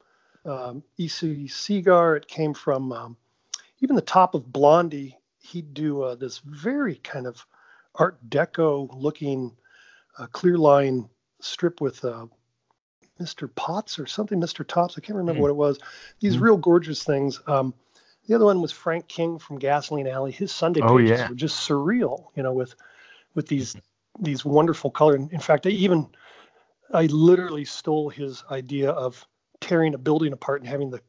um, 0.46 0.84
E.C. 0.98 1.48
Segar. 1.48 2.16
It 2.16 2.28
came 2.28 2.54
from 2.54 2.92
um, 2.92 3.18
even 3.80 3.96
the 3.96 4.02
top 4.02 4.34
of 4.34 4.52
Blondie. 4.52 5.18
He'd 5.40 5.74
do 5.74 6.02
uh, 6.02 6.16
this 6.16 6.40
very 6.40 6.96
kind 6.96 7.28
of 7.28 7.46
Art 7.96 8.18
Deco 8.30 8.90
looking 8.94 9.56
uh, 10.18 10.28
clear 10.28 10.58
line 10.58 11.10
strip 11.40 11.82
with 11.82 12.04
uh, 12.04 12.26
Mr. 13.20 13.54
Potts 13.54 14.00
or 14.00 14.06
something, 14.06 14.40
Mr. 14.40 14.66
Tops. 14.66 14.96
I 14.98 15.02
can't 15.02 15.18
remember 15.18 15.40
mm 15.40 15.44
what 15.44 15.52
it 15.52 15.56
was. 15.56 15.80
These 16.20 16.38
mm 16.38 16.42
real 16.42 16.58
gorgeous 16.58 17.04
things. 17.04 17.40
Um, 17.48 17.74
the 18.28 18.36
other 18.36 18.46
one 18.46 18.62
was 18.62 18.72
Frank 18.72 19.08
King 19.08 19.40
from 19.40 19.58
Gasoline 19.58 20.08
Alley. 20.08 20.32
His 20.32 20.52
Sunday 20.52 20.82
oh, 20.82 20.98
pages 20.98 21.20
yeah. 21.20 21.30
were 21.30 21.36
just 21.36 21.68
surreal, 21.68 22.26
you 22.36 22.44
know, 22.44 22.54
with 22.54 22.76
with 23.36 23.48
these 23.48 23.76
these 24.20 24.44
wonderful 24.44 24.92
colors. 24.92 25.22
In 25.32 25.40
fact, 25.40 25.66
I 25.66 25.70
even 25.70 26.08
I 26.94 27.06
literally 27.06 27.66
stole 27.66 28.10
his 28.10 28.44
idea 28.52 28.92
of 28.92 29.26
tearing 29.60 29.94
a 29.94 29.98
building 29.98 30.34
apart 30.34 30.62
and 30.62 30.70
having 30.70 30.90
the 30.90 31.02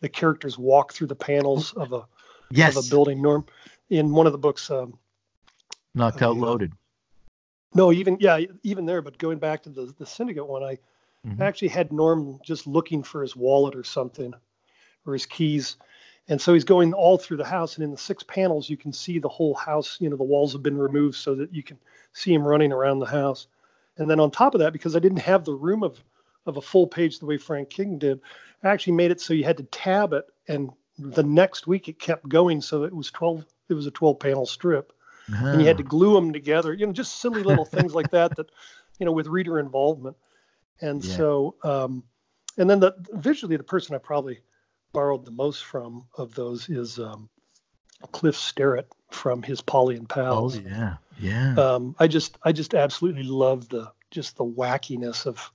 the 0.00 0.08
characters 0.08 0.58
walk 0.58 0.92
through 0.92 1.08
the 1.08 1.16
panels 1.16 1.72
of 1.72 1.92
a 1.92 2.06
yes. 2.50 2.76
of 2.76 2.86
a 2.86 2.90
building. 2.90 3.22
Norm 3.22 3.46
in 3.90 4.12
one 4.12 4.26
of 4.26 4.32
the 4.32 4.38
books. 4.38 4.70
Um, 4.70 4.98
Knocked 5.94 6.22
out, 6.22 6.36
uh, 6.36 6.40
loaded. 6.40 6.72
No, 7.74 7.92
even 7.92 8.18
yeah, 8.20 8.40
even 8.62 8.86
there. 8.86 9.02
But 9.02 9.18
going 9.18 9.38
back 9.38 9.62
to 9.64 9.70
the 9.70 9.92
the 9.98 10.06
syndicate 10.06 10.46
one, 10.46 10.62
I 10.62 10.78
Mm-hmm. 11.26 11.42
I 11.42 11.46
actually 11.46 11.68
had 11.68 11.92
Norm 11.92 12.38
just 12.42 12.66
looking 12.66 13.02
for 13.02 13.22
his 13.22 13.34
wallet 13.34 13.74
or 13.74 13.84
something, 13.84 14.34
or 15.06 15.12
his 15.12 15.26
keys. 15.26 15.76
And 16.28 16.40
so 16.40 16.52
he's 16.52 16.64
going 16.64 16.92
all 16.92 17.16
through 17.16 17.38
the 17.38 17.44
house, 17.44 17.76
and 17.76 17.84
in 17.84 17.90
the 17.90 17.96
six 17.96 18.22
panels, 18.22 18.68
you 18.68 18.76
can 18.76 18.92
see 18.92 19.18
the 19.18 19.28
whole 19.28 19.54
house. 19.54 19.96
You 20.00 20.10
know, 20.10 20.16
the 20.16 20.24
walls 20.24 20.52
have 20.52 20.62
been 20.62 20.76
removed 20.76 21.16
so 21.16 21.34
that 21.36 21.54
you 21.54 21.62
can 21.62 21.78
see 22.12 22.34
him 22.34 22.46
running 22.46 22.72
around 22.72 22.98
the 22.98 23.06
house. 23.06 23.46
And 23.96 24.08
then 24.08 24.20
on 24.20 24.30
top 24.30 24.54
of 24.54 24.60
that, 24.60 24.72
because 24.72 24.94
I 24.94 25.00
didn't 25.00 25.18
have 25.18 25.44
the 25.44 25.54
room 25.54 25.82
of 25.82 25.98
of 26.46 26.56
a 26.56 26.62
full 26.62 26.86
page 26.86 27.18
the 27.18 27.26
way 27.26 27.36
Frank 27.36 27.68
King 27.68 27.98
did, 27.98 28.20
I 28.62 28.68
actually 28.68 28.94
made 28.94 29.10
it 29.10 29.20
so 29.20 29.34
you 29.34 29.44
had 29.44 29.58
to 29.58 29.64
tab 29.64 30.12
it, 30.12 30.24
and 30.48 30.70
the 30.98 31.22
next 31.22 31.66
week 31.66 31.88
it 31.88 31.98
kept 31.98 32.28
going, 32.28 32.60
so 32.60 32.84
it 32.84 32.94
was 32.94 33.10
12. 33.10 33.44
It 33.68 33.74
was 33.74 33.86
a 33.86 33.90
12 33.90 34.18
panel 34.18 34.46
strip, 34.46 34.92
and 35.26 35.60
you 35.60 35.66
had 35.66 35.76
to 35.76 35.82
glue 35.82 36.14
them 36.14 36.32
together. 36.32 36.72
You 36.72 36.86
know, 36.86 36.92
just 36.92 37.20
silly 37.20 37.42
little 37.42 37.64
things 37.66 37.94
like 37.94 38.10
that. 38.12 38.36
That 38.36 38.50
you 38.98 39.06
know, 39.06 39.12
with 39.12 39.26
reader 39.26 39.58
involvement. 39.58 40.16
And 40.80 41.04
yeah. 41.04 41.16
so, 41.16 41.56
um, 41.62 42.04
and 42.56 42.68
then 42.68 42.80
the 42.80 42.94
visually, 43.12 43.56
the 43.56 43.62
person 43.62 43.94
I 43.94 43.98
probably 43.98 44.40
borrowed 44.92 45.24
the 45.24 45.30
most 45.30 45.64
from 45.64 46.06
of 46.16 46.34
those 46.34 46.68
is 46.68 46.98
um, 46.98 47.28
Cliff 48.12 48.36
Sterrett 48.36 48.90
from 49.10 49.42
his 49.42 49.60
Polly 49.60 49.96
and 49.96 50.08
Pals. 50.08 50.56
Oh 50.56 50.60
yeah, 50.60 50.96
yeah. 51.18 51.54
Um, 51.54 51.96
I 51.98 52.06
just 52.06 52.38
I 52.42 52.52
just 52.52 52.74
absolutely 52.74 53.24
love 53.24 53.68
the 53.68 53.90
just 54.10 54.36
the 54.36 54.44
wackiness 54.44 55.26
of 55.26 55.50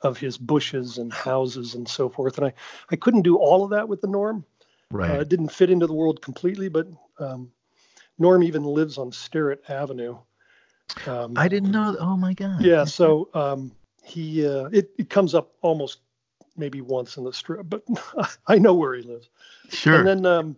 of 0.00 0.18
his 0.18 0.38
bushes 0.38 0.98
and 0.98 1.12
houses 1.12 1.74
and 1.74 1.88
so 1.88 2.08
forth. 2.08 2.38
And 2.38 2.46
I 2.46 2.52
I 2.90 2.96
couldn't 2.96 3.22
do 3.22 3.36
all 3.36 3.64
of 3.64 3.70
that 3.70 3.88
with 3.88 4.00
the 4.00 4.06
Norm. 4.06 4.44
Right. 4.90 5.10
Uh, 5.10 5.20
it 5.20 5.28
didn't 5.28 5.50
fit 5.50 5.70
into 5.70 5.86
the 5.86 5.92
world 5.92 6.22
completely, 6.22 6.68
but 6.68 6.86
um, 7.18 7.50
Norm 8.18 8.42
even 8.42 8.64
lives 8.64 8.96
on 8.96 9.12
Sterrett 9.12 9.62
Avenue. 9.68 10.16
Um, 11.06 11.34
I 11.36 11.48
didn't 11.48 11.70
know. 11.70 11.96
Oh 11.98 12.16
my 12.16 12.32
God. 12.32 12.62
Yeah. 12.62 12.84
So 12.84 13.28
um, 13.34 13.72
he 14.08 14.46
uh, 14.46 14.66
it, 14.66 14.90
it 14.98 15.10
comes 15.10 15.34
up 15.34 15.52
almost 15.62 16.00
maybe 16.56 16.80
once 16.80 17.16
in 17.16 17.24
the 17.24 17.32
strip, 17.32 17.66
but 17.68 17.84
I 18.46 18.58
know 18.58 18.74
where 18.74 18.94
he 18.94 19.02
lives. 19.02 19.30
Sure. 19.68 19.94
And 19.94 20.06
then, 20.06 20.26
um, 20.26 20.56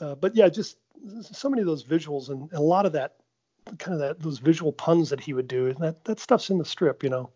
uh, 0.00 0.14
but 0.14 0.36
yeah, 0.36 0.48
just 0.48 0.78
so 1.22 1.48
many 1.48 1.62
of 1.62 1.66
those 1.66 1.84
visuals 1.84 2.28
and, 2.28 2.52
a 2.52 2.60
lot 2.60 2.86
of 2.86 2.92
that 2.92 3.16
kind 3.78 3.94
of 3.94 3.98
that 4.00 4.20
those 4.20 4.38
visual 4.38 4.72
puns 4.72 5.10
that 5.10 5.20
he 5.20 5.32
would 5.32 5.48
do, 5.48 5.66
and 5.66 5.78
that 5.78 6.04
that 6.04 6.20
stuff's 6.20 6.50
in 6.50 6.58
the 6.58 6.64
strip, 6.64 7.02
you 7.02 7.10
know. 7.10 7.30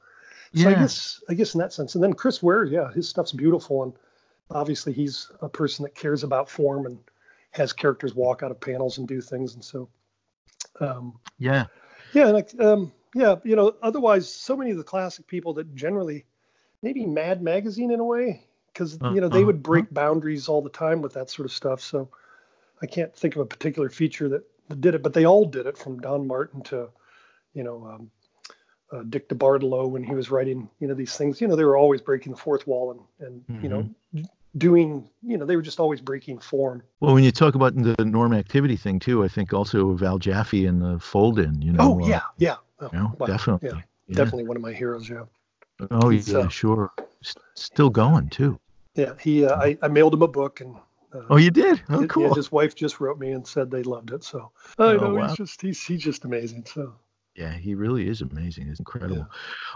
So 0.54 0.68
yeah. 0.68 0.70
I 0.70 0.74
guess 0.74 1.22
I 1.28 1.34
guess 1.34 1.54
in 1.54 1.60
that 1.60 1.72
sense, 1.72 1.94
and 1.94 2.04
then 2.04 2.12
Chris 2.12 2.42
Ware, 2.42 2.64
yeah, 2.64 2.92
his 2.92 3.08
stuff's 3.08 3.32
beautiful, 3.32 3.82
and 3.82 3.92
obviously 4.50 4.92
he's 4.92 5.30
a 5.40 5.48
person 5.48 5.84
that 5.84 5.94
cares 5.94 6.22
about 6.22 6.48
form 6.48 6.86
and 6.86 6.98
has 7.52 7.72
characters 7.72 8.14
walk 8.14 8.42
out 8.42 8.50
of 8.50 8.60
panels 8.60 8.98
and 8.98 9.08
do 9.08 9.20
things, 9.20 9.54
and 9.54 9.64
so. 9.64 9.88
Um, 10.78 11.18
yeah. 11.38 11.66
Yeah, 12.12 12.26
like 12.26 12.50
um, 12.60 12.92
yeah, 13.14 13.36
you 13.44 13.56
know, 13.56 13.74
otherwise, 13.82 14.32
so 14.32 14.56
many 14.56 14.70
of 14.70 14.76
the 14.76 14.84
classic 14.84 15.26
people 15.26 15.54
that 15.54 15.74
generally, 15.74 16.24
maybe 16.82 17.06
Mad 17.06 17.42
Magazine 17.42 17.90
in 17.90 18.00
a 18.00 18.04
way, 18.04 18.44
because 18.72 18.98
uh, 19.02 19.10
you 19.12 19.20
know 19.20 19.28
they 19.28 19.44
would 19.44 19.62
break 19.62 19.84
uh, 19.84 19.88
boundaries 19.92 20.48
all 20.48 20.62
the 20.62 20.70
time 20.70 21.02
with 21.02 21.14
that 21.14 21.30
sort 21.30 21.46
of 21.46 21.52
stuff. 21.52 21.80
So 21.80 22.08
I 22.82 22.86
can't 22.86 23.14
think 23.14 23.34
of 23.36 23.42
a 23.42 23.46
particular 23.46 23.88
feature 23.88 24.28
that, 24.28 24.44
that 24.68 24.80
did 24.80 24.94
it, 24.94 25.02
but 25.02 25.12
they 25.12 25.26
all 25.26 25.44
did 25.44 25.66
it 25.66 25.76
from 25.76 26.00
Don 26.00 26.26
Martin 26.26 26.62
to, 26.62 26.88
you 27.52 27.62
know, 27.64 27.86
um, 27.86 28.10
uh, 28.92 29.02
Dick 29.08 29.28
DeBartolo 29.28 29.88
when 29.88 30.02
he 30.02 30.14
was 30.14 30.30
writing, 30.30 30.68
you 30.80 30.88
know, 30.88 30.94
these 30.94 31.16
things. 31.16 31.40
You 31.40 31.48
know, 31.48 31.56
they 31.56 31.64
were 31.64 31.76
always 31.76 32.00
breaking 32.00 32.32
the 32.32 32.38
fourth 32.38 32.66
wall 32.66 32.92
and 32.92 33.00
and 33.26 33.46
mm-hmm. 33.46 33.62
you 33.62 33.68
know 33.68 33.82
mm-hmm. 34.14 34.24
doing 34.56 35.08
you 35.22 35.36
know 35.36 35.46
they 35.46 35.56
were 35.56 35.62
just 35.62 35.78
always 35.78 36.00
breaking 36.00 36.38
form 36.38 36.82
well 36.98 37.14
when 37.14 37.22
you 37.22 37.30
talk 37.30 37.54
about 37.54 37.74
the 37.76 38.04
norm 38.04 38.32
activity 38.32 38.76
thing 38.76 38.98
too 38.98 39.22
i 39.22 39.28
think 39.28 39.52
also 39.52 39.92
val 39.92 40.18
Jaffee 40.18 40.66
and 40.66 40.82
the 40.82 40.98
fold 40.98 41.38
in 41.38 41.62
you 41.62 41.72
know 41.72 42.00
oh 42.00 42.08
yeah 42.08 42.16
uh, 42.16 42.20
yeah 42.38 42.56
oh, 42.80 42.88
you 42.92 42.98
know, 42.98 43.26
definitely 43.26 43.68
yeah, 43.68 43.80
yeah, 44.08 44.16
definitely 44.16 44.44
one 44.44 44.56
of 44.56 44.62
my 44.62 44.72
heroes 44.72 45.08
yeah 45.08 45.24
oh 45.90 46.10
yeah 46.10 46.38
uh, 46.38 46.48
sure 46.48 46.90
S- 47.22 47.34
still 47.54 47.90
going 47.90 48.28
too 48.28 48.58
yeah 48.94 49.14
he 49.20 49.44
uh, 49.44 49.56
I, 49.56 49.78
I 49.82 49.88
mailed 49.88 50.14
him 50.14 50.22
a 50.22 50.28
book 50.28 50.60
and 50.60 50.76
uh, 51.12 51.22
oh 51.30 51.36
you 51.36 51.50
did 51.50 51.82
oh 51.90 52.06
cool 52.06 52.28
yeah, 52.28 52.34
his 52.34 52.52
wife 52.52 52.74
just 52.74 53.00
wrote 53.00 53.18
me 53.18 53.32
and 53.32 53.46
said 53.46 53.70
they 53.70 53.82
loved 53.82 54.12
it 54.12 54.24
so 54.24 54.50
i 54.78 54.84
oh, 54.84 54.96
know 54.96 55.14
wow. 55.14 55.28
he's 55.28 55.36
just 55.36 55.62
he's, 55.62 55.82
he's 55.82 56.02
just 56.02 56.24
amazing 56.24 56.64
so 56.66 56.94
yeah, 57.36 57.54
he 57.54 57.74
really 57.74 58.08
is 58.08 58.20
amazing. 58.20 58.68
It's 58.68 58.80
incredible. 58.80 59.26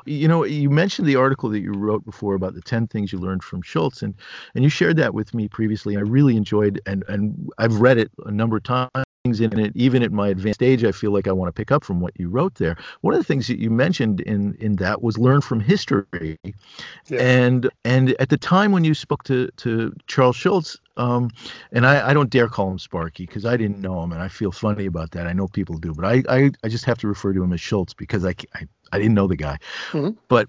Yeah. 0.06 0.14
You 0.14 0.28
know, 0.28 0.44
you 0.44 0.68
mentioned 0.68 1.06
the 1.06 1.16
article 1.16 1.48
that 1.50 1.60
you 1.60 1.72
wrote 1.72 2.04
before 2.04 2.34
about 2.34 2.54
the 2.54 2.60
10 2.60 2.88
things 2.88 3.12
you 3.12 3.18
learned 3.18 3.42
from 3.42 3.62
Schulz, 3.62 4.02
and 4.02 4.14
and 4.54 4.64
you 4.64 4.70
shared 4.70 4.96
that 4.96 5.14
with 5.14 5.32
me 5.34 5.48
previously. 5.48 5.96
I 5.96 6.00
really 6.00 6.36
enjoyed 6.36 6.80
and 6.84 7.04
and 7.08 7.50
I've 7.58 7.80
read 7.80 7.96
it 7.96 8.10
a 8.26 8.30
number 8.30 8.56
of 8.56 8.64
times 8.64 8.90
things 9.24 9.40
in 9.40 9.58
it 9.58 9.72
even 9.74 10.02
at 10.02 10.12
my 10.12 10.28
advanced 10.28 10.62
age 10.62 10.84
i 10.84 10.92
feel 10.92 11.10
like 11.10 11.26
i 11.26 11.32
want 11.32 11.48
to 11.48 11.52
pick 11.52 11.72
up 11.72 11.82
from 11.82 11.98
what 11.98 12.12
you 12.20 12.28
wrote 12.28 12.56
there 12.56 12.76
one 13.00 13.14
of 13.14 13.20
the 13.20 13.24
things 13.24 13.46
that 13.46 13.58
you 13.58 13.70
mentioned 13.70 14.20
in 14.20 14.54
in 14.60 14.76
that 14.76 15.02
was 15.02 15.16
learn 15.16 15.40
from 15.40 15.60
history 15.60 16.38
yeah. 16.42 17.18
and 17.18 17.70
and 17.86 18.14
at 18.20 18.28
the 18.28 18.36
time 18.36 18.70
when 18.70 18.84
you 18.84 18.92
spoke 18.92 19.24
to 19.24 19.48
to 19.56 19.94
charles 20.06 20.36
schulz 20.36 20.78
um, 20.96 21.30
and 21.72 21.88
I, 21.88 22.10
I 22.10 22.14
don't 22.14 22.30
dare 22.30 22.48
call 22.48 22.70
him 22.70 22.78
Sparky 22.78 23.26
because 23.26 23.44
I 23.44 23.56
didn't 23.56 23.80
know 23.80 24.00
him, 24.04 24.12
and 24.12 24.22
I 24.22 24.28
feel 24.28 24.52
funny 24.52 24.86
about 24.86 25.10
that. 25.10 25.26
I 25.26 25.32
know 25.32 25.48
people 25.48 25.76
do, 25.76 25.92
but 25.92 26.04
I, 26.04 26.22
I, 26.28 26.50
I 26.62 26.68
just 26.68 26.84
have 26.84 26.98
to 26.98 27.08
refer 27.08 27.32
to 27.32 27.42
him 27.42 27.52
as 27.52 27.60
Schulz 27.60 27.94
because 27.94 28.24
I, 28.24 28.32
I, 28.54 28.68
I 28.92 28.98
didn't 28.98 29.14
know 29.14 29.26
the 29.26 29.34
guy. 29.34 29.58
Mm-hmm. 29.90 30.10
But 30.28 30.48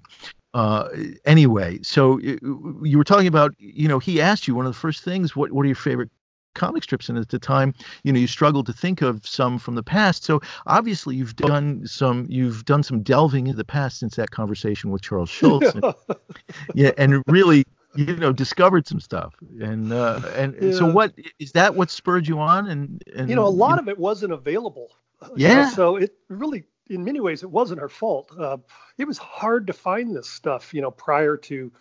uh, 0.53 0.89
anyway, 1.26 1.80
so 1.82 2.19
you, 2.19 2.80
you 2.84 2.99
were 2.99 3.03
talking 3.03 3.26
about, 3.26 3.55
you 3.57 3.88
know, 3.88 3.97
he 3.97 4.21
asked 4.21 4.47
you 4.47 4.53
one 4.53 4.67
of 4.67 4.73
the 4.73 4.80
first 4.80 5.03
things, 5.03 5.36
what, 5.36 5.51
what 5.51 5.63
are 5.63 5.67
your 5.67 5.76
favorite 5.76 6.11
comic 6.56 6.84
strips 6.84 7.10
and 7.10 7.18
at 7.18 7.30
the 7.30 7.39
time 7.39 7.74
you 8.03 8.12
know 8.12 8.20
you 8.20 8.28
struggled 8.28 8.66
to 8.66 8.74
think 8.74 9.01
of 9.01 9.26
some 9.26 9.60
from 9.60 9.76
the 9.76 9.84
past. 9.84 10.24
So 10.24 10.41
obviously 10.66 11.16
you've 11.16 11.36
done 11.36 11.86
some 11.86 12.26
you've 12.30 12.66
done 12.66 12.84
some 12.84 13.03
delving 13.03 13.47
into 13.47 13.58
the 13.58 13.66
past 13.66 13.99
since 13.99 14.16
that 14.16 14.32
conversation 14.32 14.91
with 14.91 15.01
charles 15.01 15.30
schulz 15.30 15.64
and, 15.76 15.93
yeah 16.74 16.91
and 16.97 17.24
really 17.28 17.66
you 17.95 18.16
know 18.18 18.32
discovered 18.32 18.88
some 18.88 18.99
stuff. 18.99 19.34
And 19.62 19.91
uh 19.91 20.22
and, 20.36 20.56
yeah. 20.62 20.74
so 20.74 20.91
what 20.91 21.14
is 21.39 21.53
that 21.53 21.76
what 21.76 21.89
spurred 21.89 22.28
you 22.28 22.39
on? 22.39 22.68
And, 22.68 23.03
and 23.16 23.30
you 23.30 23.36
know 23.36 23.45
a 23.45 23.47
lot 23.47 23.72
you 23.72 23.76
know, 23.78 23.82
of 23.84 23.88
it 23.89 23.99
wasn't 23.99 24.34
available. 24.34 24.89
Yeah. 25.36 25.70
so 25.70 25.95
it 25.95 26.14
really 26.30 26.66
in 26.88 27.03
many 27.03 27.20
ways 27.20 27.41
it 27.41 27.49
wasn't 27.49 27.80
our 27.80 27.89
fault. 27.89 28.32
Uh, 28.38 28.58
it 28.97 29.06
was 29.06 29.18
hard 29.18 29.68
to 29.68 29.74
find 29.74 30.16
this 30.16 30.30
stuff 30.30 30.74
you 30.74 30.82
know 30.82 30.91
prior 30.91 31.38
to 31.38 31.72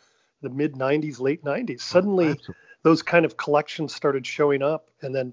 the 0.43 0.51
mid 0.51 0.75
90s 0.75 1.20
late 1.20 1.43
90s 1.43 1.81
suddenly 1.81 2.39
oh, 2.49 2.55
those 2.85 3.03
kind 3.03 3.24
of 3.24 3.37
collections 3.37 3.93
started 3.93 4.24
showing 4.24 4.62
up. 4.62 4.89
And 5.03 5.12
then 5.12 5.32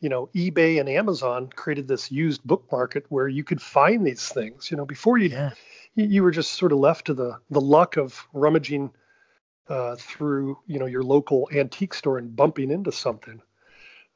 you 0.00 0.08
know 0.08 0.28
ebay 0.34 0.78
and 0.78 0.88
amazon 0.88 1.50
created 1.54 1.88
this 1.88 2.10
used 2.12 2.44
book 2.44 2.64
market 2.70 3.04
where 3.08 3.26
you 3.26 3.44
could 3.44 3.62
find 3.62 4.04
these 4.04 4.28
things. 4.28 4.70
You 4.70 4.76
know 4.76 4.84
before 4.84 5.18
you 5.18 5.28
yeah. 5.28 5.50
you, 5.94 6.22
were 6.22 6.30
just 6.30 6.52
sort 6.52 6.72
of 6.72 6.78
left 6.78 7.06
to 7.06 7.14
the 7.14 7.38
the 7.50 7.60
luck 7.60 7.96
of 7.96 8.26
rummaging 8.32 8.90
uh, 9.68 9.96
through 9.96 10.58
you 10.66 10.78
know 10.78 10.86
your 10.86 11.02
local 11.02 11.48
antique 11.52 11.94
store 11.94 12.18
and 12.18 12.34
bumping 12.34 12.70
into 12.70 12.92
something. 12.92 13.42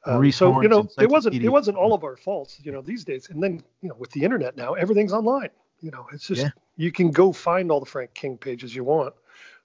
Um, 0.05 0.31
so 0.31 0.61
you 0.61 0.67
know 0.67 0.89
it 0.99 1.09
wasn't 1.09 1.35
it 1.35 1.49
wasn't 1.49 1.77
all 1.77 1.93
of 1.93 2.03
our 2.03 2.17
faults 2.17 2.59
you 2.63 2.71
know 2.71 2.81
these 2.81 3.03
days. 3.03 3.29
And 3.29 3.43
then 3.43 3.63
you 3.81 3.89
know 3.89 3.95
with 3.95 4.11
the 4.11 4.23
internet 4.23 4.55
now 4.57 4.73
everything's 4.73 5.13
online. 5.13 5.49
You 5.81 5.91
know 5.91 6.07
it's 6.13 6.27
just 6.27 6.43
yeah. 6.43 6.49
you 6.77 6.91
can 6.93 7.11
go 7.11 7.33
find 7.33 7.71
all 7.71 7.81
the 7.81 7.85
frank 7.85 8.13
king 8.13 8.37
pages 8.37 8.73
you 8.73 8.85
want 8.85 9.13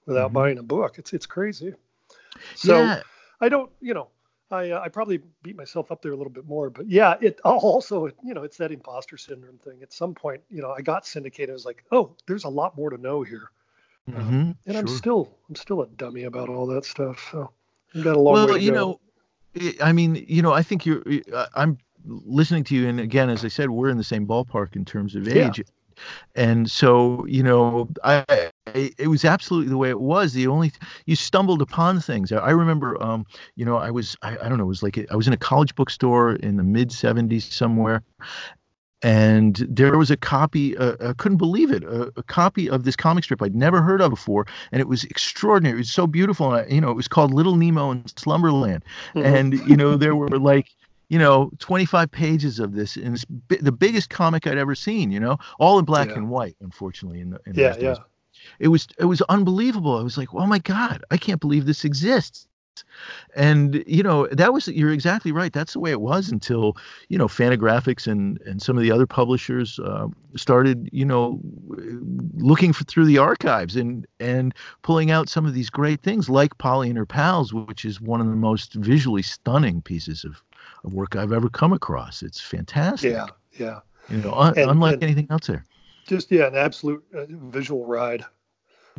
without 0.04 0.26
mm-hmm. 0.26 0.34
buying 0.34 0.58
a 0.58 0.64
book. 0.64 0.98
It's 0.98 1.12
it's 1.12 1.26
crazy 1.26 1.74
so 2.54 2.82
yeah. 2.82 3.02
I 3.40 3.48
don't, 3.48 3.70
you 3.80 3.94
know, 3.94 4.08
I 4.50 4.70
uh, 4.70 4.80
I 4.80 4.88
probably 4.88 5.20
beat 5.42 5.56
myself 5.56 5.92
up 5.92 6.02
there 6.02 6.12
a 6.12 6.16
little 6.16 6.32
bit 6.32 6.46
more, 6.46 6.70
but 6.70 6.88
yeah, 6.88 7.16
it 7.20 7.40
also, 7.44 8.06
you 8.24 8.34
know, 8.34 8.42
it's 8.42 8.56
that 8.58 8.72
imposter 8.72 9.16
syndrome 9.16 9.58
thing. 9.58 9.82
At 9.82 9.92
some 9.92 10.14
point, 10.14 10.42
you 10.48 10.62
know, 10.62 10.72
I 10.72 10.80
got 10.80 11.06
syndicated. 11.06 11.50
I 11.50 11.54
was 11.54 11.64
like, 11.64 11.84
oh, 11.92 12.14
there's 12.26 12.44
a 12.44 12.48
lot 12.48 12.76
more 12.76 12.90
to 12.90 12.98
know 12.98 13.22
here, 13.22 13.50
mm-hmm, 14.08 14.20
um, 14.20 14.56
and 14.66 14.74
sure. 14.74 14.78
I'm 14.78 14.88
still 14.88 15.38
I'm 15.48 15.54
still 15.54 15.82
a 15.82 15.86
dummy 15.86 16.24
about 16.24 16.48
all 16.48 16.66
that 16.68 16.84
stuff. 16.84 17.28
So 17.30 17.50
I've 17.94 18.04
got 18.04 18.16
a 18.16 18.20
long 18.20 18.34
well, 18.34 18.46
way 18.48 18.54
to 18.54 18.60
you 18.60 18.72
go. 18.72 19.00
know, 19.54 19.72
I 19.82 19.92
mean, 19.92 20.24
you 20.28 20.42
know, 20.42 20.52
I 20.52 20.62
think 20.62 20.86
you're. 20.86 21.02
I'm 21.54 21.78
listening 22.04 22.64
to 22.64 22.74
you, 22.74 22.88
and 22.88 23.00
again, 23.00 23.28
as 23.28 23.44
I 23.44 23.48
said, 23.48 23.70
we're 23.70 23.90
in 23.90 23.98
the 23.98 24.04
same 24.04 24.26
ballpark 24.26 24.76
in 24.76 24.84
terms 24.84 25.14
of 25.14 25.28
age. 25.28 25.58
Yeah 25.58 25.64
and 26.36 26.70
so 26.70 27.26
you 27.26 27.42
know 27.42 27.88
I, 28.04 28.24
It 28.74 29.08
was 29.08 29.24
absolutely 29.24 29.70
the 29.70 29.78
way 29.78 29.90
it 29.90 30.00
was. 30.00 30.32
The 30.32 30.46
only 30.46 30.72
you 31.06 31.16
stumbled 31.16 31.62
upon 31.62 32.00
things. 32.00 32.32
I, 32.32 32.50
remember 32.58 33.00
um 33.02 33.24
you 33.56 33.64
know 33.64 33.76
i 33.76 33.90
was 33.90 34.16
I, 34.22 34.36
I 34.38 34.48
don't 34.48 34.58
know 34.58 34.64
it 34.64 34.68
was 34.68 34.82
like 34.82 34.98
i 35.10 35.16
was 35.16 35.26
in 35.26 35.32
a 35.32 35.36
college 35.36 35.74
bookstore 35.74 36.32
in 36.36 36.56
the 36.56 36.62
mid 36.62 36.90
70s 36.90 37.42
somewhere 37.42 38.02
and 39.02 39.64
there 39.68 39.96
was 39.96 40.10
a 40.10 40.16
copy 40.16 40.76
uh, 40.76 40.96
i 41.00 41.12
couldn't 41.12 41.38
believe 41.38 41.70
it 41.70 41.84
a, 41.84 42.12
a, 42.16 42.22
copy 42.24 42.68
of 42.68 42.82
this 42.84 42.96
comic 42.96 43.24
strip 43.24 43.40
i'd 43.42 43.54
never 43.54 43.80
heard 43.80 44.00
of 44.00 44.10
before 44.10 44.44
and 44.72 44.80
it 44.80 44.88
was 44.88 45.04
extraordinary. 45.04 45.76
It 45.76 45.78
was 45.78 45.90
so 45.90 46.06
beautiful 46.06 46.52
and 46.52 46.66
I, 46.66 46.74
you 46.74 46.80
know 46.80 46.90
it 46.90 46.96
was 46.96 47.08
called 47.08 47.32
little 47.32 47.56
nemo 47.56 47.92
in 47.92 48.04
slumberland. 48.16 48.84
Mm-hmm. 49.14 49.26
and 49.26 49.54
you 49.68 49.76
know 49.76 49.96
there 49.96 50.16
were 50.16 50.28
like 50.38 50.68
you 51.08 51.18
know 51.18 51.50
25 51.58 52.10
pages 52.10 52.58
of 52.58 52.74
this 52.74 52.96
and 52.96 53.14
it's 53.14 53.24
the 53.62 53.72
biggest 53.72 54.10
comic 54.10 54.46
i'd 54.46 54.58
ever 54.58 54.74
seen 54.74 55.10
you 55.12 55.20
know 55.20 55.38
all 55.58 55.78
in 55.78 55.84
black 55.84 56.08
yeah. 56.08 56.14
and 56.14 56.28
white 56.28 56.56
unfortunately 56.60 57.20
in, 57.20 57.30
the, 57.30 57.40
in 57.46 57.54
yeah 57.54 57.76
yeah 57.78 57.94
it 58.58 58.68
was 58.68 58.88
it 58.98 59.04
was 59.04 59.22
unbelievable 59.22 59.96
i 59.96 60.02
was 60.02 60.18
like 60.18 60.32
oh 60.34 60.46
my 60.46 60.58
god 60.58 61.04
i 61.10 61.16
can't 61.16 61.40
believe 61.40 61.66
this 61.66 61.84
exists 61.84 62.46
and 63.34 63.82
you 63.88 64.04
know 64.04 64.28
that 64.28 64.52
was 64.52 64.68
you're 64.68 64.92
exactly 64.92 65.32
right 65.32 65.52
that's 65.52 65.72
the 65.72 65.80
way 65.80 65.90
it 65.90 66.00
was 66.00 66.30
until 66.30 66.76
you 67.08 67.18
know 67.18 67.26
fantagraphics 67.26 68.06
and 68.06 68.40
and 68.42 68.62
some 68.62 68.76
of 68.76 68.82
the 68.84 68.90
other 68.92 69.06
publishers 69.06 69.80
uh, 69.80 70.06
started 70.36 70.88
you 70.92 71.04
know 71.04 71.40
looking 72.36 72.72
for, 72.72 72.84
through 72.84 73.04
the 73.04 73.18
archives 73.18 73.74
and 73.74 74.06
and 74.20 74.54
pulling 74.82 75.10
out 75.10 75.28
some 75.28 75.44
of 75.44 75.54
these 75.54 75.70
great 75.70 76.00
things 76.02 76.30
like 76.30 76.56
polly 76.58 76.88
and 76.88 76.96
her 76.96 77.04
pals 77.04 77.52
which 77.52 77.84
is 77.84 78.00
one 78.00 78.20
of 78.20 78.28
the 78.28 78.36
most 78.36 78.74
visually 78.74 79.22
stunning 79.22 79.82
pieces 79.82 80.24
of 80.24 80.40
of 80.84 80.94
work 80.94 81.16
I've 81.16 81.32
ever 81.32 81.48
come 81.48 81.72
across. 81.72 82.22
It's 82.22 82.40
fantastic. 82.40 83.12
Yeah, 83.12 83.26
yeah. 83.52 83.80
You 84.08 84.18
know, 84.18 84.32
un- 84.32 84.54
and, 84.56 84.70
unlike 84.70 84.94
and 84.94 85.04
anything 85.04 85.26
else 85.30 85.46
there. 85.46 85.64
Just 86.08 86.32
yeah, 86.32 86.46
an 86.46 86.56
absolute 86.56 87.04
uh, 87.14 87.26
visual 87.28 87.86
ride. 87.86 88.24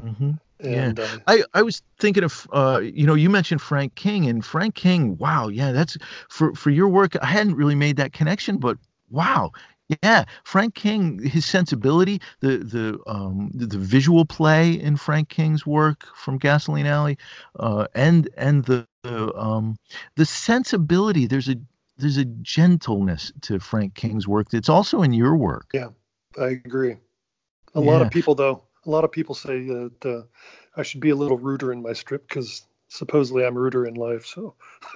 Mm-hmm. 0.01 0.31
And, 0.61 0.97
yeah, 0.97 1.03
uh, 1.03 1.17
I, 1.27 1.43
I 1.53 1.61
was 1.63 1.81
thinking 1.99 2.23
of 2.23 2.47
uh, 2.53 2.81
you 2.83 3.07
know 3.07 3.15
you 3.15 3.29
mentioned 3.29 3.61
Frank 3.61 3.95
King 3.95 4.27
and 4.27 4.45
Frank 4.45 4.75
King. 4.75 5.17
Wow, 5.17 5.47
yeah, 5.47 5.71
that's 5.71 5.97
for 6.29 6.53
for 6.53 6.69
your 6.69 6.87
work. 6.87 7.15
I 7.21 7.25
hadn't 7.25 7.55
really 7.55 7.75
made 7.75 7.97
that 7.97 8.13
connection, 8.13 8.57
but 8.57 8.77
wow, 9.09 9.51
yeah, 10.03 10.25
Frank 10.43 10.75
King, 10.75 11.19
his 11.23 11.45
sensibility, 11.45 12.21
the 12.41 12.57
the 12.57 12.99
um, 13.07 13.49
the, 13.55 13.65
the, 13.65 13.79
visual 13.79 14.23
play 14.23 14.73
in 14.73 14.97
Frank 14.97 15.29
King's 15.29 15.65
work 15.65 16.05
from 16.15 16.37
Gasoline 16.37 16.85
Alley, 16.85 17.17
uh, 17.57 17.87
and 17.95 18.29
and 18.37 18.63
the 18.65 18.87
the, 19.03 19.35
um, 19.35 19.77
the 20.15 20.25
sensibility. 20.25 21.25
There's 21.25 21.49
a 21.49 21.55
there's 21.97 22.17
a 22.17 22.25
gentleness 22.25 23.31
to 23.41 23.59
Frank 23.59 23.95
King's 23.95 24.27
work 24.27 24.49
that's 24.51 24.69
also 24.69 25.01
in 25.01 25.11
your 25.11 25.35
work. 25.35 25.67
Yeah, 25.73 25.89
I 26.37 26.47
agree. 26.65 26.97
A 27.75 27.81
yeah. 27.81 27.91
lot 27.91 28.01
of 28.01 28.11
people, 28.11 28.35
though, 28.35 28.63
a 28.85 28.89
lot 28.89 29.03
of 29.03 29.11
people 29.11 29.35
say 29.35 29.65
that 29.65 30.05
uh, 30.05 30.21
I 30.75 30.83
should 30.83 31.01
be 31.01 31.09
a 31.09 31.15
little 31.15 31.37
ruder 31.37 31.71
in 31.71 31.81
my 31.81 31.93
strip 31.93 32.27
because 32.27 32.63
supposedly 32.87 33.45
I'm 33.45 33.57
ruder 33.57 33.85
in 33.85 33.95
life. 33.95 34.25
So, 34.25 34.55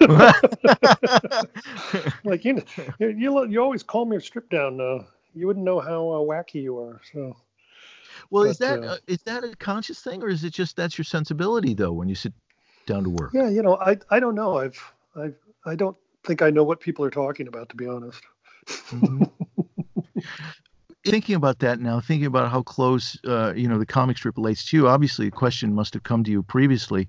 like 2.24 2.44
you, 2.44 2.62
you, 2.98 3.46
you 3.46 3.58
always 3.62 3.82
call 3.82 4.04
me 4.04 4.16
a 4.16 4.20
strip 4.20 4.50
down. 4.50 4.80
Uh, 4.80 5.04
you 5.34 5.46
wouldn't 5.46 5.64
know 5.64 5.80
how 5.80 6.08
uh, 6.10 6.18
wacky 6.18 6.62
you 6.62 6.78
are. 6.78 7.00
So. 7.12 7.36
Well, 8.30 8.44
but, 8.44 8.50
is 8.50 8.58
that 8.58 8.84
uh, 8.84 8.96
is 9.06 9.22
that 9.24 9.44
a 9.44 9.56
conscious 9.56 10.00
thing, 10.00 10.22
or 10.22 10.28
is 10.28 10.44
it 10.44 10.52
just 10.52 10.76
that's 10.76 10.96
your 10.96 11.04
sensibility 11.04 11.74
though 11.74 11.92
when 11.92 12.08
you 12.08 12.14
sit 12.14 12.32
down 12.86 13.04
to 13.04 13.10
work? 13.10 13.32
Yeah, 13.34 13.48
you 13.48 13.62
know, 13.62 13.76
I 13.76 13.98
I 14.10 14.20
don't 14.20 14.34
know. 14.34 14.58
I've 14.58 14.92
I 15.16 15.32
I 15.66 15.74
don't 15.74 15.96
think 16.22 16.42
I 16.42 16.50
know 16.50 16.64
what 16.64 16.80
people 16.80 17.04
are 17.04 17.10
talking 17.10 17.48
about 17.48 17.68
to 17.70 17.76
be 17.76 17.86
honest. 17.86 18.22
Mm-hmm. 18.66 19.24
thinking 21.04 21.34
about 21.34 21.58
that 21.60 21.80
now, 21.80 22.00
thinking 22.00 22.26
about 22.26 22.50
how 22.50 22.62
close 22.62 23.18
uh, 23.26 23.52
you 23.54 23.68
know 23.68 23.78
the 23.78 23.86
comic 23.86 24.16
strip 24.16 24.36
relates 24.36 24.64
to 24.66 24.76
you. 24.76 24.88
Obviously, 24.88 25.26
a 25.26 25.30
question 25.30 25.74
must 25.74 25.94
have 25.94 26.02
come 26.02 26.24
to 26.24 26.30
you 26.30 26.42
previously. 26.42 27.08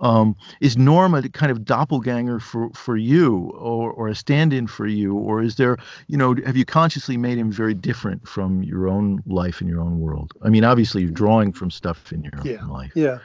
Um, 0.00 0.36
is 0.60 0.76
Norm 0.76 1.14
a 1.14 1.28
kind 1.28 1.50
of 1.52 1.64
doppelganger 1.64 2.40
for 2.40 2.70
for 2.70 2.96
you, 2.96 3.52
or 3.58 3.92
or 3.92 4.08
a 4.08 4.14
stand-in 4.14 4.66
for 4.66 4.86
you, 4.86 5.14
or 5.14 5.42
is 5.42 5.56
there 5.56 5.76
you 6.06 6.16
know 6.16 6.34
have 6.46 6.56
you 6.56 6.64
consciously 6.64 7.16
made 7.16 7.38
him 7.38 7.50
very 7.50 7.74
different 7.74 8.26
from 8.26 8.62
your 8.62 8.88
own 8.88 9.22
life 9.26 9.60
and 9.60 9.68
your 9.68 9.80
own 9.80 10.00
world? 10.00 10.32
I 10.42 10.48
mean, 10.48 10.64
obviously, 10.64 11.02
you're 11.02 11.10
drawing 11.10 11.52
from 11.52 11.70
stuff 11.70 12.12
in 12.12 12.22
your 12.22 12.32
yeah, 12.44 12.62
own 12.62 12.68
life. 12.68 12.92
Yeah, 12.94 13.18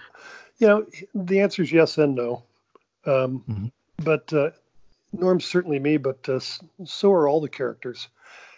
you 0.57 0.67
know, 0.67 0.85
the 1.13 1.41
answer 1.41 1.61
is 1.61 1.71
yes 1.71 1.97
and 1.97 2.15
no. 2.15 2.43
Um, 3.05 3.43
mm-hmm. 3.47 3.67
But 4.03 4.31
uh, 4.33 4.51
Norm's 5.13 5.45
certainly 5.45 5.79
me, 5.79 5.97
but 5.97 6.27
uh, 6.27 6.39
so 6.85 7.11
are 7.11 7.27
all 7.27 7.41
the 7.41 7.49
characters. 7.49 8.09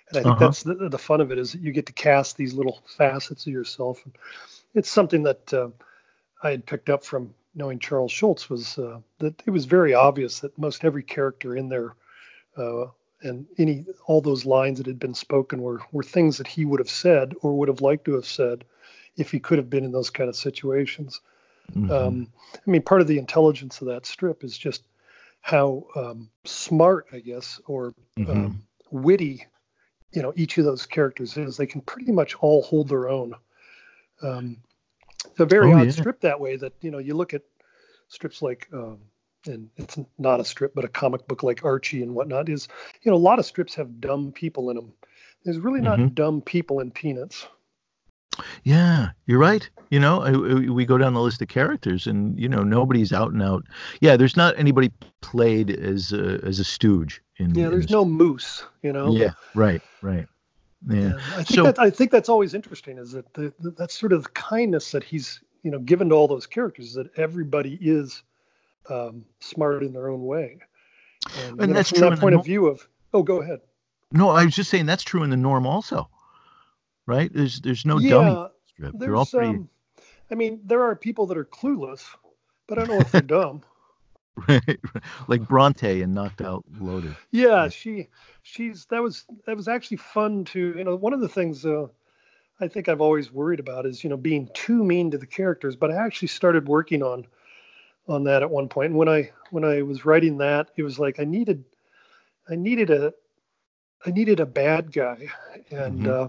And 0.09 0.19
I 0.19 0.23
think 0.23 0.35
uh-huh. 0.35 0.45
that's 0.45 0.63
the, 0.63 0.89
the, 0.89 0.97
fun 0.97 1.21
of 1.21 1.31
it 1.31 1.37
is 1.37 1.53
you 1.55 1.71
get 1.71 1.85
to 1.85 1.93
cast 1.93 2.35
these 2.35 2.53
little 2.53 2.81
facets 2.97 3.45
of 3.45 3.53
yourself. 3.53 4.03
And 4.05 4.17
it's 4.73 4.89
something 4.89 5.23
that 5.23 5.53
uh, 5.53 5.69
I 6.41 6.51
had 6.51 6.65
picked 6.65 6.89
up 6.89 7.03
from 7.03 7.33
knowing 7.55 7.79
Charles 7.79 8.11
Schulz 8.11 8.49
was 8.49 8.77
uh, 8.77 8.99
that 9.19 9.41
it 9.45 9.51
was 9.51 9.65
very 9.65 9.93
obvious 9.93 10.39
that 10.39 10.57
most 10.57 10.83
every 10.83 11.03
character 11.03 11.55
in 11.55 11.69
there 11.69 11.93
uh, 12.57 12.85
and 13.21 13.45
any 13.57 13.85
all 14.05 14.21
those 14.21 14.45
lines 14.45 14.77
that 14.77 14.87
had 14.87 14.99
been 14.99 15.13
spoken 15.13 15.61
were 15.61 15.81
were 15.91 16.03
things 16.03 16.37
that 16.37 16.47
he 16.47 16.65
would 16.65 16.79
have 16.79 16.89
said 16.89 17.33
or 17.41 17.57
would 17.57 17.67
have 17.67 17.81
liked 17.81 18.05
to 18.05 18.13
have 18.13 18.25
said 18.25 18.63
if 19.17 19.31
he 19.31 19.39
could 19.39 19.57
have 19.57 19.69
been 19.69 19.83
in 19.83 19.91
those 19.91 20.09
kind 20.09 20.29
of 20.29 20.35
situations. 20.35 21.21
Mm-hmm. 21.71 21.91
Um, 21.91 22.27
I 22.55 22.69
mean, 22.69 22.81
part 22.81 23.01
of 23.01 23.07
the 23.07 23.19
intelligence 23.19 23.81
of 23.81 23.87
that 23.87 24.05
strip 24.05 24.43
is 24.43 24.57
just 24.57 24.83
how 25.41 25.85
um, 25.95 26.29
smart, 26.45 27.07
I 27.11 27.19
guess, 27.19 27.59
or 27.67 27.93
mm-hmm. 28.17 28.31
um, 28.31 28.63
witty 28.91 29.45
you 30.11 30.21
know 30.21 30.33
each 30.35 30.57
of 30.57 30.65
those 30.65 30.85
characters 30.85 31.37
is 31.37 31.57
they 31.57 31.67
can 31.67 31.81
pretty 31.81 32.11
much 32.11 32.35
all 32.35 32.61
hold 32.63 32.89
their 32.89 33.09
own 33.09 33.35
um, 34.21 34.57
it's 35.25 35.39
a 35.39 35.45
very 35.45 35.71
oh, 35.71 35.77
odd 35.77 35.85
yeah. 35.85 35.91
strip 35.91 36.21
that 36.21 36.39
way 36.39 36.55
that 36.55 36.73
you 36.81 36.91
know 36.91 36.97
you 36.97 37.13
look 37.13 37.33
at 37.33 37.43
strips 38.07 38.41
like 38.41 38.67
um, 38.73 38.99
and 39.45 39.69
it's 39.77 39.97
not 40.17 40.39
a 40.39 40.45
strip 40.45 40.73
but 40.73 40.85
a 40.85 40.89
comic 40.89 41.27
book 41.27 41.43
like 41.43 41.63
archie 41.63 42.03
and 42.03 42.13
whatnot 42.13 42.49
is 42.49 42.67
you 43.01 43.11
know 43.11 43.17
a 43.17 43.19
lot 43.19 43.39
of 43.39 43.45
strips 43.45 43.75
have 43.75 44.01
dumb 44.01 44.31
people 44.31 44.69
in 44.69 44.75
them 44.75 44.93
there's 45.43 45.59
really 45.59 45.81
not 45.81 45.99
mm-hmm. 45.99 46.13
dumb 46.13 46.41
people 46.41 46.79
in 46.79 46.91
peanuts 46.91 47.47
yeah, 48.63 49.09
you're 49.25 49.39
right. 49.39 49.69
You 49.89 49.99
know, 49.99 50.19
we 50.71 50.85
go 50.85 50.97
down 50.97 51.13
the 51.13 51.21
list 51.21 51.41
of 51.41 51.47
characters, 51.47 52.05
and 52.05 52.39
you 52.39 52.47
know, 52.47 52.61
nobody's 52.61 53.11
out 53.11 53.31
and 53.31 53.41
out. 53.41 53.65
Yeah, 54.01 54.17
there's 54.17 54.37
not 54.37 54.57
anybody 54.57 54.91
played 55.21 55.71
as 55.71 56.13
a, 56.13 56.39
as 56.43 56.59
a 56.59 56.63
stooge. 56.63 57.21
In, 57.37 57.55
yeah, 57.55 57.69
there's 57.69 57.87
in 57.87 57.91
no 57.91 58.05
moose. 58.05 58.63
You 58.83 58.93
know. 58.93 59.11
Yeah, 59.11 59.31
right, 59.55 59.81
right. 60.01 60.27
Yeah. 60.87 61.13
I 61.31 61.43
think 61.43 61.47
so, 61.47 61.63
that 61.63 61.79
I 61.79 61.89
think 61.89 62.11
that's 62.11 62.29
always 62.29 62.53
interesting. 62.53 62.97
Is 62.97 63.11
that 63.13 63.33
the, 63.33 63.51
the, 63.59 63.71
that's 63.71 63.97
sort 63.99 64.13
of 64.13 64.23
the 64.23 64.29
kindness 64.29 64.91
that 64.91 65.03
he's 65.03 65.41
you 65.63 65.71
know 65.71 65.79
given 65.79 66.09
to 66.09 66.15
all 66.15 66.27
those 66.27 66.45
characters 66.45 66.87
is 66.87 66.93
that 66.93 67.09
everybody 67.17 67.77
is 67.81 68.23
um, 68.89 69.25
smart 69.39 69.83
in 69.83 69.91
their 69.93 70.09
own 70.09 70.23
way. 70.23 70.59
And, 71.47 71.61
and 71.61 71.75
that's 71.75 71.93
know, 71.93 71.99
from 71.99 72.09
that 72.11 72.19
point 72.19 72.35
of 72.35 72.45
view 72.45 72.67
of 72.67 72.87
oh, 73.13 73.23
go 73.23 73.41
ahead. 73.41 73.59
No, 74.11 74.29
I 74.29 74.45
was 74.45 74.55
just 74.55 74.69
saying 74.69 74.85
that's 74.85 75.03
true 75.03 75.23
in 75.23 75.29
the 75.29 75.37
norm 75.37 75.65
also 75.65 76.09
right? 77.09 77.33
There's 77.33 77.59
there's 77.59 77.85
no 77.85 77.99
yeah, 77.99 78.09
dummy 78.11 78.49
strip. 78.67 78.93
They're 78.97 79.15
all 79.15 79.25
pretty. 79.25 79.49
Um, 79.49 79.69
I 80.31 80.35
mean, 80.35 80.61
there 80.63 80.83
are 80.83 80.95
people 80.95 81.25
that 81.27 81.37
are 81.37 81.45
clueless, 81.45 82.05
but 82.67 82.77
I 82.77 82.85
don't 82.85 82.95
know 82.95 83.01
if 83.01 83.11
they're 83.11 83.21
dumb. 83.21 83.63
right, 84.47 84.79
like 85.27 85.45
Bronte 85.45 86.01
and 86.01 86.13
Knocked 86.13 86.41
Out 86.41 86.63
Loaded. 86.79 87.17
Yeah, 87.31 87.63
yeah, 87.63 87.69
she 87.69 88.07
she's 88.43 88.85
that 88.85 89.03
was 89.03 89.25
that 89.45 89.57
was 89.57 89.67
actually 89.67 89.97
fun 89.97 90.45
to 90.45 90.75
you 90.77 90.83
know 90.85 90.95
one 90.95 91.11
of 91.11 91.19
the 91.19 91.27
things 91.27 91.65
uh, 91.65 91.87
I 92.61 92.69
think 92.69 92.87
I've 92.87 93.01
always 93.01 93.33
worried 93.33 93.59
about 93.59 93.85
is 93.85 94.01
you 94.01 94.09
know 94.09 94.15
being 94.15 94.49
too 94.53 94.83
mean 94.83 95.11
to 95.11 95.17
the 95.17 95.25
characters, 95.25 95.75
but 95.75 95.91
I 95.91 95.95
actually 95.95 96.29
started 96.29 96.69
working 96.69 97.03
on 97.03 97.25
on 98.07 98.23
that 98.25 98.41
at 98.41 98.49
one 98.49 98.69
point. 98.69 98.91
And 98.91 98.97
when 98.97 99.09
I 99.09 99.31
when 99.51 99.65
I 99.65 99.81
was 99.81 100.05
writing 100.05 100.37
that, 100.37 100.69
it 100.77 100.83
was 100.83 100.99
like 100.99 101.19
I 101.19 101.25
needed 101.25 101.65
I 102.49 102.55
needed 102.55 102.91
a 102.91 103.13
I 104.05 104.11
needed 104.11 104.39
a 104.39 104.45
bad 104.45 104.93
guy, 104.93 105.27
and 105.69 106.01
mm-hmm. 106.01 106.09
uh, 106.09 106.27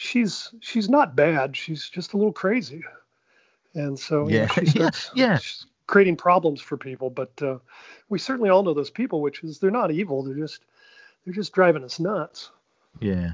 she's 0.00 0.50
she's 0.60 0.88
not 0.88 1.14
bad. 1.14 1.54
She's 1.54 1.88
just 1.88 2.14
a 2.14 2.16
little 2.16 2.32
crazy, 2.32 2.82
and 3.74 3.98
so 3.98 4.28
yeah, 4.28 4.48
you 4.56 4.62
know, 4.62 4.64
she 4.64 4.66
starts 4.70 5.10
yeah, 5.14 5.32
yeah. 5.32 5.38
creating 5.86 6.16
problems 6.16 6.60
for 6.62 6.78
people. 6.78 7.10
But 7.10 7.30
uh, 7.42 7.58
we 8.08 8.18
certainly 8.18 8.48
all 8.48 8.62
know 8.62 8.72
those 8.72 8.90
people, 8.90 9.20
which 9.20 9.44
is 9.44 9.58
they're 9.58 9.70
not 9.70 9.90
evil. 9.90 10.22
They're 10.22 10.34
just 10.34 10.62
they're 11.24 11.34
just 11.34 11.52
driving 11.52 11.84
us 11.84 12.00
nuts. 12.00 12.50
Yeah. 12.98 13.32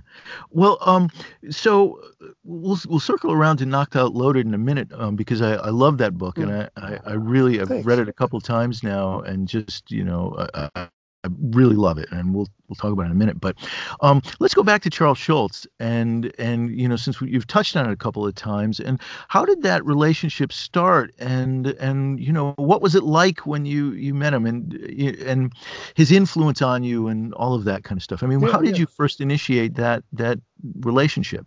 Well, 0.50 0.78
um, 0.80 1.08
so 1.50 2.00
we'll 2.44 2.78
we'll 2.88 3.00
circle 3.00 3.30
around 3.30 3.58
to 3.58 3.66
Knocked 3.66 3.94
Out 3.94 4.14
Loaded 4.14 4.46
in 4.46 4.52
a 4.52 4.58
minute, 4.58 4.92
um, 4.92 5.14
because 5.14 5.40
I, 5.40 5.54
I 5.54 5.70
love 5.70 5.98
that 5.98 6.18
book 6.18 6.36
and 6.36 6.48
mm. 6.48 6.68
I, 6.76 6.94
I, 6.94 7.00
I 7.06 7.12
really 7.12 7.60
I've 7.60 7.86
read 7.86 8.00
it 8.00 8.08
a 8.08 8.12
couple 8.12 8.40
times 8.40 8.82
now 8.82 9.20
and 9.20 9.46
just 9.46 9.90
you 9.90 10.04
know 10.04 10.48
I, 10.52 10.88
I 11.26 11.34
really 11.56 11.76
love 11.76 11.98
it, 11.98 12.08
and 12.12 12.34
we'll 12.34 12.48
we'll 12.68 12.76
talk 12.76 12.92
about 12.92 13.02
it 13.02 13.06
in 13.06 13.12
a 13.12 13.16
minute. 13.16 13.40
But 13.40 13.56
um, 14.00 14.22
let's 14.38 14.54
go 14.54 14.62
back 14.62 14.82
to 14.82 14.90
Charles 14.90 15.18
Schulz, 15.18 15.66
and 15.80 16.32
and 16.38 16.70
you 16.78 16.88
know 16.88 16.96
since 16.96 17.20
we, 17.20 17.30
you've 17.30 17.46
touched 17.46 17.76
on 17.76 17.88
it 17.88 17.92
a 17.92 17.96
couple 17.96 18.26
of 18.26 18.34
times, 18.34 18.78
and 18.80 19.00
how 19.28 19.44
did 19.44 19.62
that 19.62 19.84
relationship 19.84 20.52
start, 20.52 21.12
and 21.18 21.66
and 21.66 22.20
you 22.20 22.32
know 22.32 22.52
what 22.56 22.80
was 22.80 22.94
it 22.94 23.02
like 23.02 23.46
when 23.46 23.66
you 23.66 23.92
you 23.92 24.14
met 24.14 24.32
him, 24.32 24.46
and 24.46 24.72
and 24.74 25.52
his 25.94 26.12
influence 26.12 26.62
on 26.62 26.84
you, 26.84 27.08
and 27.08 27.34
all 27.34 27.54
of 27.54 27.64
that 27.64 27.84
kind 27.84 27.98
of 27.98 28.02
stuff. 28.02 28.22
I 28.22 28.26
mean, 28.26 28.40
yeah, 28.40 28.52
how 28.52 28.60
did 28.60 28.76
yeah. 28.76 28.80
you 28.80 28.86
first 28.86 29.20
initiate 29.20 29.74
that 29.74 30.04
that 30.12 30.38
relationship? 30.80 31.46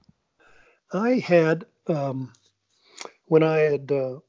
I 0.92 1.20
had 1.20 1.66
um, 1.88 2.34
when 3.26 3.44
I 3.44 3.60
had 3.60 3.92
uh, 3.92 4.20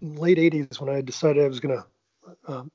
late 0.00 0.38
'80s 0.38 0.80
when 0.80 0.94
I 0.94 1.00
decided 1.00 1.44
I 1.44 1.48
was 1.48 1.60
going 1.60 1.78
to. 1.78 1.86
Um, 2.46 2.70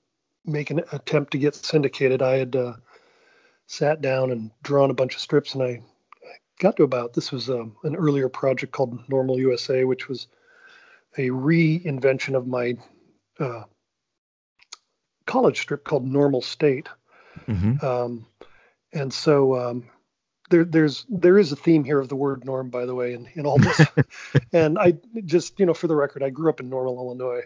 make 0.46 0.72
an 0.72 0.82
attempt 0.92 1.32
to 1.32 1.38
get 1.38 1.56
syndicated, 1.56 2.22
I 2.22 2.38
had 2.38 2.56
uh, 2.56 2.74
sat 3.68 4.02
down 4.02 4.32
and 4.32 4.52
drawn 4.64 4.92
a 4.92 4.96
bunch 4.96 5.16
of 5.16 5.22
strips, 5.22 5.54
and 5.56 5.64
I, 5.64 5.68
I 5.68 6.36
got 6.60 6.78
to 6.78 6.84
about 6.84 7.14
this 7.14 7.32
was 7.32 7.50
um, 7.50 7.76
an 7.84 7.96
earlier 7.96 8.30
project 8.30 8.72
called 8.72 9.00
Normal 9.10 9.40
USA, 9.40 9.84
which 9.84 10.08
was 10.08 10.28
a 11.18 11.30
reinvention 11.30 12.36
of 12.36 12.48
my 12.48 12.78
uh, 13.40 13.64
college 15.26 15.62
strip 15.62 15.84
called 15.84 16.06
Normal 16.06 16.42
State. 16.42 16.90
Mm-hmm. 17.48 17.86
Um, 17.86 18.26
and 18.94 19.14
so 19.14 19.56
um, 19.56 19.90
there, 20.50 20.64
there's 20.64 21.06
there 21.10 21.38
is 21.38 21.52
a 21.52 21.56
theme 21.56 21.84
here 21.84 22.00
of 22.00 22.10
the 22.10 22.16
word 22.16 22.46
norm, 22.46 22.70
by 22.70 22.86
the 22.86 22.96
way, 22.96 23.14
in, 23.14 23.28
in 23.34 23.46
all 23.46 23.58
this. 23.58 23.82
and 24.54 24.78
I 24.78 24.96
just, 25.26 25.60
you 25.60 25.66
know, 25.66 25.74
for 25.74 25.88
the 25.88 25.96
record, 25.96 26.24
I 26.24 26.30
grew 26.30 26.50
up 26.50 26.60
in 26.60 26.70
Normal, 26.70 26.96
Illinois. 26.96 27.42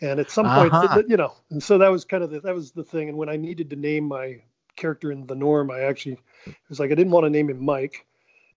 And 0.00 0.20
at 0.20 0.30
some 0.30 0.46
point, 0.46 0.72
uh-huh. 0.72 1.02
you 1.08 1.16
know, 1.16 1.32
and 1.50 1.62
so 1.62 1.78
that 1.78 1.90
was 1.90 2.04
kind 2.04 2.22
of 2.22 2.30
the, 2.30 2.40
that 2.40 2.54
was 2.54 2.72
the 2.72 2.84
thing. 2.84 3.08
And 3.08 3.16
when 3.16 3.30
I 3.30 3.36
needed 3.36 3.70
to 3.70 3.76
name 3.76 4.04
my 4.04 4.42
character 4.76 5.10
in 5.10 5.26
the 5.26 5.34
norm, 5.34 5.70
I 5.70 5.80
actually 5.80 6.18
it 6.46 6.54
was 6.68 6.78
like 6.78 6.90
I 6.90 6.94
didn't 6.94 7.12
want 7.12 7.24
to 7.24 7.30
name 7.30 7.48
him 7.48 7.64
Mike, 7.64 8.04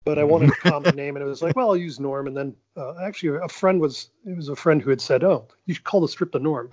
but 0.04 0.18
I 0.18 0.24
wanted 0.24 0.50
a 0.50 0.52
common 0.70 0.96
name, 0.96 1.16
and 1.16 1.24
it 1.24 1.28
was 1.28 1.40
like, 1.40 1.54
well, 1.54 1.68
I'll 1.68 1.76
use 1.76 2.00
Norm. 2.00 2.26
And 2.26 2.36
then 2.36 2.56
uh, 2.76 2.94
actually, 3.00 3.38
a 3.42 3.48
friend 3.48 3.80
was 3.80 4.10
it 4.26 4.36
was 4.36 4.48
a 4.48 4.56
friend 4.56 4.82
who 4.82 4.90
had 4.90 5.00
said, 5.00 5.22
oh, 5.22 5.46
you 5.66 5.74
should 5.74 5.84
call 5.84 6.00
the 6.00 6.08
strip 6.08 6.32
the 6.32 6.40
Norm. 6.40 6.70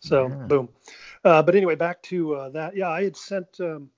So 0.00 0.28
yeah. 0.28 0.34
boom. 0.34 0.68
Uh, 1.24 1.42
but 1.42 1.56
anyway, 1.56 1.74
back 1.74 2.00
to 2.02 2.34
uh, 2.36 2.48
that. 2.50 2.76
Yeah, 2.76 2.90
I 2.90 3.02
had 3.04 3.16
sent. 3.16 3.60
Um, 3.60 3.90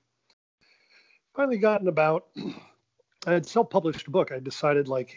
finally 1.34 1.58
gotten 1.58 1.88
about. 1.88 2.26
I 3.26 3.32
had 3.32 3.44
self-published 3.44 4.06
a 4.06 4.10
book. 4.10 4.32
I 4.32 4.38
decided 4.38 4.88
like 4.88 5.14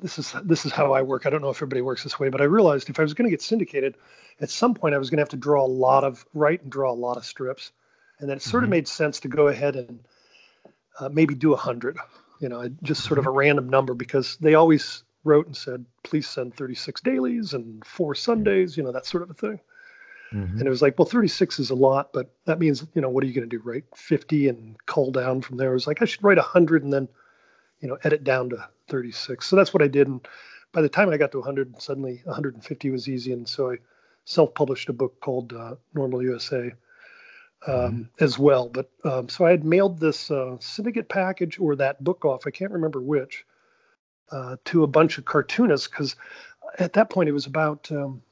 this 0.00 0.18
is 0.18 0.34
this 0.44 0.66
is 0.66 0.72
how 0.72 0.92
I 0.92 1.02
work. 1.02 1.26
I 1.26 1.30
don't 1.30 1.42
know 1.42 1.50
if 1.50 1.58
everybody 1.58 1.82
works 1.82 2.02
this 2.02 2.18
way, 2.18 2.28
but 2.28 2.40
I 2.40 2.44
realized 2.44 2.90
if 2.90 2.98
I 2.98 3.02
was 3.02 3.14
going 3.14 3.26
to 3.26 3.30
get 3.30 3.42
syndicated, 3.42 3.96
at 4.40 4.50
some 4.50 4.74
point 4.74 4.94
I 4.94 4.98
was 4.98 5.10
going 5.10 5.18
to 5.18 5.22
have 5.22 5.30
to 5.30 5.36
draw 5.36 5.64
a 5.64 5.66
lot 5.66 6.04
of 6.04 6.24
write 6.34 6.62
and 6.62 6.72
draw 6.72 6.92
a 6.92 6.94
lot 6.94 7.16
of 7.16 7.24
strips, 7.24 7.72
and 8.18 8.28
then 8.28 8.36
it 8.36 8.42
sort 8.42 8.62
mm-hmm. 8.62 8.64
of 8.64 8.70
made 8.70 8.88
sense 8.88 9.20
to 9.20 9.28
go 9.28 9.48
ahead 9.48 9.76
and 9.76 10.00
uh, 10.98 11.08
maybe 11.08 11.34
do 11.34 11.52
a 11.52 11.56
hundred. 11.56 11.98
You 12.40 12.48
know, 12.48 12.68
just 12.82 13.04
sort 13.04 13.18
of 13.18 13.26
a 13.26 13.28
mm-hmm. 13.28 13.38
random 13.38 13.68
number 13.68 13.94
because 13.94 14.36
they 14.38 14.54
always 14.54 15.04
wrote 15.24 15.46
and 15.46 15.56
said, 15.56 15.84
please 16.02 16.28
send 16.28 16.56
36 16.56 17.00
dailies 17.02 17.54
and 17.54 17.84
four 17.86 18.16
Sundays. 18.16 18.76
You 18.76 18.82
know, 18.82 18.92
that 18.92 19.06
sort 19.06 19.22
of 19.22 19.30
a 19.30 19.34
thing. 19.34 19.60
Mm-hmm. 20.32 20.58
And 20.58 20.66
it 20.66 20.70
was 20.70 20.82
like, 20.82 20.98
well, 20.98 21.06
36 21.06 21.58
is 21.58 21.70
a 21.70 21.74
lot, 21.74 22.12
but 22.12 22.34
that 22.46 22.58
means, 22.58 22.86
you 22.94 23.02
know, 23.02 23.10
what 23.10 23.22
are 23.22 23.26
you 23.26 23.34
going 23.34 23.48
to 23.48 23.56
do, 23.56 23.62
write 23.62 23.84
50 23.94 24.48
and 24.48 24.76
cull 24.86 25.10
down 25.10 25.42
from 25.42 25.58
there? 25.58 25.70
I 25.70 25.74
was 25.74 25.86
like, 25.86 26.00
I 26.00 26.06
should 26.06 26.24
write 26.24 26.38
100 26.38 26.84
and 26.84 26.92
then, 26.92 27.08
you 27.82 27.88
know, 27.88 27.98
edit 28.04 28.24
down 28.24 28.48
to 28.50 28.68
36. 28.88 29.44
So 29.44 29.56
that's 29.56 29.74
what 29.74 29.82
I 29.82 29.88
did. 29.88 30.06
And 30.06 30.26
by 30.72 30.80
the 30.80 30.88
time 30.88 31.10
I 31.10 31.18
got 31.18 31.32
to 31.32 31.38
100, 31.38 31.82
suddenly 31.82 32.22
150 32.24 32.90
was 32.90 33.08
easy. 33.08 33.32
And 33.32 33.46
so 33.46 33.72
I 33.72 33.76
self 34.24 34.54
published 34.54 34.88
a 34.88 34.94
book 34.94 35.20
called 35.20 35.52
uh, 35.52 35.74
Normal 35.92 36.22
USA 36.22 36.72
um, 37.66 37.74
mm-hmm. 37.74 38.24
as 38.24 38.38
well. 38.38 38.68
But 38.68 38.90
um, 39.04 39.28
so 39.28 39.44
I 39.44 39.50
had 39.50 39.64
mailed 39.64 40.00
this 40.00 40.30
uh, 40.30 40.56
syndicate 40.60 41.08
package 41.08 41.58
or 41.58 41.76
that 41.76 42.02
book 42.02 42.24
off, 42.24 42.46
I 42.46 42.50
can't 42.50 42.72
remember 42.72 43.00
which, 43.00 43.44
uh, 44.30 44.56
to 44.66 44.84
a 44.84 44.88
bunch 44.88 45.18
of 45.18 45.24
cartoonists 45.24 45.88
because 45.88 46.16
at 46.78 46.94
that 46.94 47.10
point 47.10 47.28
it 47.28 47.32
was 47.32 47.46
about 47.46 47.90
um, 47.90 48.22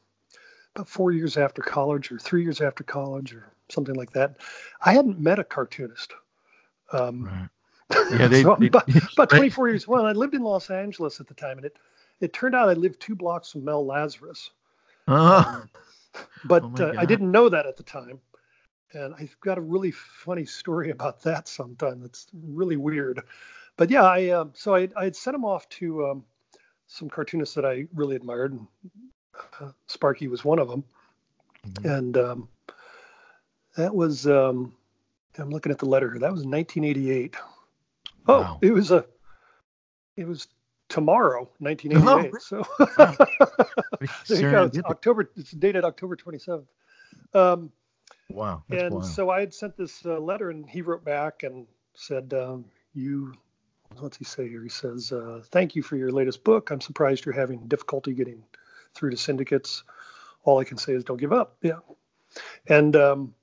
about 0.77 0.89
four 0.89 1.11
years 1.11 1.37
after 1.37 1.61
college 1.63 2.13
or 2.13 2.19
three 2.19 2.43
years 2.43 2.61
after 2.61 2.85
college 2.85 3.35
or 3.35 3.53
something 3.69 3.97
like 3.97 4.13
that. 4.13 4.37
I 4.81 4.93
hadn't 4.93 5.19
met 5.19 5.41
a 5.41 5.45
cartoonist. 5.45 6.13
Um, 6.93 7.25
right. 7.25 7.49
Yeah, 8.11 8.27
they, 8.29 8.43
so 8.43 8.57
they, 8.59 8.67
about, 8.67 8.89
about 9.13 9.31
24 9.37 9.69
years. 9.69 9.89
Well, 9.89 10.07
I 10.07 10.13
lived 10.13 10.35
in 10.35 10.43
Los 10.43 10.71
Angeles 10.71 11.21
at 11.21 11.27
the 11.27 11.35
time, 11.35 11.59
and 11.59 11.67
it 11.67 11.77
it 12.21 12.33
turned 12.33 12.55
out 12.55 12.69
I 12.69 12.75
lived 12.75 13.01
two 13.01 13.15
blocks 13.15 13.53
from 13.53 13.65
Mel 13.65 13.85
Lazarus. 13.85 14.51
Uh, 15.09 15.63
but 16.45 16.63
oh 16.65 16.87
uh, 16.87 16.95
I 16.99 17.07
didn't 17.07 17.31
know 17.31 17.49
that 17.49 17.67
at 17.67 17.77
the 17.77 17.83
time. 17.83 18.21
And 18.93 19.15
I've 19.15 19.37
got 19.41 19.57
a 19.57 19.61
really 19.61 19.93
funny 19.93 20.45
story 20.45 20.91
about 20.91 21.23
that 21.23 21.47
sometime 21.47 22.01
that's 22.01 22.27
really 22.33 22.77
weird. 22.77 23.23
But 23.77 23.89
yeah, 23.91 24.03
I 24.03 24.31
um, 24.31 24.51
so 24.55 24.75
I, 24.75 24.89
I 24.97 25.05
had 25.05 25.17
sent 25.17 25.35
him 25.35 25.45
off 25.45 25.69
to 25.71 26.07
um, 26.07 26.25
some 26.89 27.09
cartoonists 27.09 27.55
that 27.55 27.65
I 27.65 27.87
really 27.95 28.17
admired. 28.17 28.53
And, 28.53 28.67
uh, 29.61 29.71
Sparky 29.87 30.29
was 30.29 30.45
one 30.45 30.59
of 30.59 30.69
them. 30.69 30.85
Mm-hmm. 31.67 31.89
And 31.89 32.17
um, 32.17 32.49
that 33.77 33.95
was, 33.95 34.27
um, 34.27 34.75
I'm 35.39 35.51
looking 35.51 35.73
at 35.73 35.79
the 35.79 35.87
letter. 35.87 36.11
Here. 36.11 36.21
That 36.21 36.33
was 36.33 36.45
1988. 36.45 37.37
Oh, 38.31 38.41
wow. 38.41 38.59
it 38.63 38.73
was 38.73 38.91
a, 38.91 39.05
it 40.17 40.27
was 40.27 40.47
tomorrow, 40.89 41.49
1988. 41.59 42.33
Oh, 42.33 42.39
so 42.39 42.65
there 44.29 44.41
you 44.41 44.51
go. 44.51 44.65
It's 44.65 44.79
October. 44.79 45.31
It's 45.37 45.51
dated 45.53 45.85
October 45.85 46.17
27th. 46.17 46.67
Um, 47.33 47.73
wow. 48.29 48.63
and 48.71 48.95
wild. 48.95 49.07
so 49.07 49.31
I 49.31 49.41
had 49.41 49.55
sent 49.55 49.77
this 49.77 50.05
uh, 50.05 50.19
letter, 50.19 50.51
and 50.51 50.69
he 50.69 50.83
wrote 50.83 51.05
back 51.05 51.43
and 51.43 51.67
said, 51.95 52.33
um, 52.35 52.67
"You, 52.95 53.35
what's 53.99 54.17
he 54.17 54.25
say 54.25 54.49
here? 54.49 54.63
He 54.63 54.69
says, 54.69 55.13
uh, 55.13 55.43
thank 55.51 55.75
you 55.75 55.83
for 55.83 55.97
your 55.97 56.13
latest 56.13 56.45
book. 56.45 56.71
I'm 56.71 56.81
surprised 56.81 57.25
you're 57.25 57.35
having 57.35 57.67
difficulty 57.67 58.13
getting 58.13 58.45
through 58.95 59.11
to 59.11 59.17
syndicates. 59.17 59.83
All 60.45 60.59
I 60.59 60.65
can 60.65 60.79
say 60.79 60.93
is 60.93 61.05
don't 61.05 61.21
give 61.21 61.33
up. 61.33 61.57
Yeah, 61.63 61.81
and 62.67 62.95
um, 62.97 63.35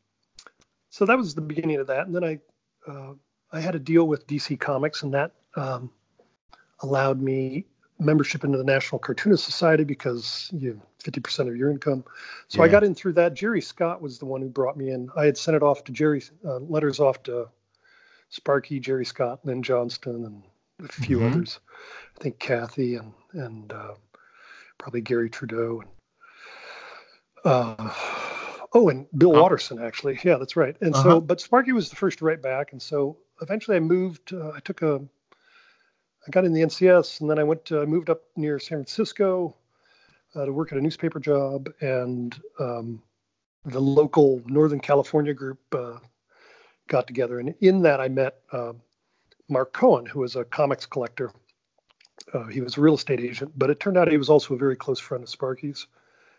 so 0.90 1.06
that 1.06 1.18
was 1.18 1.36
the 1.36 1.42
beginning 1.42 1.78
of 1.78 1.88
that. 1.88 2.08
And 2.08 2.16
then 2.16 2.24
I, 2.24 2.40
uh, 2.90 3.14
I 3.52 3.62
had 3.62 3.76
a 3.76 3.80
deal 3.80 4.08
with 4.08 4.28
DC 4.28 4.60
Comics, 4.60 5.04
and 5.04 5.14
that 5.14 5.32
um, 5.56 5.92
allowed 6.82 7.22
me 7.22 7.66
membership 8.00 8.44
into 8.44 8.58
the 8.58 8.64
National 8.64 9.00
Cartoonist 9.00 9.44
Society 9.44 9.84
because 9.84 10.50
you 10.54 10.80
50% 11.04 11.48
of 11.48 11.56
your 11.56 11.72
income. 11.72 12.04
So 12.48 12.60
yeah. 12.60 12.66
I 12.66 12.68
got 12.68 12.84
in 12.84 12.94
through 12.94 13.14
that. 13.14 13.34
Jerry 13.34 13.62
Scott 13.62 14.02
was 14.02 14.20
the 14.20 14.26
one 14.26 14.42
who 14.42 14.50
brought 14.50 14.78
me 14.78 14.92
in. 14.92 15.10
I 15.16 15.26
had 15.26 15.38
sent 15.38 15.56
it 15.56 15.64
off 15.64 15.84
to 15.86 15.92
Jerry, 15.92 16.22
uh, 16.46 16.58
letters 16.60 17.00
off 17.00 17.24
to 17.24 17.48
Sparky, 18.30 18.80
Jerry 18.80 19.06
Scott, 19.06 19.40
Lynn 19.44 19.64
Johnston, 19.64 20.26
and 20.26 20.44
a 20.88 20.92
few 20.92 21.20
mm-hmm. 21.20 21.34
others. 21.34 21.60
I 22.20 22.24
think 22.24 22.40
Cathy 22.40 22.96
and 22.96 23.14
and 23.34 23.72
uh, 23.72 23.94
probably 24.78 25.02
Garry 25.02 25.30
Trudeau 25.30 25.82
and 25.82 25.90
uh, 27.46 27.94
oh, 28.74 28.90
and 28.90 29.08
Bill 29.18 29.36
oh. 29.36 29.42
Watterson 29.42 29.80
actually. 29.80 30.20
Yeah, 30.24 30.38
that's 30.38 30.56
right. 30.56 30.76
And 30.82 30.94
uh-huh. 30.94 31.04
so, 31.04 31.22
but 31.22 31.40
Sparky 31.42 31.72
was 31.72 31.90
the 31.90 31.96
first 31.96 32.20
to 32.20 32.26
write 32.26 32.42
back, 32.42 32.74
and 32.74 32.82
so 32.82 33.18
eventually 33.42 33.78
I 33.78 33.82
moved. 33.82 34.34
Uh, 34.34 34.52
I 34.52 34.60
took 34.60 34.82
a 34.82 35.02
I 36.28 36.32
got 36.32 36.44
in 36.44 36.54
the 36.54 36.62
NCS, 36.62 37.22
and 37.22 37.30
then 37.30 37.40
I 37.40 37.44
went. 37.44 37.66
To, 37.66 37.82
I 37.82 37.86
moved 37.86 38.10
up 38.10 38.22
near 38.36 38.60
San 38.60 38.80
Francisco 38.80 39.56
uh, 40.36 40.46
to 40.46 40.52
work 40.52 40.72
at 40.72 40.78
a 40.78 40.82
newspaper 40.82 41.20
job, 41.20 41.70
and 41.80 42.36
um, 42.60 43.02
the 43.66 43.80
local 43.80 44.42
Northern 44.46 44.80
California 44.80 45.34
group 45.34 45.60
uh, 45.74 45.98
got 46.88 47.08
together, 47.08 47.40
and 47.40 47.56
in 47.62 47.82
that 47.84 48.02
I 48.02 48.10
met 48.10 48.40
uh, 48.52 48.74
Mark 49.48 49.72
Cohen, 49.72 50.06
who 50.06 50.20
was 50.20 50.36
a 50.36 50.44
comics 50.44 50.86
collector. 50.86 51.32
Uh, 52.34 52.48
he 52.48 52.60
was 52.60 52.78
a 52.78 52.82
real 52.82 52.96
estate 52.96 53.22
agent, 53.22 53.54
but 53.58 53.70
it 53.70 53.80
turned 53.80 53.98
out 53.98 54.12
he 54.12 54.18
was 54.18 54.30
also 54.30 54.54
a 54.54 54.58
very 54.58 54.76
close 54.76 55.00
friend 55.00 55.24
of 55.24 55.30
Sparky's 55.30 55.88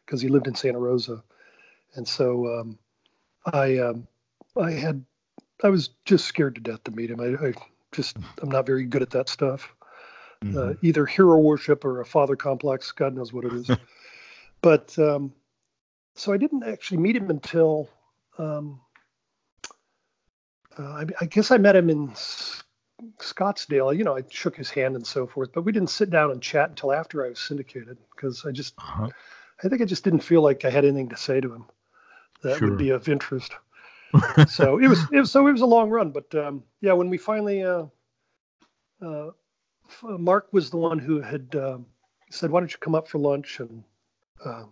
because 0.05 0.21
he 0.21 0.29
lived 0.29 0.47
in 0.47 0.55
Santa 0.55 0.79
Rosa, 0.79 1.23
and 1.95 2.07
so 2.07 2.61
um, 2.61 2.79
I 3.47 3.79
um, 3.79 4.07
I 4.55 4.73
had 4.73 5.03
I 5.63 5.69
was 5.69 5.91
just 6.05 6.27
scared 6.27 6.55
to 6.57 6.61
death 6.61 6.85
to 6.85 6.91
meet 6.91 7.11
him. 7.11 7.21
I, 7.21 7.49
I 7.49 7.53
just 7.93 8.17
I'm 8.43 8.51
not 8.51 8.67
very 8.67 8.85
good 8.85 9.03
at 9.03 9.11
that 9.11 9.29
stuff 9.29 9.75
mm-hmm. 10.45 10.59
uh, 10.59 10.75
either 10.83 11.07
hero 11.07 11.39
worship 11.39 11.85
or 11.85 12.01
a 12.01 12.07
father 12.07 12.37
complex. 12.37 12.93
God 12.93 13.15
knows 13.15 13.33
what 13.33 13.45
it 13.45 13.53
is. 13.53 13.71
but 14.63 14.99
um, 14.99 15.33
so 16.15 16.33
I 16.33 16.37
didn't 16.37 16.65
actually 16.65 16.99
meet 16.99 17.17
him 17.17 17.31
until 17.31 17.89
um, 18.39 18.81
uh, 20.79 20.83
I, 20.83 21.05
I, 21.21 21.27
guess 21.27 21.51
I 21.51 21.59
met 21.59 21.77
him 21.77 21.91
in 21.91 22.09
Scottsdale. 23.19 23.97
You 23.97 24.05
know, 24.05 24.17
I 24.17 24.23
shook 24.29 24.57
his 24.57 24.71
hand 24.71 24.97
and 24.97 25.07
so 25.07 25.27
forth, 25.27 25.51
but 25.53 25.63
we 25.63 25.73
didn't 25.73 25.91
sit 25.91 26.11
down 26.11 26.31
and 26.31 26.41
chat 26.41 26.71
until 26.71 26.93
after 26.93 27.25
I 27.25 27.31
was 27.31 27.39
syndicated 27.39 27.99
because 28.15 28.45
I 28.47 28.53
just, 28.53 28.75
uh-huh. 28.79 29.09
I 29.63 29.69
think 29.69 29.83
I 29.83 29.87
just 29.87 30.05
didn't 30.05 30.21
feel 30.21 30.43
like 30.43 30.65
I 30.65 30.71
had 30.71 30.85
anything 30.85 31.09
to 31.09 31.17
say 31.17 31.41
to 31.41 31.53
him 31.53 31.65
that 32.43 32.59
sure. 32.59 32.71
would 32.71 32.79
be 32.79 32.91
of 32.91 33.09
interest. 33.09 33.53
So 34.49 34.79
it 34.79 34.89
was, 34.89 35.01
it 35.13 35.21
was, 35.21 35.31
so 35.31 35.47
it 35.47 35.53
was 35.53 35.61
a 35.61 35.67
long 35.67 35.91
run, 35.91 36.11
but 36.11 36.35
um, 36.35 36.63
yeah, 36.81 36.93
when 36.93 37.11
we 37.11 37.19
finally 37.19 37.63
uh, 37.63 37.85
uh, 39.01 39.31
Mark 40.03 40.49
was 40.53 40.71
the 40.71 40.77
one 40.77 40.99
who 40.99 41.21
had 41.21 41.55
uh, 41.55 41.79
said, 42.31 42.51
"Why 42.51 42.61
don't 42.61 42.73
you 42.73 42.79
come 42.79 42.95
up 42.95 43.09
for 43.09 43.19
lunch?" 43.19 43.61
and 43.61 43.85
uh, 44.45 44.65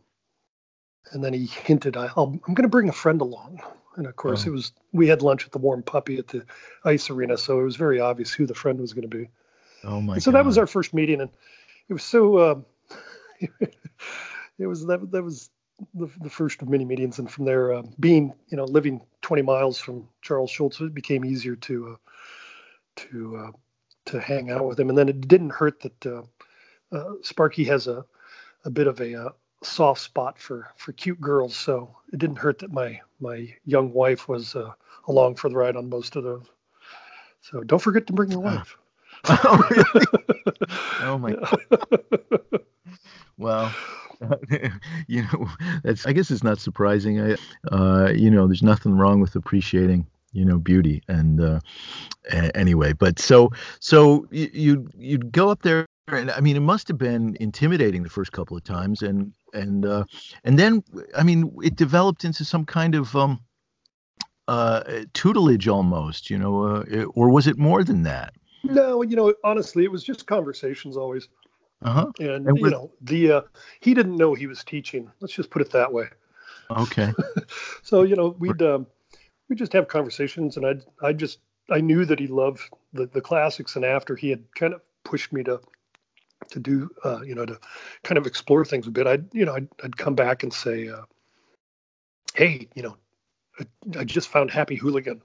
and 1.13 1.25
then 1.25 1.33
he 1.33 1.47
hinted, 1.47 1.97
I, 1.97 2.07
am 2.17 2.39
going 2.39 2.57
to 2.57 2.69
bring 2.69 2.89
a 2.89 2.93
friend 2.93 3.21
along." 3.21 3.61
And 3.97 4.07
of 4.07 4.17
course, 4.17 4.45
oh. 4.45 4.51
it 4.51 4.53
was 4.53 4.73
we 4.93 5.09
had 5.09 5.23
lunch 5.23 5.45
at 5.45 5.53
the 5.53 5.59
Warm 5.59 5.83
Puppy 5.83 6.19
at 6.19 6.29
the 6.29 6.45
ice 6.85 7.11
arena, 7.11 7.37
so 7.37 7.61
it 7.61 7.65
was 7.65 7.77
very 7.77 8.01
obvious 8.01 8.33
who 8.33 8.47
the 8.47 8.55
friend 8.55 8.81
was 8.81 8.93
going 8.93 9.09
to 9.09 9.17
be. 9.17 9.29
Oh 9.85 10.01
my! 10.01 10.15
And 10.15 10.23
so 10.23 10.31
God. 10.31 10.39
that 10.39 10.47
was 10.47 10.59
our 10.59 10.67
first 10.67 10.93
meeting, 10.93 11.21
and 11.21 11.31
it 11.89 11.93
was 11.93 12.05
so. 12.05 12.37
Uh, 12.37 12.61
it 14.59 14.67
was 14.67 14.87
that 14.87 15.11
that 15.13 15.23
was 15.23 15.51
the, 15.95 16.09
the 16.21 16.31
first 16.31 16.63
of 16.63 16.69
many 16.69 16.85
meetings, 16.85 17.19
and 17.19 17.31
from 17.31 17.45
there, 17.45 17.73
uh, 17.75 17.83
being 18.01 18.33
you 18.49 18.57
know 18.57 18.65
living 18.65 19.01
20 19.23 19.43
miles 19.43 19.79
from 19.79 20.09
Charles 20.23 20.51
Schulz, 20.51 20.81
it 20.81 20.95
became 20.95 21.25
easier 21.25 21.57
to 21.57 21.93
uh, 21.93 22.11
to 22.97 23.37
uh, 23.37 23.51
to 24.07 24.21
hang 24.21 24.51
out 24.51 24.67
with 24.67 24.79
him. 24.79 24.89
And 24.89 24.97
then 24.97 25.09
it 25.09 25.29
didn't 25.29 25.51
hurt 25.51 25.81
that 25.81 26.07
uh, 26.07 26.23
uh, 26.93 27.15
Sparky 27.23 27.65
has 27.65 27.87
a 27.87 28.05
a 28.65 28.71
bit 28.71 28.87
of 28.87 29.01
a 29.01 29.27
uh, 29.27 29.29
soft 29.63 30.01
spot 30.01 30.39
for 30.39 30.69
for 30.77 30.93
cute 30.93 31.21
girls, 31.21 31.57
so 31.57 31.97
it 32.13 32.19
didn't 32.19 32.37
hurt 32.37 32.59
that 32.61 32.73
my 32.73 33.01
my 33.21 33.53
young 33.65 33.93
wife 33.93 34.29
was 34.29 34.55
uh, 34.55 34.73
along 35.09 35.37
for 35.37 35.49
the 35.49 35.57
ride 35.57 35.77
on 35.77 35.89
most 35.89 36.17
of 36.17 36.25
those. 36.25 36.47
So 37.41 37.63
don't 37.63 37.81
forget 37.81 38.07
to 38.09 38.13
bring 38.13 38.31
your 38.31 38.41
wife. 38.41 38.77
oh, 39.29 39.67
really? 39.71 40.07
oh 41.03 41.19
my. 41.19 41.33
God. 41.33 42.61
well, 43.39 43.75
you 45.07 45.23
know, 45.23 45.49
that's. 45.83 46.07
I 46.07 46.13
guess 46.13 46.31
it's 46.31 46.45
not 46.45 46.59
surprising. 46.59 47.21
I, 47.21 47.37
uh, 47.71 48.11
you 48.11 48.31
know, 48.31 48.47
there's 48.47 48.63
nothing 48.63 48.97
wrong 48.97 49.21
with 49.21 49.37
appreciating 49.37 50.07
you 50.37 50.45
know 50.45 50.59
beauty 50.59 51.03
and 51.09 51.41
uh, 51.41 51.61
anyway 52.55 52.93
but 52.93 53.19
so 53.19 53.51
so 53.81 54.27
you 54.31 54.87
you'd, 54.95 55.33
go 55.33 55.49
up 55.49 55.63
there 55.63 55.87
and 56.09 56.31
i 56.31 56.41
mean 56.41 56.57
it 56.57 56.61
must 56.61 56.89
have 56.89 56.99
been 56.99 57.37
intimidating 57.41 58.03
the 58.03 58.11
first 58.11 58.33
couple 58.33 58.57
of 58.57 58.63
times 58.63 59.03
and 59.03 59.33
and 59.55 59.87
uh, 59.87 60.05
and 60.45 60.59
then 60.59 60.85
i 61.17 61.23
mean 61.23 61.57
it 61.63 61.75
developed 61.75 62.25
into 62.25 62.45
some 62.45 62.65
kind 62.65 62.95
of 62.95 63.17
um 63.17 63.41
uh 64.49 64.83
tutelage 65.15 65.67
almost 65.67 66.29
you 66.29 66.39
know 66.39 66.65
uh, 66.65 67.05
or 67.15 67.31
was 67.31 67.47
it 67.47 67.57
more 67.57 67.83
than 67.83 68.03
that 68.03 68.35
no 68.63 69.03
you 69.03 69.17
know 69.17 69.35
honestly 69.43 69.85
it 69.85 69.91
was 69.91 70.05
just 70.05 70.27
conversations 70.27 70.97
always 70.97 71.29
uh-huh 71.83 72.11
and, 72.19 72.49
and 72.49 72.59
you 72.59 72.71
know 72.71 72.91
the 73.03 73.33
uh 73.33 73.41
he 73.81 73.95
didn't 73.95 74.17
know 74.17 74.35
he 74.35 74.47
was 74.47 74.65
teaching 74.65 75.11
let's 75.21 75.35
just 75.35 75.51
put 75.51 75.63
it 75.63 75.71
that 75.71 75.93
way 75.93 76.07
okay 76.71 77.13
so 77.83 78.03
you 78.03 78.17
know 78.17 78.35
we'd 78.39 78.63
um 78.63 78.87
we 79.49 79.57
just 79.57 79.73
have 79.73 79.89
conversations, 79.89 80.57
and 80.57 80.67
I 80.67 81.07
I 81.07 81.13
just 81.13 81.39
I 81.71 81.81
knew 81.81 82.05
that 82.05 82.19
he 82.19 82.27
loved 82.27 82.61
the 82.93 83.07
the 83.07 83.21
classics, 83.21 83.77
and 83.77 83.85
after 83.85 84.17
he 84.17 84.31
had 84.31 84.43
kind 84.55 84.75
of 84.75 84.83
pushed 85.05 85.33
me 85.33 85.43
to 85.45 85.61
to 86.51 86.61
do 86.61 86.91
uh, 87.05 87.23
you 87.23 87.35
know 87.35 87.47
to 87.47 87.59
kind 88.03 88.19
of 88.19 88.27
explore 88.27 88.65
things 88.65 88.87
a 88.87 88.91
bit, 88.91 89.07
I'd 89.07 89.33
you 89.33 89.45
know 89.45 89.55
I'd, 89.55 89.69
I'd 89.83 89.97
come 89.97 90.15
back 90.15 90.43
and 90.43 90.53
say, 90.53 90.89
uh, 90.89 91.03
hey, 92.35 92.69
you 92.75 92.83
know, 92.83 92.97
I, 93.59 94.01
I, 94.01 94.05
just 94.05 94.29
found 94.29 94.51
Happy 94.51 94.77
Hooligan. 94.77 95.23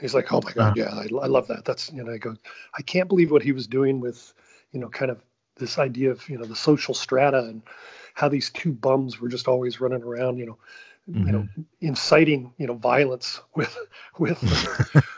he's 0.00 0.14
like, 0.14 0.32
oh 0.32 0.40
my 0.42 0.52
god, 0.52 0.78
uh-huh. 0.78 1.02
yeah, 1.10 1.18
I, 1.20 1.24
I 1.24 1.26
love 1.26 1.48
that. 1.48 1.64
That's 1.64 1.92
you 1.92 2.04
know, 2.04 2.12
I 2.12 2.18
go, 2.18 2.36
I 2.76 2.82
can't 2.82 3.08
believe 3.08 3.30
what 3.30 3.42
he 3.42 3.52
was 3.52 3.66
doing 3.66 4.00
with 4.00 4.34
you 4.72 4.80
know 4.80 4.88
kind 4.88 5.10
of 5.10 5.22
this 5.56 5.78
idea 5.78 6.10
of 6.10 6.28
you 6.28 6.38
know 6.38 6.44
the 6.44 6.56
social 6.56 6.94
strata 6.94 7.38
and 7.38 7.62
how 8.14 8.28
these 8.28 8.50
two 8.50 8.72
bums 8.72 9.20
were 9.20 9.28
just 9.28 9.48
always 9.48 9.80
running 9.80 10.02
around, 10.02 10.38
you 10.38 10.46
know 10.46 10.58
mm-hmm. 11.10 11.26
you 11.26 11.32
know, 11.32 11.38
mm-hmm. 11.40 11.62
inciting, 11.80 12.52
you 12.58 12.66
know, 12.66 12.74
violence 12.74 13.40
with 13.54 13.76
with 14.18 14.42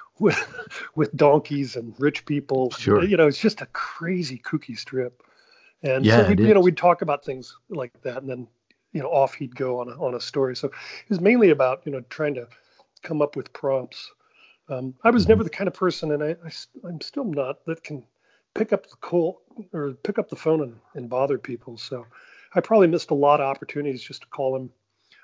with 0.18 0.78
with 0.94 1.16
donkeys 1.16 1.76
and 1.76 1.94
rich 1.98 2.26
people. 2.26 2.70
Sure. 2.70 3.04
You 3.04 3.16
know, 3.16 3.26
it's 3.26 3.40
just 3.40 3.60
a 3.60 3.66
crazy 3.66 4.38
kooky 4.38 4.78
strip. 4.78 5.22
And 5.82 6.04
yeah, 6.04 6.26
so 6.26 6.34
we, 6.34 6.46
you 6.46 6.54
know, 6.54 6.60
we'd 6.60 6.76
talk 6.76 7.02
about 7.02 7.24
things 7.24 7.56
like 7.68 7.92
that, 8.02 8.18
and 8.18 8.28
then 8.28 8.48
you 8.92 9.00
know, 9.00 9.08
off 9.08 9.34
he'd 9.34 9.54
go 9.54 9.80
on 9.80 9.88
a 9.88 9.92
on 9.92 10.14
a 10.14 10.20
story. 10.20 10.56
So 10.56 10.68
it 10.68 11.08
was 11.08 11.20
mainly 11.20 11.50
about 11.50 11.82
you 11.84 11.92
know 11.92 12.00
trying 12.10 12.34
to 12.34 12.48
come 13.02 13.22
up 13.22 13.36
with 13.36 13.52
prompts. 13.52 14.10
Um, 14.68 14.94
I 15.02 15.10
was 15.10 15.22
mm-hmm. 15.22 15.32
never 15.32 15.44
the 15.44 15.50
kind 15.50 15.68
of 15.68 15.74
person, 15.74 16.12
and 16.12 16.22
I, 16.22 16.36
I 16.44 16.88
am 16.88 17.00
still 17.00 17.24
not 17.24 17.64
that 17.66 17.82
can 17.82 18.04
pick 18.54 18.72
up 18.72 18.88
the 18.88 18.96
call 18.96 19.40
or 19.72 19.92
pick 20.02 20.18
up 20.18 20.28
the 20.28 20.36
phone 20.36 20.62
and, 20.62 20.76
and 20.94 21.08
bother 21.08 21.38
people. 21.38 21.76
So 21.76 22.06
I 22.54 22.60
probably 22.60 22.86
missed 22.88 23.10
a 23.10 23.14
lot 23.14 23.40
of 23.40 23.46
opportunities 23.46 24.02
just 24.02 24.22
to 24.22 24.28
call 24.28 24.56
him 24.56 24.70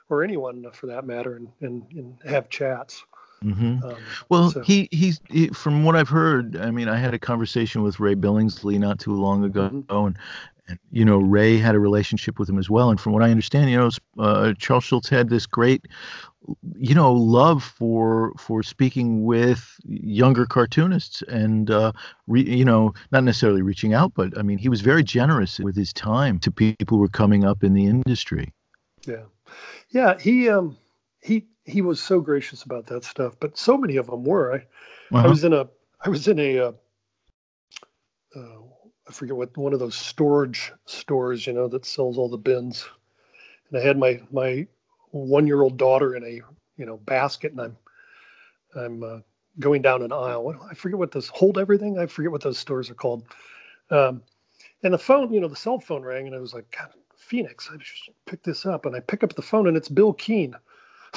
or 0.08 0.22
anyone 0.22 0.66
for 0.72 0.86
that 0.86 1.06
matter 1.06 1.36
and 1.36 1.48
and, 1.60 1.84
and 1.92 2.18
have 2.26 2.48
chats. 2.48 3.04
Mm-hmm. 3.42 3.84
Um, 3.84 3.96
well, 4.30 4.50
so. 4.50 4.60
he 4.62 4.88
he's 4.90 5.20
he, 5.28 5.48
from 5.48 5.84
what 5.84 5.96
I've 5.96 6.08
heard. 6.08 6.56
I 6.56 6.70
mean, 6.70 6.88
I 6.88 6.96
had 6.96 7.14
a 7.14 7.18
conversation 7.18 7.82
with 7.82 8.00
Ray 8.00 8.14
Billingsley 8.14 8.78
not 8.78 8.98
too 8.98 9.12
long 9.12 9.44
ago, 9.44 9.68
mm-hmm. 9.68 10.06
and, 10.06 10.18
and, 10.68 10.78
you 10.90 11.04
know 11.04 11.18
Ray 11.18 11.58
had 11.58 11.74
a 11.74 11.78
relationship 11.78 12.38
with 12.38 12.48
him 12.48 12.58
as 12.58 12.70
well. 12.70 12.90
And 12.90 12.98
from 12.98 13.12
what 13.12 13.22
I 13.22 13.30
understand, 13.30 13.70
you 13.70 13.76
know, 13.76 13.90
uh, 14.18 14.54
Charles 14.58 14.84
Schulz 14.84 15.08
had 15.08 15.28
this 15.28 15.46
great, 15.46 15.86
you 16.76 16.94
know, 16.94 17.12
love 17.12 17.62
for 17.62 18.32
for 18.38 18.62
speaking 18.62 19.24
with 19.24 19.78
younger 19.84 20.46
cartoonists, 20.46 21.22
and 21.22 21.70
uh, 21.70 21.92
re, 22.26 22.42
you 22.42 22.64
know, 22.64 22.94
not 23.12 23.24
necessarily 23.24 23.62
reaching 23.62 23.94
out, 23.94 24.12
but 24.14 24.36
I 24.38 24.42
mean, 24.42 24.58
he 24.58 24.68
was 24.68 24.80
very 24.80 25.02
generous 25.02 25.58
with 25.58 25.76
his 25.76 25.92
time 25.92 26.38
to 26.40 26.50
people 26.50 26.96
who 26.96 27.00
were 27.00 27.08
coming 27.08 27.44
up 27.44 27.64
in 27.64 27.74
the 27.74 27.86
industry. 27.86 28.52
Yeah, 29.06 29.24
yeah, 29.90 30.18
he 30.18 30.48
um 30.48 30.76
he 31.22 31.46
he 31.64 31.82
was 31.82 32.02
so 32.02 32.20
gracious 32.20 32.62
about 32.62 32.86
that 32.86 33.04
stuff, 33.04 33.34
but 33.40 33.56
so 33.56 33.78
many 33.78 33.96
of 33.96 34.06
them 34.06 34.24
were. 34.24 34.52
I, 34.52 34.56
uh-huh. 35.16 35.26
I 35.26 35.28
was 35.28 35.44
in 35.44 35.52
a 35.52 35.68
I 36.00 36.08
was 36.08 36.28
in 36.28 36.38
a 36.38 36.58
uh, 36.58 36.72
uh, 38.36 38.58
I 39.08 39.12
forget 39.12 39.36
what 39.36 39.56
one 39.56 39.72
of 39.72 39.80
those 39.80 39.94
storage 39.94 40.72
stores, 40.86 41.46
you 41.46 41.52
know, 41.52 41.68
that 41.68 41.86
sells 41.86 42.18
all 42.18 42.28
the 42.28 42.36
bins, 42.36 42.86
and 43.70 43.80
I 43.80 43.84
had 43.84 43.98
my 43.98 44.20
my 44.30 44.66
one 45.14 45.46
year 45.46 45.62
old 45.62 45.76
daughter 45.76 46.14
in 46.14 46.24
a 46.24 46.40
you 46.76 46.86
know 46.86 46.96
basket, 46.96 47.52
and 47.52 47.60
I'm 47.60 47.76
I'm 48.74 49.02
uh, 49.02 49.18
going 49.58 49.82
down 49.82 50.02
an 50.02 50.12
aisle. 50.12 50.44
What, 50.44 50.56
I 50.68 50.74
forget 50.74 50.98
what 50.98 51.12
those 51.12 51.28
hold 51.28 51.58
everything. 51.58 51.98
I 51.98 52.06
forget 52.06 52.32
what 52.32 52.42
those 52.42 52.58
stores 52.58 52.90
are 52.90 52.94
called. 52.94 53.24
Um, 53.90 54.22
and 54.82 54.92
the 54.92 54.98
phone, 54.98 55.32
you 55.32 55.40
know, 55.40 55.48
the 55.48 55.56
cell 55.56 55.78
phone 55.78 56.02
rang, 56.02 56.26
and 56.26 56.34
I 56.34 56.40
was 56.40 56.52
like, 56.52 56.70
God, 56.76 56.90
Phoenix. 57.16 57.70
I 57.72 57.76
just 57.76 58.10
picked 58.26 58.44
this 58.44 58.66
up, 58.66 58.86
and 58.86 58.94
I 58.94 59.00
pick 59.00 59.22
up 59.22 59.34
the 59.34 59.42
phone, 59.42 59.68
and 59.68 59.76
it's 59.76 59.88
Bil 59.88 60.12
Keane. 60.12 60.56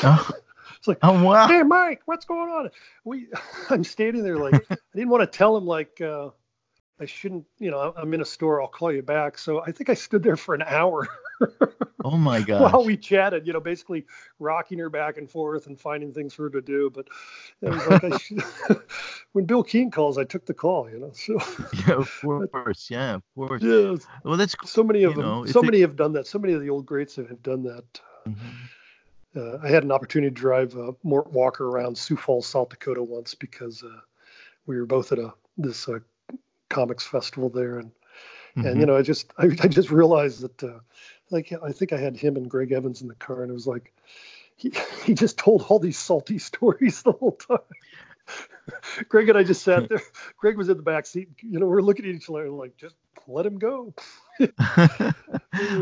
Oh. 0.03 0.29
it's 0.77 0.87
like, 0.87 0.99
oh 1.01 1.23
wow, 1.23 1.47
hey 1.47 1.63
Mike, 1.63 2.01
what's 2.05 2.25
going 2.25 2.49
on? 2.49 2.69
We, 3.03 3.27
I'm 3.69 3.83
standing 3.83 4.23
there 4.23 4.37
like 4.37 4.53
I 4.69 4.77
didn't 4.95 5.09
want 5.09 5.21
to 5.29 5.37
tell 5.37 5.57
him 5.57 5.65
like 5.65 5.99
uh, 6.01 6.29
I 6.99 7.05
shouldn't, 7.05 7.45
you 7.59 7.71
know, 7.71 7.93
I'm 7.95 8.13
in 8.13 8.21
a 8.21 8.25
store, 8.25 8.61
I'll 8.61 8.67
call 8.67 8.91
you 8.91 9.01
back. 9.01 9.37
So 9.37 9.61
I 9.61 9.71
think 9.71 9.89
I 9.89 9.93
stood 9.95 10.23
there 10.23 10.37
for 10.37 10.55
an 10.55 10.63
hour. 10.63 11.07
oh 12.03 12.17
my 12.17 12.41
god! 12.41 12.73
While 12.73 12.85
we 12.85 12.97
chatted, 12.97 13.45
you 13.45 13.53
know, 13.53 13.59
basically 13.59 14.05
rocking 14.39 14.79
her 14.79 14.89
back 14.89 15.17
and 15.17 15.29
forth 15.29 15.67
and 15.67 15.79
finding 15.79 16.13
things 16.13 16.33
for 16.33 16.43
her 16.43 16.49
to 16.49 16.61
do. 16.61 16.91
But 16.93 17.07
it 17.61 17.69
was 17.69 18.03
like 18.03 18.21
should, 18.21 18.43
when 19.33 19.45
Bil 19.45 19.63
Keane 19.63 19.91
calls, 19.91 20.17
I 20.17 20.23
took 20.23 20.45
the 20.45 20.53
call. 20.53 20.89
You 20.89 20.99
know, 20.99 21.11
so 21.13 21.39
yeah, 21.87 21.95
of 21.95 22.21
course, 22.51 22.89
yeah, 22.89 23.15
of 23.15 23.23
course. 23.35 23.61
Yeah. 23.61 23.95
Well, 24.23 24.37
that's 24.37 24.55
so 24.65 24.83
many 24.83 25.03
of 25.03 25.15
them. 25.15 25.23
Know, 25.23 25.45
so 25.45 25.61
many 25.61 25.81
have 25.81 25.95
done 25.95 26.13
that. 26.13 26.27
So 26.27 26.39
many 26.39 26.53
of 26.53 26.61
the 26.61 26.69
old 26.69 26.85
greats 26.85 27.15
have, 27.15 27.29
have 27.29 27.43
done 27.43 27.63
that. 27.63 28.01
Mm-hmm 28.27 28.65
uh, 29.37 29.57
I 29.63 29.69
had 29.69 29.83
an 29.83 29.91
opportunity 29.91 30.33
to 30.33 30.39
drive 30.39 30.75
uh, 30.75 30.93
Mort 31.03 31.31
Walker 31.31 31.67
around 31.67 31.97
Sioux 31.97 32.15
Falls, 32.15 32.47
South 32.47 32.69
Dakota 32.69 33.03
once 33.03 33.35
because 33.35 33.83
uh, 33.83 33.99
we 34.65 34.77
were 34.77 34.85
both 34.85 35.11
at 35.11 35.19
a 35.19 35.33
this 35.57 35.87
uh, 35.87 35.99
comics 36.69 37.05
festival 37.05 37.49
there, 37.49 37.79
and 37.79 37.91
mm-hmm. 38.57 38.65
and 38.65 38.79
you 38.79 38.85
know 38.85 38.97
I 38.97 39.01
just 39.01 39.31
I, 39.37 39.45
I 39.45 39.67
just 39.67 39.91
realized 39.91 40.41
that 40.41 40.63
uh, 40.63 40.79
like 41.31 41.53
I 41.63 41.71
think 41.71 41.93
I 41.93 41.97
had 41.97 42.17
him 42.17 42.35
and 42.35 42.49
Greg 42.49 42.71
Evans 42.71 43.01
in 43.01 43.07
the 43.07 43.15
car, 43.15 43.41
and 43.41 43.49
it 43.49 43.53
was 43.53 43.67
like 43.67 43.93
he 44.55 44.71
he 45.05 45.13
just 45.13 45.37
told 45.37 45.65
all 45.69 45.79
these 45.79 45.97
salty 45.97 46.39
stories 46.39 47.01
the 47.01 47.13
whole 47.13 47.33
time. 47.33 47.59
Greg 49.09 49.29
and 49.29 49.37
I 49.37 49.43
just 49.43 49.63
sat 49.63 49.83
hmm. 49.83 49.85
there. 49.89 50.01
Greg 50.37 50.57
was 50.57 50.69
in 50.69 50.77
the 50.77 50.83
back 50.83 51.05
seat. 51.05 51.29
You 51.41 51.59
know, 51.59 51.67
we're 51.67 51.81
looking 51.81 52.05
at 52.05 52.13
each 52.13 52.29
other 52.29 52.49
like, 52.49 52.75
just 52.77 52.95
let 53.27 53.45
him 53.45 53.57
go. 53.57 53.93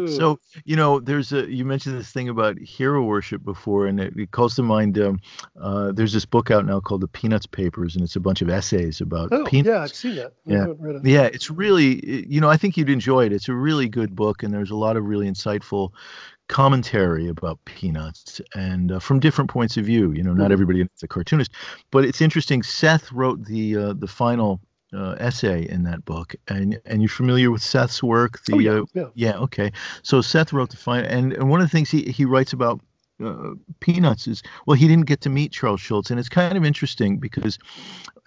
So 0.08 0.40
you 0.64 0.76
know 0.76 1.00
there's 1.00 1.34
a 1.34 1.50
you 1.52 1.66
mentioned 1.66 1.98
this 1.98 2.12
thing 2.12 2.30
about 2.30 2.58
hero 2.58 3.04
worship 3.04 3.44
before 3.44 3.88
and 3.88 4.00
it, 4.00 4.16
it 4.16 4.32
calls 4.32 4.56
to 4.56 4.64
mind 4.64 4.98
um, 4.98 5.20
uh, 5.62 5.92
there's 5.92 6.14
this 6.14 6.26
book 6.26 6.52
out 6.52 6.66
now 6.66 6.80
called 6.80 7.02
the 7.02 7.08
peanuts 7.08 7.46
papers 7.46 7.96
and 7.96 8.04
it's 8.04 8.16
a 8.16 8.20
bunch 8.20 8.42
of 8.42 8.50
essays 8.50 9.02
about 9.02 9.30
oh, 9.32 9.44
peanuts. 9.46 9.68
yeah 9.68 9.82
i've 9.82 9.94
seen 9.94 10.16
that. 10.16 10.34
Yeah. 10.46 10.68
yeah 11.04 11.24
it's 11.24 11.52
really 11.52 12.26
you 12.28 12.40
know 12.40 12.50
i 12.50 12.58
think 12.58 12.78
you'd 12.78 12.90
enjoy 12.90 13.26
it. 13.26 13.34
It's 13.34 13.50
a 13.50 13.54
really 13.54 13.90
good 13.90 14.16
book 14.16 14.44
and 14.44 14.54
there's 14.54 14.72
a 14.72 14.76
lot 14.76 14.98
of 14.98 15.06
really 15.06 15.28
insightful 15.28 15.92
commentary 16.48 17.28
about 17.28 17.58
peanuts 17.66 18.40
and 18.54 18.92
uh, 18.92 19.00
from 19.00 19.20
different 19.20 19.50
points 19.50 19.78
of 19.78 19.86
view. 19.86 20.12
You 20.12 20.24
know 20.24 20.34
not 20.34 20.46
mm-hmm. 20.46 20.54
everybody 20.54 20.82
is 20.82 21.04
a 21.04 21.08
cartoonist 21.08 21.52
but 21.92 22.06
it's 22.06 22.22
interesting. 22.22 22.64
Seth 22.64 23.12
wrote 23.12 23.44
the 23.46 23.78
uh, 23.78 23.94
the 23.94 24.08
final 24.08 24.62
uh, 24.96 25.16
essay 25.20 25.68
in 25.68 25.84
that 25.84 26.06
book, 26.06 26.36
and 26.48 26.80
and 26.86 27.02
you're 27.02 27.10
familiar 27.10 27.52
with 27.52 27.62
Seth's 27.62 28.02
work. 28.02 28.44
The, 28.46 28.54
oh, 28.54 28.60
yeah, 28.60 28.72
uh, 28.72 28.86
yeah. 28.94 29.08
yeah. 29.14 29.38
Okay. 29.40 29.72
So 30.04 30.22
Seth 30.22 30.54
wrote 30.54 30.70
the 30.70 30.78
final, 30.78 31.10
and, 31.10 31.34
and 31.34 31.50
one 31.50 31.62
of 31.62 31.66
the 31.66 31.72
things 31.72 31.90
he 31.90 32.04
he 32.04 32.26
writes 32.26 32.54
about 32.54 32.80
uh, 33.24 33.52
Peanuts 33.80 34.28
is 34.28 34.44
well, 34.66 34.76
he 34.76 34.88
didn't 34.88 35.06
get 35.06 35.22
to 35.22 35.30
meet 35.30 35.52
Charles 35.52 35.82
Schulz, 35.82 36.12
and 36.12 36.20
it's 36.20 36.30
kind 36.30 36.58
of 36.58 36.66
interesting 36.66 37.18
because 37.18 37.58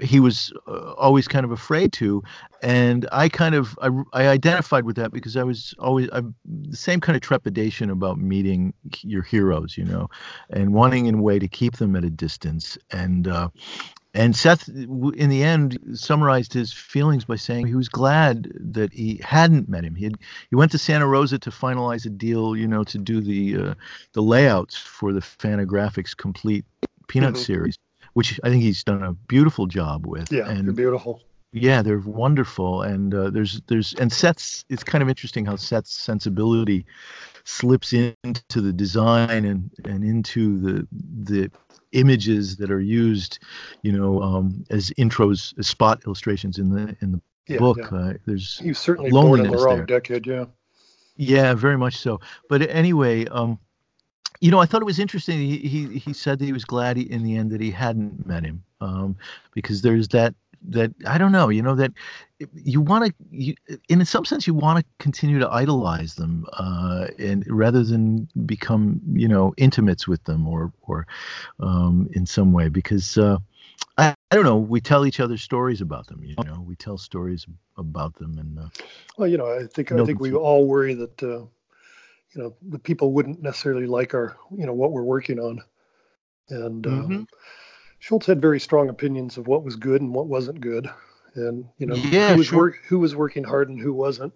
he 0.01 0.21
was 0.21 0.53
uh, 0.67 0.93
always 0.93 1.29
kind 1.29 1.45
of 1.45 1.51
afraid 1.51 1.93
to, 1.95 2.23
and 2.63 3.07
I 3.13 3.29
kind 3.29 3.55
of 3.55 3.79
I, 3.83 3.89
I 4.13 4.29
identified 4.29 4.85
with 4.85 4.97
that 4.97 5.13
because 5.13 5.37
I 5.37 5.43
was 5.43 5.75
always 5.79 6.09
I'm 6.13 6.35
the 6.45 6.77
same 6.77 7.01
kind 7.01 7.17
of 7.17 7.23
trepidation 7.23 7.91
about 7.91 8.19
meeting 8.19 8.73
your 9.03 9.23
heroes, 9.23 9.77
you 9.77 9.85
know, 9.85 10.09
and 10.51 10.73
wanting 10.73 11.07
in 11.07 11.17
a 11.17 11.23
way 11.23 11.39
to 11.39 11.49
keep 11.49 11.77
them 11.77 11.95
at 11.95 12.05
a 12.05 12.11
distance, 12.11 12.79
and 12.91 13.29
uh, 13.29 13.49
and 14.19 14.35
Seth, 14.35 14.69
in 14.69 15.29
the 15.29 15.45
end, 15.45 15.79
summarized 15.95 16.53
his 16.53 16.73
feelings 16.73 17.25
by 17.25 17.37
saying 17.37 17.69
he 17.69 17.77
was 17.77 17.89
glad 17.89 18.51
that 18.59 18.93
he 18.93 19.21
hadn't 19.23 19.69
met 19.69 19.85
him. 19.85 19.95
He 19.95 20.05
had, 20.05 20.17
he 20.51 20.57
went 20.57 20.73
to 20.73 20.79
Santa 20.79 21.07
Rosa 21.07 21.39
to 21.39 21.51
finalize 21.51 22.05
a 22.05 22.11
deal, 22.11 22.57
you 22.57 22.67
know, 22.67 22.83
to 22.83 22.99
do 22.99 23.21
the 23.21 23.57
uh, 23.57 23.75
the 24.15 24.21
layouts 24.21 24.77
for 24.77 25.13
the 25.13 25.21
Fantagraphics 25.21 26.17
complete 26.17 26.65
Peanut 27.07 27.35
mm-hmm. 27.35 27.43
series, 27.43 27.79
which 28.15 28.41
I 28.43 28.49
think 28.49 28.65
he's 28.65 28.83
done 28.83 29.05
a 29.05 29.13
beautiful 29.13 29.69
job 29.69 30.05
with. 30.05 30.33
Yeah, 30.33 30.49
and, 30.49 30.67
they're 30.67 30.75
beautiful. 30.75 31.23
Yeah, 31.53 31.83
they're 31.83 32.01
wonderful, 32.01 32.83
and 32.83 33.15
uh, 33.15 33.31
there's 33.31 33.61
there's 33.69 33.95
and 33.95 34.13
Seth's. 34.13 34.65
It's 34.69 34.83
kind 34.83 35.01
of 35.01 35.09
interesting 35.09 35.47
how 35.47 35.55
Seth's 35.55 35.93
sensibility 35.93 36.87
slips 37.45 37.93
into 37.93 38.61
the 38.61 38.73
design 38.73 39.45
and 39.45 39.71
and 39.85 40.03
into 40.03 40.59
the 40.59 40.89
the 41.23 41.51
images 41.93 42.57
that 42.57 42.71
are 42.71 42.81
used, 42.81 43.39
you 43.83 43.93
know, 43.93 44.23
um, 44.23 44.65
as 44.71 44.91
intros, 44.99 45.59
as 45.59 45.67
spot 45.67 46.03
illustrations 46.07 46.59
in 46.59 46.71
the 46.71 46.97
in 47.01 47.13
the 47.13 47.21
yeah, 47.47 47.59
book. 47.59 47.79
Yeah. 47.79 47.99
Uh, 47.99 48.13
there's 48.27 48.59
he's 48.59 48.79
certainly 48.79 49.11
born 49.11 49.45
in 49.45 49.51
the 49.51 49.57
wrong 49.57 49.79
there. 49.79 49.87
decade, 49.87 50.27
yeah. 50.27 50.45
Yeah, 51.17 51.55
very 51.55 51.77
much 51.77 51.97
so. 51.97 52.21
But 52.49 52.63
anyway, 52.71 53.27
um, 53.27 53.59
you 54.41 54.51
know, 54.51 54.61
I 54.61 54.67
thought 54.67 54.83
it 54.83 54.87
was 54.87 54.99
interesting. 54.99 55.39
He 55.39 55.57
he, 55.59 55.99
he 55.99 56.13
said 56.13 56.39
that 56.39 56.45
he 56.45 56.53
was 56.53 56.65
glad 56.65 56.97
he, 56.97 57.11
in 57.11 57.23
the 57.23 57.37
end 57.37 57.51
that 57.51 57.61
he 57.61 57.71
hadn't 57.71 58.27
met 58.27 58.45
him, 58.45 58.63
um, 58.81 59.17
because 59.53 59.83
there's 59.83 60.09
that 60.09 60.35
that 60.69 60.93
I 61.07 61.19
don't 61.19 61.33
know, 61.33 61.49
you 61.49 61.63
know, 61.63 61.75
that 61.75 61.93
you 62.55 62.81
want 62.81 63.07
to, 63.07 63.15
you, 63.31 63.55
in 63.89 64.05
some 64.05 64.25
sense, 64.25 64.47
you 64.47 64.55
want 64.55 64.79
to 64.79 64.85
continue 64.99 65.39
to 65.39 65.49
idolize 65.49 66.15
them, 66.15 66.47
uh, 66.53 67.07
and 67.19 67.45
rather 67.49 67.83
than 67.83 68.29
become, 68.47 69.01
you 69.13 69.29
know, 69.29 69.55
intimates 69.57 70.07
with 70.07 70.23
them 70.25 70.47
or, 70.47 70.73
or, 70.83 71.07
um, 71.61 72.09
in 72.13 72.27
some 72.27 72.53
way, 72.53 72.69
because 72.69 73.19
uh, 73.19 73.39
I, 73.97 74.15
I 74.31 74.35
don't 74.35 74.45
know, 74.45 74.57
we 74.57 74.81
tell 74.81 75.07
each 75.07 75.21
other 75.21 75.37
stories 75.37 75.81
about 75.81 76.07
them, 76.07 76.23
you 76.23 76.37
know, 76.45 76.61
we 76.67 76.77
tell 76.77 76.99
stories 76.99 77.47
about 77.77 78.15
them, 78.17 78.39
and 78.39 78.59
uh, 78.59 78.69
well, 79.17 79.29
you 79.29 79.39
know, 79.39 79.47
I 79.47 79.67
think 79.67 79.93
I 79.93 80.05
think 80.05 80.21
we 80.21 80.33
all 80.33 80.67
worry 80.67 80.95
that, 80.95 81.23
uh, 81.23 81.41
you 82.35 82.43
know, 82.43 82.55
the 82.69 82.79
people 82.79 83.13
wouldn't 83.13 83.43
necessarily 83.43 83.87
like 83.87 84.15
our, 84.15 84.37
you 84.57 84.67
know, 84.67 84.75
what 84.75 84.93
we're 84.93 85.03
working 85.03 85.39
on, 85.39 85.61
and. 86.51 86.87
Um, 86.87 87.29
Schulz 87.99 88.27
had 88.27 88.41
very 88.41 88.61
strong 88.61 88.89
opinions 88.89 89.39
of 89.39 89.47
what 89.47 89.65
was 89.65 89.77
good 89.77 90.01
and 90.01 90.15
what 90.15 90.27
wasn't 90.27 90.61
good, 90.61 90.89
and 91.35 91.67
you 91.79 91.87
know 91.87 91.95
yeah, 91.95 92.33
who 92.33 92.39
was 92.39 92.47
sure. 92.47 92.59
work, 92.59 92.81
who 92.89 92.99
was 92.99 93.17
working 93.17 93.45
hard 93.45 93.69
and 93.69 93.81
who 93.81 93.93
wasn't. 93.93 94.33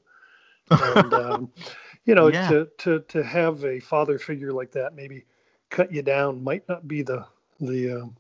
And 0.70 1.14
um, 1.14 1.52
you 2.04 2.14
know, 2.14 2.28
yeah. 2.28 2.48
to 2.48 2.68
to 2.78 3.00
to 3.08 3.22
have 3.22 3.64
a 3.64 3.80
father 3.80 4.18
figure 4.18 4.52
like 4.52 4.72
that 4.72 4.94
maybe 4.94 5.24
cut 5.70 5.92
you 5.92 6.02
down 6.02 6.42
might 6.42 6.68
not 6.68 6.86
be 6.86 7.02
the 7.02 7.24
the 7.60 8.02
um, 8.02 8.16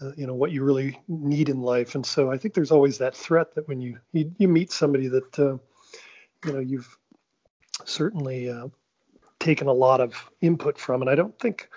uh, 0.00 0.12
you 0.16 0.26
know 0.26 0.34
what 0.34 0.52
you 0.52 0.62
really 0.62 1.00
need 1.08 1.48
in 1.48 1.62
life. 1.62 1.94
And 1.94 2.04
so 2.04 2.30
I 2.30 2.36
think 2.36 2.54
there's 2.54 2.70
always 2.70 2.98
that 2.98 3.16
threat 3.16 3.54
that 3.54 3.68
when 3.68 3.80
you 3.80 3.98
you, 4.12 4.32
you 4.38 4.48
meet 4.48 4.70
somebody 4.70 5.08
that 5.08 5.38
uh, 5.38 5.56
you 6.44 6.52
know 6.52 6.60
you've 6.60 6.96
certainly 7.84 8.50
uh, 8.50 8.68
taken 9.38 9.68
a 9.68 9.72
lot 9.72 10.00
of 10.00 10.30
input 10.40 10.78
from. 10.78 11.02
And 11.02 11.10
I 11.10 11.14
don't 11.14 11.38
think, 11.38 11.68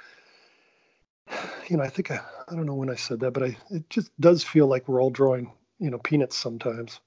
you 1.68 1.78
know, 1.78 1.84
I 1.84 1.90
think 1.90 2.12
I, 2.12 2.20
I 2.48 2.56
don't 2.56 2.66
know 2.66 2.76
when 2.76 2.90
I 2.90 2.96
said 2.96 3.20
that, 3.22 3.32
but 3.32 3.44
I 3.44 3.58
it 3.70 3.90
just 3.90 4.12
does 4.20 4.44
feel 4.44 4.68
like 4.68 4.88
we're 4.88 5.02
all 5.02 5.10
drawing, 5.10 5.52
you 5.80 5.90
know, 5.90 5.98
peanuts 6.00 6.38
sometimes. 6.38 7.00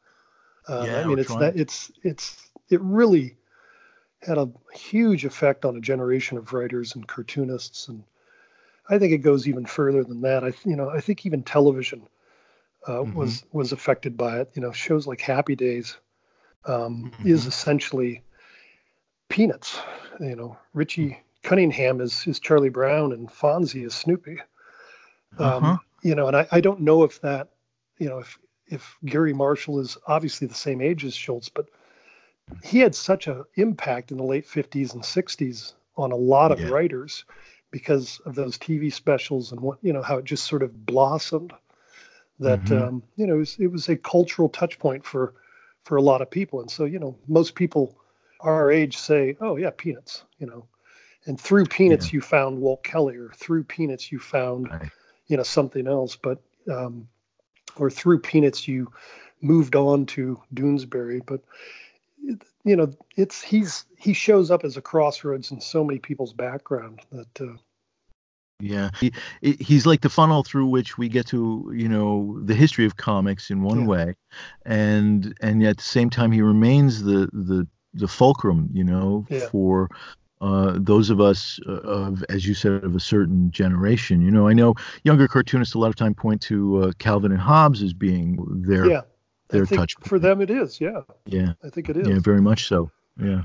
Uh, 0.68 0.84
yeah, 0.86 1.00
I 1.00 1.04
mean, 1.04 1.18
it's 1.18 1.28
trying. 1.28 1.40
that 1.40 1.56
it's 1.56 1.90
it's 2.02 2.48
it 2.68 2.80
really 2.80 3.36
had 4.22 4.38
a 4.38 4.48
huge 4.72 5.24
effect 5.24 5.64
on 5.64 5.76
a 5.76 5.80
generation 5.80 6.38
of 6.38 6.52
writers 6.52 6.94
and 6.94 7.06
cartoonists, 7.06 7.88
and 7.88 8.04
I 8.88 8.98
think 8.98 9.12
it 9.12 9.18
goes 9.18 9.48
even 9.48 9.66
further 9.66 10.04
than 10.04 10.20
that. 10.22 10.44
I 10.44 10.52
you 10.64 10.76
know 10.76 10.88
I 10.88 11.00
think 11.00 11.26
even 11.26 11.42
television 11.42 12.06
uh, 12.86 12.92
mm-hmm. 12.92 13.14
was 13.14 13.44
was 13.52 13.72
affected 13.72 14.16
by 14.16 14.40
it. 14.40 14.50
You 14.54 14.62
know, 14.62 14.72
shows 14.72 15.06
like 15.06 15.20
Happy 15.20 15.56
Days 15.56 15.96
um, 16.64 17.10
mm-hmm. 17.12 17.28
is 17.28 17.46
essentially 17.46 18.22
Peanuts. 19.28 19.80
You 20.20 20.36
know, 20.36 20.58
Richie 20.74 21.20
Cunningham 21.42 22.00
is 22.00 22.26
is 22.26 22.40
Charlie 22.40 22.68
Brown 22.68 23.12
and 23.12 23.28
Fonzie 23.28 23.84
is 23.84 23.94
Snoopy. 23.94 24.38
Um, 25.38 25.64
uh-huh. 25.64 25.76
You 26.02 26.14
know, 26.14 26.26
and 26.26 26.36
I, 26.36 26.46
I 26.50 26.60
don't 26.60 26.80
know 26.80 27.04
if 27.04 27.20
that, 27.20 27.48
you 27.98 28.08
know, 28.08 28.18
if 28.18 28.38
if 28.66 28.96
Garry 29.04 29.32
Marshall 29.32 29.80
is 29.80 29.98
obviously 30.06 30.46
the 30.46 30.54
same 30.54 30.80
age 30.80 31.04
as 31.04 31.14
Schulz, 31.14 31.48
but 31.48 31.66
he 32.62 32.78
had 32.78 32.94
such 32.94 33.26
an 33.26 33.44
impact 33.54 34.10
in 34.10 34.18
the 34.18 34.24
late 34.24 34.46
50s 34.46 34.94
and 34.94 35.02
60s 35.02 35.74
on 35.96 36.12
a 36.12 36.16
lot 36.16 36.52
of 36.52 36.60
yeah. 36.60 36.68
writers 36.68 37.24
because 37.70 38.20
of 38.24 38.34
those 38.34 38.58
TV 38.58 38.92
specials 38.92 39.52
and 39.52 39.60
what 39.60 39.78
you 39.82 39.92
know 39.92 40.02
how 40.02 40.18
it 40.18 40.24
just 40.24 40.44
sort 40.44 40.62
of 40.62 40.86
blossomed. 40.86 41.52
That 42.40 42.64
mm-hmm. 42.64 42.82
um, 42.82 43.02
you 43.16 43.26
know 43.26 43.34
it 43.34 43.38
was, 43.38 43.56
it 43.58 43.66
was 43.68 43.88
a 43.88 43.96
cultural 43.96 44.48
touch 44.48 44.78
point 44.78 45.04
for 45.04 45.34
for 45.84 45.96
a 45.96 46.02
lot 46.02 46.22
of 46.22 46.30
people, 46.30 46.60
and 46.60 46.70
so 46.70 46.84
you 46.84 46.98
know 46.98 47.16
most 47.26 47.54
people 47.54 47.96
our 48.40 48.70
age 48.70 48.96
say, 48.96 49.36
"Oh 49.40 49.56
yeah, 49.56 49.70
Peanuts," 49.70 50.24
you 50.38 50.46
know, 50.46 50.66
and 51.26 51.40
through 51.40 51.66
Peanuts 51.66 52.06
yeah. 52.06 52.16
you 52.16 52.20
found 52.20 52.60
Walt 52.60 52.82
Kelly, 52.82 53.16
or 53.16 53.30
through 53.36 53.64
Peanuts 53.64 54.10
you 54.10 54.18
found 54.18 54.70
right. 54.70 54.90
you 55.26 55.36
know 55.36 55.42
something 55.42 55.86
else, 55.86 56.16
but 56.16 56.40
um, 56.70 57.08
or 57.76 57.90
through 57.90 58.20
Peanuts 58.20 58.66
you 58.66 58.92
moved 59.40 59.76
on 59.76 60.06
to 60.06 60.40
Doonesbury, 60.54 61.22
but 61.26 61.40
you 62.64 62.76
know 62.76 62.90
it's 63.16 63.42
he's 63.42 63.84
he 63.96 64.12
shows 64.12 64.50
up 64.50 64.64
as 64.64 64.76
a 64.76 64.82
crossroads 64.82 65.50
in 65.50 65.60
so 65.60 65.84
many 65.84 65.98
people's 65.98 66.32
background 66.32 67.00
that 67.10 67.40
uh, 67.40 67.56
yeah 68.60 68.90
he, 69.00 69.12
he's 69.40 69.86
like 69.86 70.00
the 70.00 70.08
funnel 70.08 70.44
through 70.44 70.66
which 70.66 70.96
we 70.96 71.08
get 71.08 71.26
to 71.26 71.72
you 71.74 71.88
know 71.88 72.38
the 72.44 72.54
history 72.54 72.86
of 72.86 72.96
comics 72.96 73.50
in 73.50 73.62
one 73.62 73.80
yeah. 73.80 73.86
way 73.86 74.16
and 74.64 75.36
and 75.40 75.60
yet 75.60 75.70
at 75.70 75.76
the 75.78 75.82
same 75.82 76.10
time 76.10 76.30
he 76.30 76.42
remains 76.42 77.02
the 77.02 77.28
the 77.32 77.66
the 77.94 78.08
fulcrum 78.08 78.68
you 78.72 78.84
know 78.84 79.26
yeah. 79.28 79.48
for 79.48 79.88
uh, 80.42 80.76
those 80.76 81.08
of 81.08 81.20
us 81.20 81.60
uh, 81.68 81.80
of, 81.82 82.24
as 82.28 82.46
you 82.46 82.52
said, 82.52 82.72
of 82.84 82.96
a 82.96 83.00
certain 83.00 83.50
generation. 83.52 84.20
You 84.20 84.30
know, 84.32 84.48
I 84.48 84.52
know 84.52 84.74
younger 85.04 85.28
cartoonists 85.28 85.74
a 85.74 85.78
lot 85.78 85.86
of 85.86 85.96
time 85.96 86.14
point 86.14 86.42
to 86.42 86.82
uh, 86.82 86.92
Calvin 86.98 87.30
and 87.30 87.40
Hobbes 87.40 87.82
as 87.82 87.92
being 87.92 88.38
their 88.66 88.86
yeah 88.86 89.02
their 89.48 89.66
touch 89.66 89.94
for 90.02 90.18
them 90.18 90.40
it 90.40 90.50
is 90.50 90.80
yeah. 90.80 91.02
Yeah. 91.26 91.52
I 91.62 91.68
think 91.68 91.88
it 91.88 91.96
is. 91.96 92.08
yeah 92.08 92.18
very 92.18 92.40
much 92.40 92.66
so. 92.66 92.90
Yeah 93.18 93.42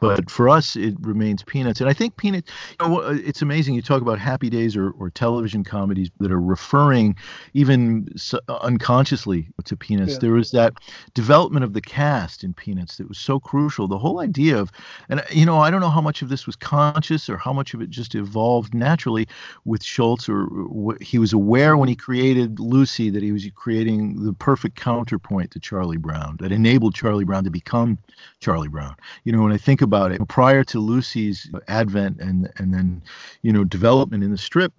but 0.00 0.30
for 0.30 0.48
us 0.48 0.76
it 0.76 0.94
remains 1.00 1.42
peanuts. 1.42 1.80
And 1.80 1.88
i 1.88 1.92
think 1.92 2.16
peanuts 2.16 2.50
you 2.80 2.88
know, 2.88 3.00
it's 3.00 3.42
amazing 3.42 3.74
you 3.74 3.82
talk 3.82 4.02
about 4.02 4.18
happy 4.18 4.50
days 4.50 4.76
or, 4.76 4.90
or 4.92 5.10
television 5.10 5.64
comedies 5.64 6.10
that 6.20 6.30
are 6.30 6.40
referring 6.40 7.16
even 7.54 8.08
unconsciously 8.48 9.48
to 9.64 9.76
peanuts. 9.76 10.12
Yeah. 10.12 10.18
there 10.20 10.32
was 10.32 10.50
that 10.50 10.74
development 11.14 11.64
of 11.64 11.72
the 11.72 11.80
cast 11.80 12.44
in 12.44 12.52
peanuts 12.52 12.96
that 12.96 13.08
was 13.08 13.18
so 13.18 13.40
crucial. 13.40 13.88
The 13.88 13.98
whole 13.98 14.20
idea 14.20 14.58
of 14.58 14.70
and 15.08 15.20
uh, 15.20 15.24
you 15.30 15.46
know 15.46 15.58
i 15.58 15.70
don't 15.70 15.80
know 15.80 15.90
how 15.90 16.00
much 16.00 16.22
of 16.22 16.28
this 16.28 16.46
was 16.46 16.56
conscious 16.56 17.28
or 17.28 17.36
how 17.36 17.52
much 17.52 17.74
of 17.74 17.80
it 17.80 17.90
just 17.90 18.14
evolved 18.14 18.74
naturally 18.74 19.26
with 19.64 19.82
Schulz, 19.82 20.28
or, 20.28 20.46
or 20.46 20.96
he 21.00 21.18
was 21.18 21.32
aware 21.32 21.76
when 21.76 21.88
he 21.88 21.94
created 21.94 22.60
lucy 22.60 23.10
that 23.10 23.22
he 23.22 23.32
was 23.32 23.46
creating 23.54 24.24
the 24.24 24.32
perfect 24.32 24.76
counterpoint 24.76 25.50
to 25.52 25.60
charlie 25.60 25.96
brown 25.96 26.36
that 26.40 26.52
enabled 26.52 26.94
charlie 26.94 27.24
brown 27.24 27.44
to 27.44 27.50
become 27.50 27.98
charlie 28.40 28.68
brown. 28.68 28.94
You 29.24 29.32
know 29.32 29.42
when 29.42 29.52
i 29.52 29.56
think 29.62 29.82
about 29.82 30.12
it, 30.12 30.26
prior 30.28 30.64
to 30.64 30.78
Lucy's 30.78 31.50
advent 31.68 32.20
and 32.20 32.50
and 32.56 32.74
then 32.74 33.02
you 33.42 33.52
know 33.52 33.64
development 33.64 34.24
in 34.24 34.30
the 34.30 34.38
strip, 34.38 34.72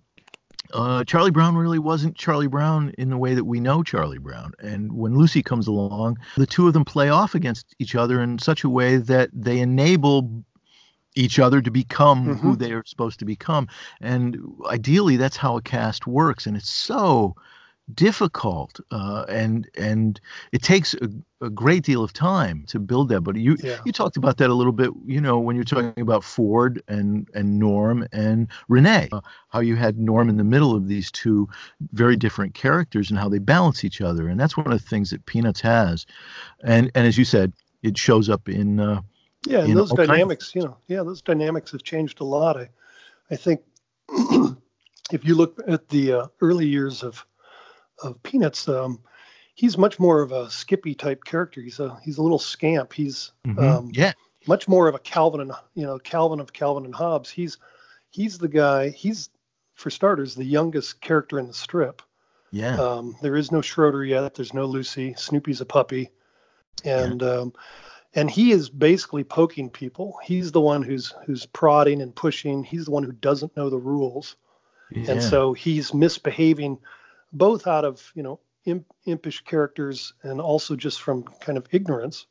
uh, 0.74 1.04
Charlie 1.04 1.32
Brown 1.32 1.56
really 1.56 1.80
wasn't 1.80 2.16
Charlie 2.16 2.48
Brown 2.48 2.94
in 2.98 3.10
the 3.10 3.18
way 3.18 3.36
that 3.36 3.46
we 3.46 3.60
know 3.60 3.84
Charlie 3.84 4.18
Brown. 4.18 4.54
And 4.60 4.94
when 4.94 5.16
Lucy 5.16 5.44
comes 5.44 5.68
along, 5.68 6.18
the 6.36 6.48
two 6.48 6.68
of 6.68 6.74
them 6.74 6.86
play 6.86 7.10
off 7.10 7.36
against 7.36 7.76
each 7.80 7.96
other 7.96 8.22
in 8.22 8.40
such 8.40 8.64
a 8.64 8.70
way 8.70 8.98
that 8.98 9.30
they 9.34 9.60
enable 9.60 10.44
each 11.16 11.38
other 11.38 11.62
to 11.62 11.70
become 11.70 12.26
mm-hmm. 12.26 12.34
who 12.34 12.56
they 12.56 12.72
are 12.72 12.84
supposed 12.86 13.20
to 13.20 13.26
become. 13.26 13.68
And 14.02 14.38
ideally, 14.68 15.16
that's 15.18 15.38
how 15.38 15.58
a 15.58 15.62
cast 15.62 16.08
works. 16.08 16.48
And 16.48 16.58
it's 16.58 16.72
so 16.72 17.36
difficult 17.94 18.80
uh, 18.92 19.26
and 19.28 19.70
and 19.78 20.22
it 20.54 20.62
takes 20.64 20.94
a, 20.94 21.10
a, 21.42 21.50
great 21.50 21.84
deal 21.84 22.02
of 22.02 22.14
time 22.14 22.64
to 22.66 22.80
build 22.80 23.10
that 23.10 23.22
but 23.22 23.36
you 23.36 23.58
yeah. 23.62 23.80
you 23.86 23.92
talked 23.92 24.16
about 24.16 24.38
that 24.38 24.50
a 24.50 24.54
little 24.54 24.72
bit 24.72 24.90
you 25.06 25.20
know 25.20 25.38
when 25.38 25.58
you're 25.58 25.66
talking 25.66 26.02
about 26.02 26.24
ford 26.24 26.82
and 26.88 27.28
and 27.34 27.60
norm 27.60 28.08
and 28.14 28.48
renee 28.70 29.10
uh, 29.12 29.20
how 29.50 29.60
you 29.60 29.76
had 29.76 30.00
norm 30.00 30.30
in 30.30 30.38
the 30.38 30.46
middle 30.46 30.74
of 30.74 30.88
these 30.88 31.12
two 31.12 31.48
very 31.92 32.16
different 32.16 32.54
characters 32.54 33.10
and 33.10 33.20
how 33.20 33.28
they 33.28 33.40
balance 33.40 33.84
each 33.84 34.00
other 34.00 34.30
and 34.30 34.40
that's 34.40 34.56
one 34.56 34.72
of 34.72 34.82
the 34.82 34.88
things 34.88 35.10
that 35.10 35.26
peanuts 35.26 35.60
has. 35.60 36.06
And 36.64 36.90
and 36.96 37.06
as 37.06 37.18
you 37.18 37.26
said 37.26 37.52
it 37.82 37.98
shows 37.98 38.30
up 38.30 38.48
in 38.48 38.80
uh, 38.80 39.02
yeah 39.46 39.60
and 39.60 39.76
those 39.76 39.92
dynamics 39.92 40.50
of- 40.50 40.56
you 40.56 40.62
know 40.62 40.78
yeah 40.88 41.04
those 41.04 41.22
dynamics 41.22 41.72
have 41.72 41.84
changed 41.84 42.22
a 42.22 42.24
lot. 42.24 42.56
I 42.56 42.70
i 43.30 43.36
think 43.36 43.60
if 45.12 45.26
you 45.26 45.36
look 45.36 45.60
at 45.68 45.90
the 45.90 46.14
uh, 46.14 46.28
early 46.40 46.66
years 46.66 47.04
of 47.04 47.26
of 48.02 48.22
Peanuts, 48.24 48.68
um, 48.68 49.00
he's 49.54 49.78
much 49.78 50.00
more 50.00 50.22
of 50.22 50.32
a 50.32 50.50
Skippy 50.50 50.96
type 50.96 51.24
character. 51.24 51.62
He's 51.62 51.80
a 51.80 52.00
he's 52.04 52.18
a 52.18 52.24
little 52.24 52.40
scamp. 52.40 52.94
He's 52.94 53.32
mm-hmm. 53.46 53.60
um, 53.60 53.92
yeah 53.94 54.14
much 54.48 54.68
more 54.68 54.88
of 54.88 54.96
a 54.96 55.00
Calvin 55.00 55.42
and 55.42 55.52
you 55.76 55.86
know 55.86 56.00
Calvin 56.00 56.40
of 56.40 56.54
Calvin 56.54 56.86
and 56.86 56.96
Hobbes. 56.96 57.30
He's 57.30 57.58
he's 58.10 58.38
the 58.38 58.48
guy. 58.48 58.90
He's 58.90 59.30
for 59.74 59.90
starters 59.90 60.36
the 60.36 60.44
youngest 60.44 61.02
character 61.02 61.40
in 61.40 61.48
the 61.48 61.54
strip. 61.54 62.02
Yeah. 62.52 62.80
Um, 62.80 63.16
there 63.22 63.36
is 63.36 63.52
no 63.52 63.62
Schroeder 63.62 64.06
yet. 64.06 64.36
There's 64.36 64.54
no 64.54 64.66
Lucy. 64.66 65.16
Snoopy's 65.16 65.62
a 65.62 65.66
puppy, 65.66 66.10
and 66.84 67.22
yeah. 67.22 67.28
um, 67.28 67.54
and 68.14 68.30
he 68.30 68.52
is 68.52 68.70
basically 68.70 69.24
poking 69.24 69.70
people. 69.70 70.18
He's 70.24 70.52
the 70.52 70.62
one 70.62 70.84
who's 70.84 71.14
who's 71.26 71.46
prodding 71.46 72.02
and 72.02 72.16
pushing. 72.16 72.64
He's 72.64 72.86
the 72.86 72.92
one 72.92 73.04
who 73.04 73.12
doesn't 73.12 73.58
know 73.58 73.70
the 73.70 73.80
rules, 73.80 74.36
yeah. 74.92 75.12
and 75.12 75.24
so 75.24 75.54
he's 75.54 75.94
misbehaving 75.94 76.80
both 77.34 77.68
out 77.68 77.84
of 77.84 78.12
you 78.16 78.24
know 78.24 78.40
imp, 78.66 78.86
impish 79.06 79.44
characters 79.44 80.14
and 80.22 80.40
also 80.40 80.76
just 80.76 81.02
from 81.02 81.24
kind 81.24 81.58
of 81.58 81.68
ignorance. 81.72 82.28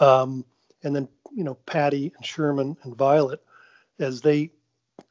Um, 0.00 0.44
and 0.82 0.94
then 0.94 1.08
you 1.32 1.44
know 1.44 1.54
Patty 1.66 2.12
and 2.16 2.26
Sherman 2.26 2.76
and 2.82 2.96
Violet, 2.96 3.42
as 3.98 4.20
they 4.20 4.50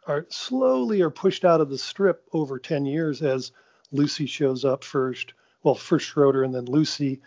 are 0.08 0.26
slowly 0.30 1.02
are 1.02 1.10
pushed 1.10 1.46
out 1.46 1.62
of 1.62 1.70
the 1.70 1.78
strip 1.78 2.28
over 2.34 2.60
10 2.60 2.86
years 2.86 3.22
as 3.22 3.52
Lucy 3.92 4.26
shows 4.26 4.66
up 4.66 4.84
first. 4.84 5.34
Well, 5.64 5.76
first 5.76 6.08
Schroeder 6.08 6.44
and 6.44 6.54
then 6.54 6.66
Lucy 6.66 7.22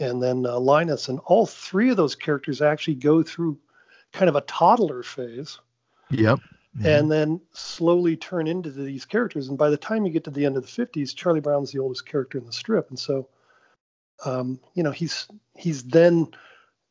and 0.00 0.22
then 0.22 0.44
uh, 0.44 0.58
Linus. 0.58 1.08
And 1.08 1.20
all 1.24 1.46
three 1.46 1.90
of 1.90 1.96
those 1.96 2.16
characters 2.16 2.60
actually 2.60 2.96
go 2.96 3.22
through 3.22 3.58
kind 4.12 4.28
of 4.28 4.34
a 4.34 4.40
toddler 4.42 5.02
phase. 5.02 5.58
Yep 6.10 6.40
mm-hmm. 6.76 6.86
and 6.86 7.10
then 7.10 7.40
slowly 7.52 8.16
turn 8.16 8.46
into 8.46 8.70
these 8.70 9.04
characters. 9.04 9.48
And 9.48 9.58
by 9.58 9.70
the 9.70 9.76
time 9.76 10.04
you 10.04 10.12
get 10.12 10.24
to 10.24 10.30
the 10.30 10.46
end 10.46 10.56
of 10.56 10.62
the 10.62 10.86
50s, 10.86 11.14
Charlie 11.14 11.40
Brown's 11.40 11.72
the 11.72 11.78
oldest 11.78 12.06
character 12.06 12.38
in 12.38 12.46
the 12.46 12.52
strip, 12.52 12.90
and 12.90 12.98
so 12.98 13.28
um, 14.24 14.60
you 14.74 14.82
know 14.82 14.92
he's 14.92 15.28
he's 15.56 15.82
then 15.84 16.28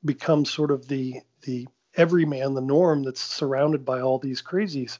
become 0.03 0.45
sort 0.45 0.71
of 0.71 0.87
the 0.87 1.21
the 1.41 1.67
everyman, 1.95 2.53
the 2.53 2.61
norm 2.61 3.03
that's 3.03 3.21
surrounded 3.21 3.85
by 3.85 4.01
all 4.01 4.19
these 4.19 4.41
crazies 4.41 4.99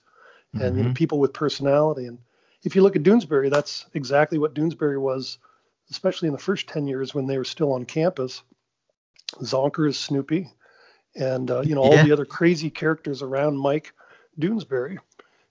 and 0.54 0.62
mm-hmm. 0.62 0.78
you 0.78 0.84
know, 0.84 0.90
mm-hmm. 0.90 0.94
people 0.94 1.20
with 1.20 1.34
personality. 1.34 2.08
And 2.08 2.20
if 2.64 2.76
you 2.76 2.82
look 2.82 2.96
at 2.96 3.04
Doonesbury, 3.04 3.50
that's 3.50 3.86
exactly 3.94 4.38
what 4.38 4.54
Doonesbury 4.54 5.00
was, 5.00 5.38
especially 5.90 6.28
in 6.28 6.34
the 6.34 6.40
first 6.40 6.68
10 6.68 6.88
years 6.88 7.14
when 7.14 7.28
they 7.28 7.38
were 7.38 7.44
still 7.44 7.74
on 7.74 7.86
campus. 7.86 8.42
Zonker 9.42 9.90
is 9.90 10.00
Snoopy, 10.00 10.50
and 11.16 11.50
uh, 11.50 11.62
you 11.62 11.76
know 11.76 11.82
all 11.82 11.96
yeah. 11.96 12.04
the 12.04 12.12
other 12.12 12.26
crazy 12.26 12.70
characters 12.70 13.22
around 13.22 13.58
Mike 13.58 13.92
Doonesbury. 14.40 14.98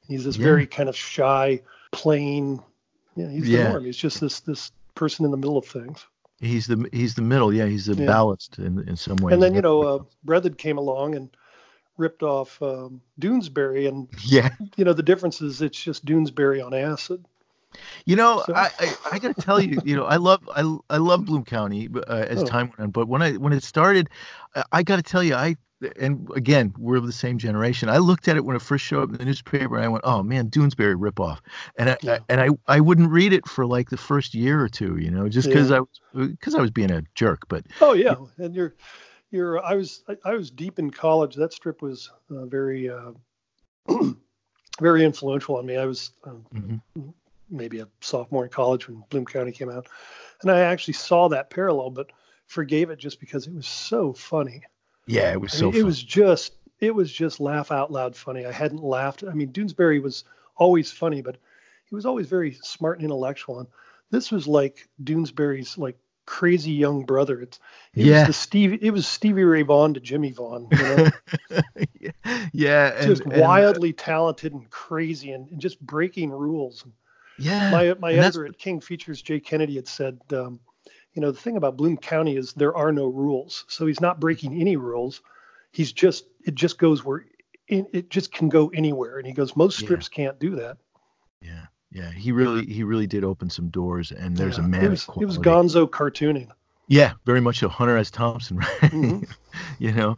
He's 0.06 0.24
this 0.24 0.36
yeah. 0.36 0.44
very 0.44 0.66
kind 0.66 0.88
of 0.88 0.96
shy, 0.96 1.62
plain. 1.92 2.62
Yeah, 3.16 3.28
he's 3.28 3.48
yeah. 3.48 3.64
the 3.64 3.68
norm. 3.70 3.84
He's 3.84 3.96
just 3.96 4.20
this 4.20 4.40
this 4.40 4.72
person 4.94 5.24
in 5.24 5.30
the 5.30 5.36
middle 5.36 5.56
of 5.56 5.66
things. 5.66 6.06
He's 6.40 6.66
the 6.66 6.88
he's 6.92 7.14
the 7.14 7.22
middle. 7.22 7.52
Yeah, 7.52 7.66
he's 7.66 7.86
the 7.86 7.94
yeah. 7.94 8.06
ballast 8.06 8.58
in 8.58 8.86
in 8.88 8.96
some 8.96 9.16
ways. 9.16 9.34
And 9.34 9.42
then 9.42 9.54
you 9.54 9.62
know, 9.62 9.82
uh, 9.82 10.02
Breathed 10.24 10.58
came 10.58 10.78
along 10.78 11.14
and 11.14 11.34
ripped 11.96 12.22
off 12.22 12.60
um, 12.60 13.00
Doonesbury, 13.20 13.88
and 13.88 14.08
yeah, 14.24 14.50
you 14.76 14.84
know 14.84 14.92
the 14.92 15.02
difference 15.02 15.40
is 15.40 15.62
it's 15.62 15.80
just 15.80 16.04
Doonesbury 16.04 16.64
on 16.64 16.74
acid. 16.74 17.24
You 18.06 18.16
know, 18.16 18.42
so. 18.46 18.54
I, 18.54 18.70
I, 18.78 18.94
I 19.12 19.18
got 19.18 19.34
to 19.34 19.42
tell 19.42 19.60
you, 19.60 19.78
you 19.84 19.96
know, 19.96 20.04
I 20.04 20.16
love 20.16 20.48
I, 20.54 20.60
I 20.90 20.98
love 20.98 21.24
Bloom 21.24 21.44
County 21.44 21.88
uh, 21.94 22.26
as 22.28 22.42
oh. 22.42 22.46
time 22.46 22.68
went 22.68 22.80
on, 22.80 22.90
but 22.90 23.08
when 23.08 23.22
I 23.22 23.32
when 23.32 23.52
it 23.52 23.62
started, 23.62 24.08
I 24.72 24.82
got 24.82 24.96
to 24.96 25.02
tell 25.02 25.22
you, 25.22 25.34
I 25.34 25.56
and 25.96 26.28
again, 26.34 26.74
we're 26.78 26.96
of 26.96 27.06
the 27.06 27.12
same 27.12 27.38
generation. 27.38 27.88
I 27.88 27.98
looked 27.98 28.28
at 28.28 28.36
it 28.36 28.44
when 28.44 28.56
it 28.56 28.62
first 28.62 28.84
showed 28.84 29.02
up 29.02 29.10
in 29.10 29.16
the 29.16 29.24
newspaper, 29.24 29.76
and 29.76 29.84
I 29.84 29.88
went, 29.88 30.04
"Oh 30.04 30.22
man, 30.22 30.50
Doonesbury 30.50 30.96
ripoff," 30.96 31.38
and 31.76 31.90
I, 31.90 31.96
yeah. 32.02 32.18
and 32.28 32.40
I 32.40 32.48
I 32.66 32.80
wouldn't 32.80 33.10
read 33.10 33.32
it 33.32 33.46
for 33.46 33.66
like 33.66 33.90
the 33.90 33.96
first 33.96 34.34
year 34.34 34.60
or 34.60 34.68
two, 34.68 34.96
you 34.96 35.10
know, 35.10 35.28
just 35.28 35.48
because 35.48 35.70
yeah. 35.70 35.76
I 35.76 35.80
was 35.80 36.28
because 36.30 36.54
I 36.54 36.60
was 36.60 36.70
being 36.70 36.90
a 36.90 37.02
jerk. 37.14 37.48
But 37.48 37.66
oh 37.80 37.92
yeah, 37.92 38.14
and 38.38 38.54
you're 38.54 38.74
you're 39.30 39.64
I 39.64 39.74
was 39.74 40.02
I, 40.08 40.16
I 40.24 40.34
was 40.34 40.50
deep 40.50 40.78
in 40.78 40.90
college. 40.90 41.34
That 41.34 41.52
strip 41.52 41.82
was 41.82 42.10
uh, 42.30 42.46
very 42.46 42.88
uh, 42.90 43.12
very 44.80 45.04
influential 45.04 45.56
on 45.56 45.66
me. 45.66 45.76
I 45.76 45.86
was 45.86 46.12
um, 46.24 46.46
mm-hmm. 46.54 47.08
Maybe 47.54 47.80
a 47.80 47.88
sophomore 48.00 48.44
in 48.44 48.50
college 48.50 48.88
when 48.88 49.04
Bloom 49.10 49.24
County 49.24 49.52
came 49.52 49.70
out, 49.70 49.86
and 50.42 50.50
I 50.50 50.60
actually 50.60 50.94
saw 50.94 51.28
that 51.28 51.50
parallel, 51.50 51.90
but 51.90 52.10
forgave 52.46 52.90
it 52.90 52.98
just 52.98 53.20
because 53.20 53.46
it 53.46 53.54
was 53.54 53.66
so 53.66 54.12
funny. 54.12 54.62
Yeah, 55.06 55.32
it 55.32 55.40
was 55.40 55.52
so. 55.52 55.70
Mean, 55.70 55.80
it 55.80 55.84
was 55.84 56.02
just 56.02 56.54
it 56.80 56.94
was 56.94 57.12
just 57.12 57.40
laugh 57.40 57.70
out 57.70 57.90
loud 57.90 58.16
funny. 58.16 58.46
I 58.46 58.52
hadn't 58.52 58.82
laughed. 58.82 59.24
I 59.24 59.32
mean, 59.32 59.52
Doonesbury 59.52 60.02
was 60.02 60.24
always 60.56 60.92
funny, 60.92 61.22
but 61.22 61.36
he 61.86 61.94
was 61.94 62.06
always 62.06 62.28
very 62.28 62.52
smart 62.62 62.98
and 62.98 63.04
intellectual. 63.04 63.60
And 63.60 63.68
this 64.10 64.30
was 64.30 64.46
like 64.46 64.88
Doonesbury's 65.02 65.76
like 65.78 65.98
crazy 66.26 66.72
young 66.72 67.04
brother. 67.04 67.40
It's 67.40 67.58
it 67.94 68.06
yeah. 68.06 68.20
was 68.20 68.28
the 68.28 68.32
Stevie 68.32 68.78
it 68.80 68.90
was 68.90 69.06
Stevie 69.06 69.44
Ray 69.44 69.62
Vaughan 69.62 69.94
to 69.94 70.00
Jimmy 70.00 70.32
Vaughan. 70.32 70.68
You 70.70 70.78
know? 70.78 72.10
yeah, 72.52 73.04
just 73.04 73.22
and, 73.22 73.40
wildly 73.40 73.90
and, 73.90 73.98
talented 73.98 74.52
and 74.52 74.68
crazy 74.70 75.32
and, 75.32 75.50
and, 75.50 75.60
just 75.60 75.80
breaking 75.80 76.30
rules. 76.30 76.84
Yeah, 77.38 77.70
my 77.70 77.94
my 77.94 78.12
editor 78.12 78.46
at 78.46 78.58
King 78.58 78.80
Features, 78.80 79.22
Jay 79.22 79.40
Kennedy, 79.40 79.76
had 79.76 79.88
said, 79.88 80.20
um, 80.32 80.60
you 81.14 81.22
know, 81.22 81.30
the 81.30 81.40
thing 81.40 81.56
about 81.56 81.76
Bloom 81.76 81.96
County 81.96 82.36
is 82.36 82.52
there 82.52 82.76
are 82.76 82.92
no 82.92 83.06
rules, 83.06 83.64
so 83.68 83.86
he's 83.86 84.00
not 84.00 84.20
breaking 84.20 84.60
any 84.60 84.76
rules. 84.76 85.20
He's 85.72 85.92
just 85.92 86.26
it 86.44 86.54
just 86.54 86.78
goes 86.78 87.04
where 87.04 87.24
it, 87.68 87.86
it 87.92 88.10
just 88.10 88.32
can 88.32 88.48
go 88.48 88.68
anywhere, 88.68 89.18
and 89.18 89.26
he 89.26 89.32
goes 89.32 89.56
most 89.56 89.78
strips 89.78 90.08
yeah. 90.12 90.16
can't 90.16 90.38
do 90.38 90.56
that. 90.56 90.78
Yeah. 91.40 91.66
Yeah, 91.94 92.10
he 92.10 92.32
really 92.32 92.66
he 92.66 92.82
really 92.82 93.06
did 93.06 93.22
open 93.22 93.48
some 93.48 93.68
doors, 93.68 94.10
and 94.10 94.36
there's 94.36 94.58
yeah, 94.58 94.64
a 94.64 94.68
man. 94.68 94.92
It 94.92 95.06
it 95.20 95.24
was 95.24 95.38
Gonzo 95.38 95.88
cartooning. 95.88 96.50
Yeah, 96.88 97.14
very 97.24 97.40
much 97.40 97.60
so. 97.60 97.68
Hunter 97.68 97.96
S. 97.96 98.10
Thompson, 98.10 98.56
right? 98.58 98.80
Mm-hmm. 98.82 99.24
you 99.78 99.92
know, 99.92 100.16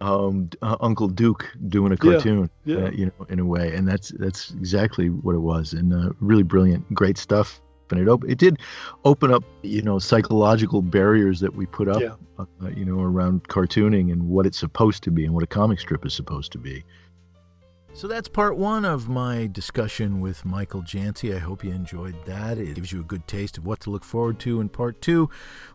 um, 0.00 0.50
uh, 0.62 0.76
Uncle 0.80 1.08
Duke 1.08 1.48
doing 1.68 1.92
a 1.92 1.96
cartoon, 1.96 2.50
yeah, 2.64 2.76
yeah. 2.76 2.84
Uh, 2.84 2.90
you 2.90 3.06
know, 3.06 3.26
in 3.28 3.38
a 3.38 3.44
way, 3.44 3.74
and 3.74 3.86
that's 3.86 4.10
that's 4.10 4.50
exactly 4.50 5.10
what 5.10 5.34
it 5.34 5.40
was, 5.40 5.72
and 5.72 5.92
uh, 5.92 6.12
really 6.20 6.42
brilliant, 6.42 6.92
great 6.94 7.18
stuff. 7.18 7.60
And 7.90 8.00
it 8.00 8.08
op- 8.08 8.28
it 8.28 8.36
did 8.36 8.58
open 9.04 9.32
up, 9.32 9.44
you 9.62 9.80
know, 9.80 9.98
psychological 9.98 10.82
barriers 10.82 11.40
that 11.40 11.54
we 11.54 11.64
put 11.64 11.88
up, 11.88 12.02
yeah. 12.02 12.14
uh, 12.38 12.68
you 12.68 12.84
know, 12.84 13.00
around 13.00 13.48
cartooning 13.48 14.12
and 14.12 14.28
what 14.28 14.44
it's 14.44 14.58
supposed 14.58 15.02
to 15.04 15.10
be 15.10 15.24
and 15.24 15.32
what 15.32 15.42
a 15.42 15.46
comic 15.46 15.80
strip 15.80 16.04
is 16.04 16.12
supposed 16.12 16.52
to 16.52 16.58
be. 16.58 16.84
So 17.98 18.06
that's 18.06 18.28
part 18.28 18.56
one 18.56 18.84
of 18.84 19.08
my 19.08 19.48
discussion 19.48 20.20
with 20.20 20.44
Michael 20.44 20.82
Jantze. 20.82 21.34
I 21.34 21.40
hope 21.40 21.64
you 21.64 21.72
enjoyed 21.72 22.14
that. 22.26 22.56
It 22.56 22.76
gives 22.76 22.92
you 22.92 23.00
a 23.00 23.02
good 23.02 23.26
taste 23.26 23.58
of 23.58 23.66
what 23.66 23.80
to 23.80 23.90
look 23.90 24.04
forward 24.04 24.38
to 24.38 24.60
in 24.60 24.68
part 24.68 25.02
two. 25.02 25.28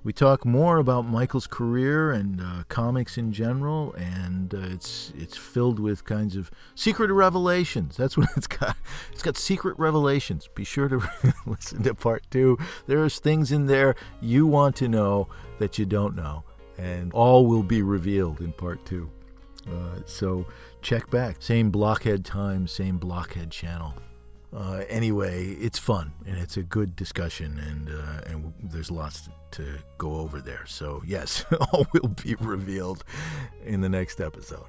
We 0.05 0.13
talk 0.13 0.45
more 0.45 0.77
about 0.77 1.05
Michael's 1.05 1.47
career 1.47 2.13
and 2.13 2.39
uh, 2.39 2.63
comics 2.69 3.17
in 3.17 3.33
general, 3.33 3.91
and 3.95 4.55
uh, 4.55 4.59
it's 4.59 5.11
it's 5.17 5.35
filled 5.35 5.79
with 5.79 6.05
kinds 6.05 6.37
of 6.37 6.49
secret 6.75 7.11
revelations. 7.11 7.97
That's 7.97 8.15
what 8.17 8.29
it's 8.37 8.47
got. 8.47 8.77
It's 9.11 9.21
got 9.21 9.35
secret 9.35 9.77
revelations. 9.77 10.47
Be 10.55 10.63
sure 10.63 10.87
to 10.87 11.01
listen 11.45 11.83
to 11.83 11.93
part 11.93 12.23
two. 12.31 12.57
There's 12.87 13.19
things 13.19 13.51
in 13.51 13.65
there 13.65 13.95
you 14.21 14.47
want 14.47 14.77
to 14.77 14.87
know 14.87 15.27
that 15.59 15.77
you 15.77 15.85
don't 15.85 16.15
know, 16.15 16.45
and 16.77 17.11
all 17.11 17.45
will 17.47 17.63
be 17.63 17.81
revealed 17.81 18.39
in 18.39 18.53
part 18.53 18.85
two. 18.85 19.11
Uh, 19.69 19.99
so 20.05 20.45
check 20.83 21.09
back. 21.09 21.37
Same 21.39 21.71
blockhead 21.71 22.25
time, 22.25 22.67
same 22.67 22.97
blockhead 22.97 23.49
channel. 23.49 23.93
Uh, 24.55 24.83
anyway, 24.87 25.47
it's 25.53 25.79
fun 25.79 26.13
and 26.27 26.37
it's 26.37 26.57
a 26.57 26.63
good 26.63 26.95
discussion, 26.95 27.57
and 27.57 27.89
uh, 27.89 28.21
and 28.31 28.53
there's 28.61 28.91
lots 28.91 29.21
to, 29.21 29.63
to 29.63 29.79
go 29.97 30.17
over 30.17 30.41
there. 30.41 30.65
So 30.67 31.01
yes, 31.07 31.43
all 31.71 31.87
will 31.93 32.09
be 32.09 32.35
revealed 32.35 33.03
in 33.65 33.81
the 33.81 33.89
next 33.89 34.21
episode. 34.21 34.65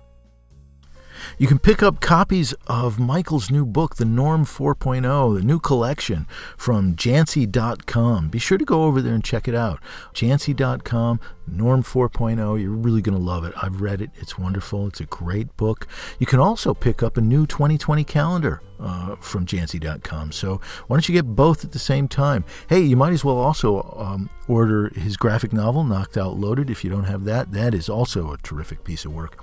You 1.38 1.46
can 1.46 1.58
pick 1.58 1.82
up 1.82 2.00
copies 2.00 2.54
of 2.66 2.98
Michael's 2.98 3.50
new 3.50 3.66
book, 3.66 3.96
The 3.96 4.04
Norm 4.04 4.44
4.0, 4.44 5.36
the 5.36 5.42
new 5.44 5.58
collection 5.58 6.26
from 6.56 6.94
Jantze.com. 6.94 8.28
Be 8.28 8.38
sure 8.38 8.58
to 8.58 8.64
go 8.64 8.84
over 8.84 9.02
there 9.02 9.14
and 9.14 9.24
check 9.24 9.48
it 9.48 9.54
out. 9.54 9.80
Jantze.com, 10.12 11.20
Norm 11.46 11.82
4.0. 11.82 12.60
You're 12.60 12.70
really 12.70 13.02
going 13.02 13.16
to 13.16 13.24
love 13.24 13.44
it. 13.44 13.54
I've 13.62 13.80
read 13.80 14.00
it, 14.00 14.10
it's 14.16 14.38
wonderful. 14.38 14.86
It's 14.86 15.00
a 15.00 15.06
great 15.06 15.56
book. 15.56 15.86
You 16.18 16.26
can 16.26 16.40
also 16.40 16.74
pick 16.74 17.02
up 17.02 17.16
a 17.16 17.20
new 17.20 17.46
2020 17.46 18.04
calendar 18.04 18.62
uh, 18.80 19.16
from 19.16 19.46
Jantze.com. 19.46 20.32
So 20.32 20.60
why 20.86 20.96
don't 20.96 21.08
you 21.08 21.14
get 21.14 21.34
both 21.34 21.64
at 21.64 21.72
the 21.72 21.78
same 21.78 22.08
time? 22.08 22.44
Hey, 22.68 22.80
you 22.80 22.96
might 22.96 23.12
as 23.12 23.24
well 23.24 23.36
also 23.36 23.94
um, 23.96 24.30
order 24.48 24.90
his 24.90 25.16
graphic 25.16 25.52
novel, 25.52 25.84
Knocked 25.84 26.16
Out 26.16 26.38
Loaded, 26.38 26.70
if 26.70 26.84
you 26.84 26.90
don't 26.90 27.04
have 27.04 27.24
that. 27.24 27.52
That 27.52 27.74
is 27.74 27.88
also 27.88 28.32
a 28.32 28.38
terrific 28.38 28.84
piece 28.84 29.04
of 29.04 29.12
work. 29.12 29.42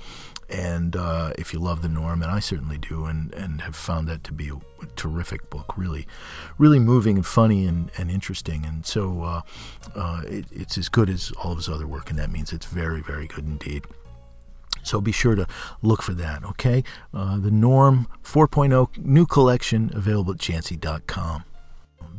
And 0.51 0.95
uh, 0.95 1.31
if 1.37 1.53
you 1.53 1.59
love 1.59 1.81
the 1.81 1.87
norm, 1.87 2.21
and 2.21 2.29
I 2.29 2.39
certainly 2.39 2.77
do, 2.77 3.05
and, 3.05 3.33
and 3.33 3.61
have 3.61 3.75
found 3.75 4.07
that 4.09 4.23
to 4.25 4.33
be 4.33 4.49
a, 4.49 4.59
terrific 4.95 5.49
book, 5.49 5.77
really, 5.77 6.07
really 6.57 6.79
moving 6.79 7.15
and 7.15 7.25
funny 7.25 7.65
and, 7.65 7.91
and 7.97 8.11
interesting. 8.11 8.65
And 8.65 8.85
so 8.85 9.23
uh, 9.23 9.41
uh, 9.95 10.21
it, 10.25 10.45
it's 10.51 10.77
as 10.77 10.89
good 10.89 11.09
as 11.09 11.31
all 11.41 11.51
of 11.51 11.59
his 11.59 11.69
other 11.69 11.87
work, 11.87 12.09
and 12.09 12.19
that 12.19 12.31
means 12.31 12.51
it's 12.51 12.65
very, 12.65 13.01
very 13.01 13.27
good 13.27 13.45
indeed. 13.45 13.85
So 14.83 14.99
be 14.99 15.11
sure 15.11 15.35
to 15.35 15.47
look 15.81 16.01
for 16.01 16.13
that, 16.15 16.43
okay? 16.43 16.83
Uh, 17.13 17.37
the 17.37 17.51
Norm 17.51 18.07
4.0 18.23 18.97
new 18.97 19.25
collection 19.25 19.91
available 19.93 20.33
at 20.33 20.39
Jantze.com. 20.39 21.43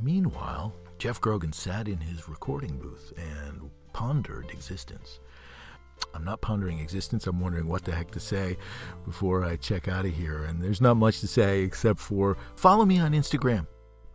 Meanwhile, 0.00 0.72
Geoff 0.98 1.20
Grogan 1.20 1.52
sat 1.52 1.88
in 1.88 1.98
his 1.98 2.28
recording 2.28 2.78
booth 2.78 3.12
and 3.16 3.70
pondered 3.92 4.50
existence. 4.50 5.18
I'm 6.14 6.24
not 6.24 6.40
pondering 6.40 6.78
existence. 6.78 7.26
I'm 7.26 7.40
wondering 7.40 7.68
what 7.68 7.84
the 7.84 7.94
heck 7.94 8.10
to 8.12 8.20
say 8.20 8.56
before 9.04 9.44
I 9.44 9.56
check 9.56 9.88
out 9.88 10.04
of 10.04 10.14
here. 10.14 10.44
And 10.44 10.62
there's 10.62 10.80
not 10.80 10.96
much 10.96 11.20
to 11.20 11.28
say 11.28 11.62
except 11.62 12.00
for 12.00 12.36
follow 12.56 12.84
me 12.84 12.98
on 12.98 13.12
Instagram. 13.12 13.66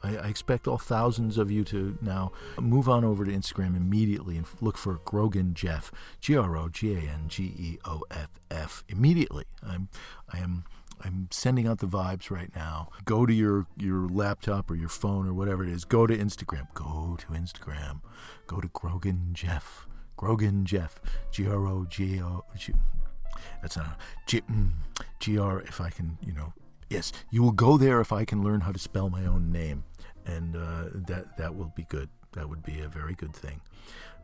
I, 0.04 0.18
I, 0.18 0.28
expect 0.28 0.68
all 0.68 0.78
thousands 0.78 1.38
of 1.38 1.50
you 1.50 1.64
to 1.66 1.98
now 2.02 2.32
move 2.60 2.88
on 2.88 3.04
over 3.04 3.26
to 3.26 3.32
Instagram 3.32 3.76
immediately 3.76 4.38
and 4.38 4.46
look 4.62 4.78
for 4.78 5.00
Grogan 5.06 5.54
Geoff, 5.54 5.92
G 6.22 6.38
R 6.38 6.56
O 6.56 6.70
G 6.70 6.94
A 6.94 7.00
N 7.00 7.26
G 7.28 7.44
E 7.58 7.78
O 7.86 8.04
F 8.12 8.30
F 8.52 8.84
immediately. 8.88 9.46
I'm 9.64 9.90
I 10.32 10.40
am 10.40 10.66
I'm 11.04 11.28
sending 11.32 11.68
out 11.68 11.80
the 11.80 11.88
vibes 11.88 12.32
right 12.32 12.56
now. 12.56 12.90
Go 13.06 13.26
to 13.26 13.34
your 13.34 13.68
your 13.76 14.08
laptop 14.08 14.70
or 14.70 14.76
your 14.76 14.90
phone 14.90 15.28
or 15.28 15.34
whatever 15.34 15.64
it 15.64 15.70
is. 15.70 15.84
Go 15.86 16.08
to 16.08 16.16
Instagram. 16.16 16.68
Go 16.74 17.18
to 17.20 17.28
Instagram. 17.28 18.02
Go 18.46 18.62
to 18.62 18.68
Grogan 18.68 19.30
Geoff. 19.34 19.88
Grogan 20.18 20.66
Geoff, 20.66 21.00
G 21.32 21.48
R 21.48 21.68
O 21.68 21.86
G 21.90 22.22
O. 22.22 22.44
That's 23.62 23.78
not 23.78 23.98
G, 24.26 24.42
mm, 24.42 24.72
G 25.20 25.38
R. 25.38 25.62
If 25.62 25.80
I 25.80 25.90
can, 25.90 26.18
you 26.22 26.34
know, 26.34 26.54
yes, 26.90 27.14
you 27.30 27.42
will 27.42 27.52
go 27.52 27.78
there 27.78 28.02
if 28.02 28.12
I 28.12 28.26
can 28.26 28.44
learn 28.44 28.62
how 28.62 28.72
to 28.72 28.80
spell 28.80 29.10
my 29.10 29.26
own 29.26 29.52
name, 29.52 29.86
and 30.26 30.56
uh, 30.56 30.86
that 31.08 31.38
that 31.38 31.56
will 31.56 31.72
be 31.76 31.84
good. 31.84 32.10
That 32.34 32.50
would 32.50 32.64
be 32.64 32.82
a 32.82 32.90
very 32.90 33.14
good 33.14 33.34
thing, 33.34 33.62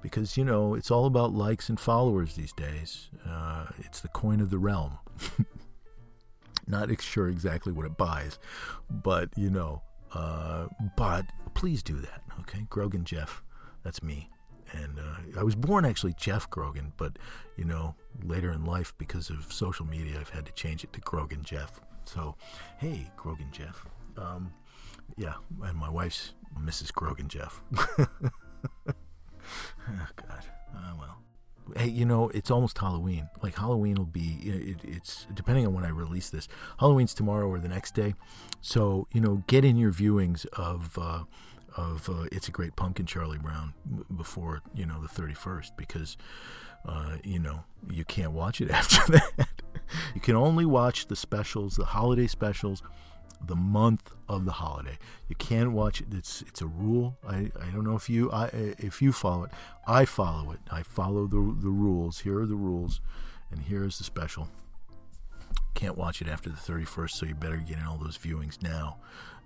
because 0.01 0.35
you 0.35 0.43
know 0.43 0.73
it's 0.73 0.91
all 0.91 1.05
about 1.05 1.31
likes 1.31 1.69
and 1.69 1.79
followers 1.79 2.35
these 2.35 2.53
days. 2.53 3.09
Uh, 3.25 3.67
it's 3.79 4.01
the 4.01 4.09
coin 4.09 4.41
of 4.41 4.49
the 4.49 4.57
realm. 4.57 4.97
not 6.67 6.89
sure 7.01 7.27
exactly 7.27 7.71
what 7.71 7.85
it 7.85 7.97
buys, 7.97 8.39
but 8.89 9.29
you 9.37 9.49
know. 9.49 9.81
Uh, 10.13 10.67
but 10.95 11.25
please 11.55 11.81
do 11.81 11.95
that, 11.95 12.21
okay? 12.41 12.67
Grogan 12.69 13.03
Geoff, 13.03 13.41
that's 13.83 14.03
me 14.03 14.29
and 14.73 14.99
uh, 14.99 15.39
I 15.39 15.43
was 15.43 15.55
born 15.55 15.85
actually 15.85 16.13
Geoff 16.13 16.49
Grogan, 16.49 16.93
but 16.97 17.17
you 17.57 17.65
know 17.65 17.95
later 18.23 18.51
in 18.51 18.65
life 18.65 18.93
because 18.97 19.29
of 19.29 19.51
social 19.51 19.85
media, 19.85 20.19
I've 20.19 20.29
had 20.29 20.45
to 20.45 20.51
change 20.53 20.83
it 20.83 20.93
to 20.93 21.01
Grogan 21.01 21.43
Geoff. 21.43 21.81
So, 22.05 22.35
hey, 22.79 23.09
Grogan 23.15 23.49
Geoff. 23.51 23.85
Um, 24.17 24.53
yeah, 25.17 25.33
and 25.63 25.77
my 25.77 25.89
wife's 25.89 26.33
Mrs. 26.59 26.93
Grogan 26.93 27.27
Geoff. 27.27 27.61
oh 27.77 28.07
God. 28.87 30.45
Uh, 30.75 30.93
well. 30.99 31.17
Hey, 31.77 31.87
you 31.87 32.05
know, 32.05 32.27
it's 32.29 32.51
almost 32.51 32.77
Halloween. 32.77 33.29
Like 33.41 33.55
Halloween 33.55 33.95
will 33.95 34.05
be, 34.05 34.39
it, 34.43 34.77
it's 34.83 35.27
depending 35.33 35.65
on 35.65 35.73
when 35.73 35.85
I 35.85 35.89
release 35.89 36.29
this. 36.29 36.49
Halloween's 36.77 37.13
tomorrow 37.13 37.47
or 37.47 37.57
the 37.57 37.69
next 37.69 37.95
day, 37.95 38.15
so 38.59 39.07
you 39.13 39.21
know, 39.21 39.43
get 39.47 39.63
in 39.63 39.77
your 39.77 39.93
viewings 39.93 40.45
of 40.47 40.97
uh, 41.01 41.23
of 41.75 42.09
uh, 42.09 42.25
It's 42.31 42.47
a 42.47 42.51
Great 42.51 42.75
Pumpkin, 42.75 43.05
Charlie 43.05 43.37
Brown, 43.37 43.73
before, 44.15 44.61
you 44.73 44.85
know, 44.85 45.01
the 45.01 45.07
31st, 45.07 45.71
because, 45.77 46.17
uh, 46.85 47.17
you 47.23 47.39
know, 47.39 47.63
you 47.89 48.03
can't 48.05 48.31
watch 48.31 48.61
it 48.61 48.69
after 48.71 49.11
that. 49.11 49.47
you 50.15 50.21
can 50.21 50.35
only 50.35 50.65
watch 50.65 51.07
the 51.07 51.15
specials, 51.15 51.75
the 51.75 51.85
holiday 51.85 52.27
specials, 52.27 52.83
the 53.45 53.55
month 53.55 54.11
of 54.29 54.45
the 54.45 54.53
holiday. 54.53 54.97
You 55.27 55.35
can't 55.35 55.71
watch 55.71 56.01
it. 56.01 56.07
It's 56.11 56.41
it's 56.43 56.61
a 56.61 56.67
rule. 56.67 57.17
I, 57.27 57.51
I 57.59 57.71
don't 57.73 57.83
know 57.83 57.95
if 57.95 58.09
you 58.09 58.31
I 58.31 58.45
if 58.53 59.01
you 59.01 59.11
follow 59.11 59.43
it. 59.45 59.51
I 59.85 60.05
follow 60.05 60.51
it. 60.51 60.59
I 60.71 60.83
follow 60.83 61.27
the 61.27 61.35
the 61.35 61.69
rules. 61.69 62.19
Here 62.19 62.39
are 62.39 62.45
the 62.45 62.55
rules, 62.55 63.01
and 63.51 63.61
here 63.61 63.83
is 63.83 63.97
the 63.97 64.03
special. 64.03 64.47
Can't 65.73 65.97
watch 65.97 66.21
it 66.21 66.27
after 66.27 66.49
the 66.49 66.55
31st, 66.55 67.09
so 67.09 67.25
you 67.25 67.35
better 67.35 67.57
get 67.57 67.77
in 67.79 67.85
all 67.85 67.97
those 67.97 68.17
viewings 68.17 68.61
now, 68.61 68.97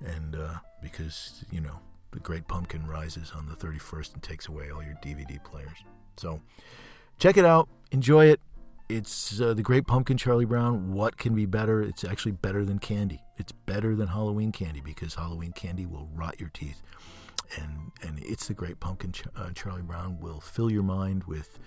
and 0.05 0.35
uh, 0.35 0.55
because 0.81 1.43
you 1.51 1.61
know 1.61 1.79
the 2.11 2.19
Great 2.19 2.47
Pumpkin 2.47 2.87
rises 2.87 3.31
on 3.35 3.47
the 3.47 3.55
31st 3.55 4.13
and 4.13 4.23
takes 4.23 4.47
away 4.47 4.71
all 4.71 4.83
your 4.83 4.95
DVD 5.03 5.43
players. 5.43 5.77
So 6.17 6.41
check 7.19 7.37
it 7.37 7.45
out. 7.45 7.69
Enjoy 7.91 8.25
it. 8.25 8.39
It's 8.89 9.41
uh, 9.41 9.53
the 9.53 9.61
Great 9.61 9.85
Pumpkin 9.85 10.17
Charlie 10.17 10.45
Brown. 10.45 10.93
What 10.93 11.17
can 11.17 11.35
be 11.35 11.45
better? 11.45 11.81
It's 11.81 12.05
actually 12.05 12.31
better 12.31 12.63
than 12.63 12.79
candy. 12.79 13.21
It's 13.35 13.51
better 13.51 13.95
than 13.95 14.07
Halloween 14.07 14.51
candy 14.53 14.79
because 14.79 15.15
Halloween 15.15 15.51
candy 15.51 15.85
will 15.85 16.07
rot 16.13 16.39
your 16.39 16.49
teeth. 16.49 16.81
And, 17.61 17.91
and 18.01 18.19
it's 18.23 18.47
the 18.47 18.53
Great 18.53 18.79
Pumpkin 18.79 19.13
uh, 19.35 19.51
Charlie 19.53 19.81
Brown 19.81 20.19
will 20.19 20.39
fill 20.39 20.71
your 20.71 20.83
mind 20.83 21.25
with 21.25 21.59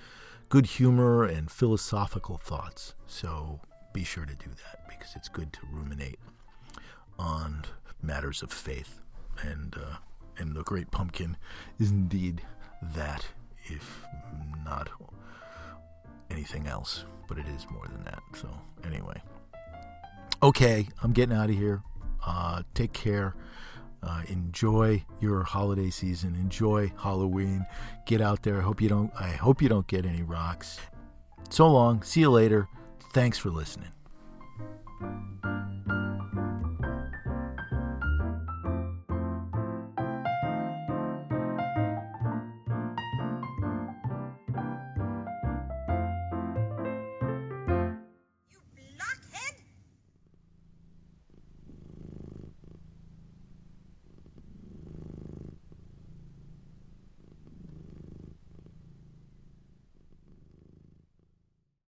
good 0.49 0.67
humor 0.67 1.25
and 1.25 1.51
philosophical 1.51 2.39
thoughts. 2.39 2.95
So 3.07 3.61
be 3.93 4.03
sure 4.03 4.25
to 4.25 4.35
do 4.35 4.51
that 4.65 4.89
because 4.89 5.15
it's 5.15 5.29
good 5.29 5.53
to 5.55 5.61
ruminate 5.71 6.19
on 7.19 7.65
matters 8.03 8.43
of 8.43 8.51
faith. 8.51 9.01
And, 9.43 9.77
uh, 9.77 9.97
and 10.41 10.57
the 10.57 10.63
Great 10.63 10.91
Pumpkin 10.91 11.37
is 11.79 11.91
indeed 11.91 12.43
that, 12.95 13.27
if 13.65 14.05
not 14.65 14.89
anything 16.31 16.67
else, 16.67 17.05
but 17.29 17.39
it 17.39 17.47
is 17.47 17.67
more 17.71 17.87
than 17.87 18.03
that. 18.05 18.23
So, 18.35 18.49
anyway. 18.85 19.23
Okay, 20.43 20.89
I'm 21.03 21.13
getting 21.13 21.37
out 21.37 21.51
of 21.51 21.57
here. 21.57 21.83
Uh, 22.25 22.63
take 22.75 22.93
care. 22.93 23.35
Uh, 24.03 24.23
enjoy 24.29 25.05
your 25.21 25.43
holiday 25.43 25.91
season. 25.91 26.35
Enjoy 26.35 26.91
Halloween. 26.99 27.67
Get 28.07 28.23
out 28.23 28.43
there. 28.43 28.59
I 28.59 28.63
hope 28.63 28.81
you 28.81 28.89
don't. 28.89 29.13
I 29.19 29.29
hope 29.29 29.61
you 29.61 29.69
don't 29.69 29.87
get 29.87 30.07
any 30.07 30.23
rocks. 30.23 30.81
So 31.51 31.69
long. 31.69 32.03
See 32.03 32.21
you 32.21 32.31
later. 32.31 32.69
Thanks 33.13 33.37
for 33.37 33.51
listening. 33.51 33.91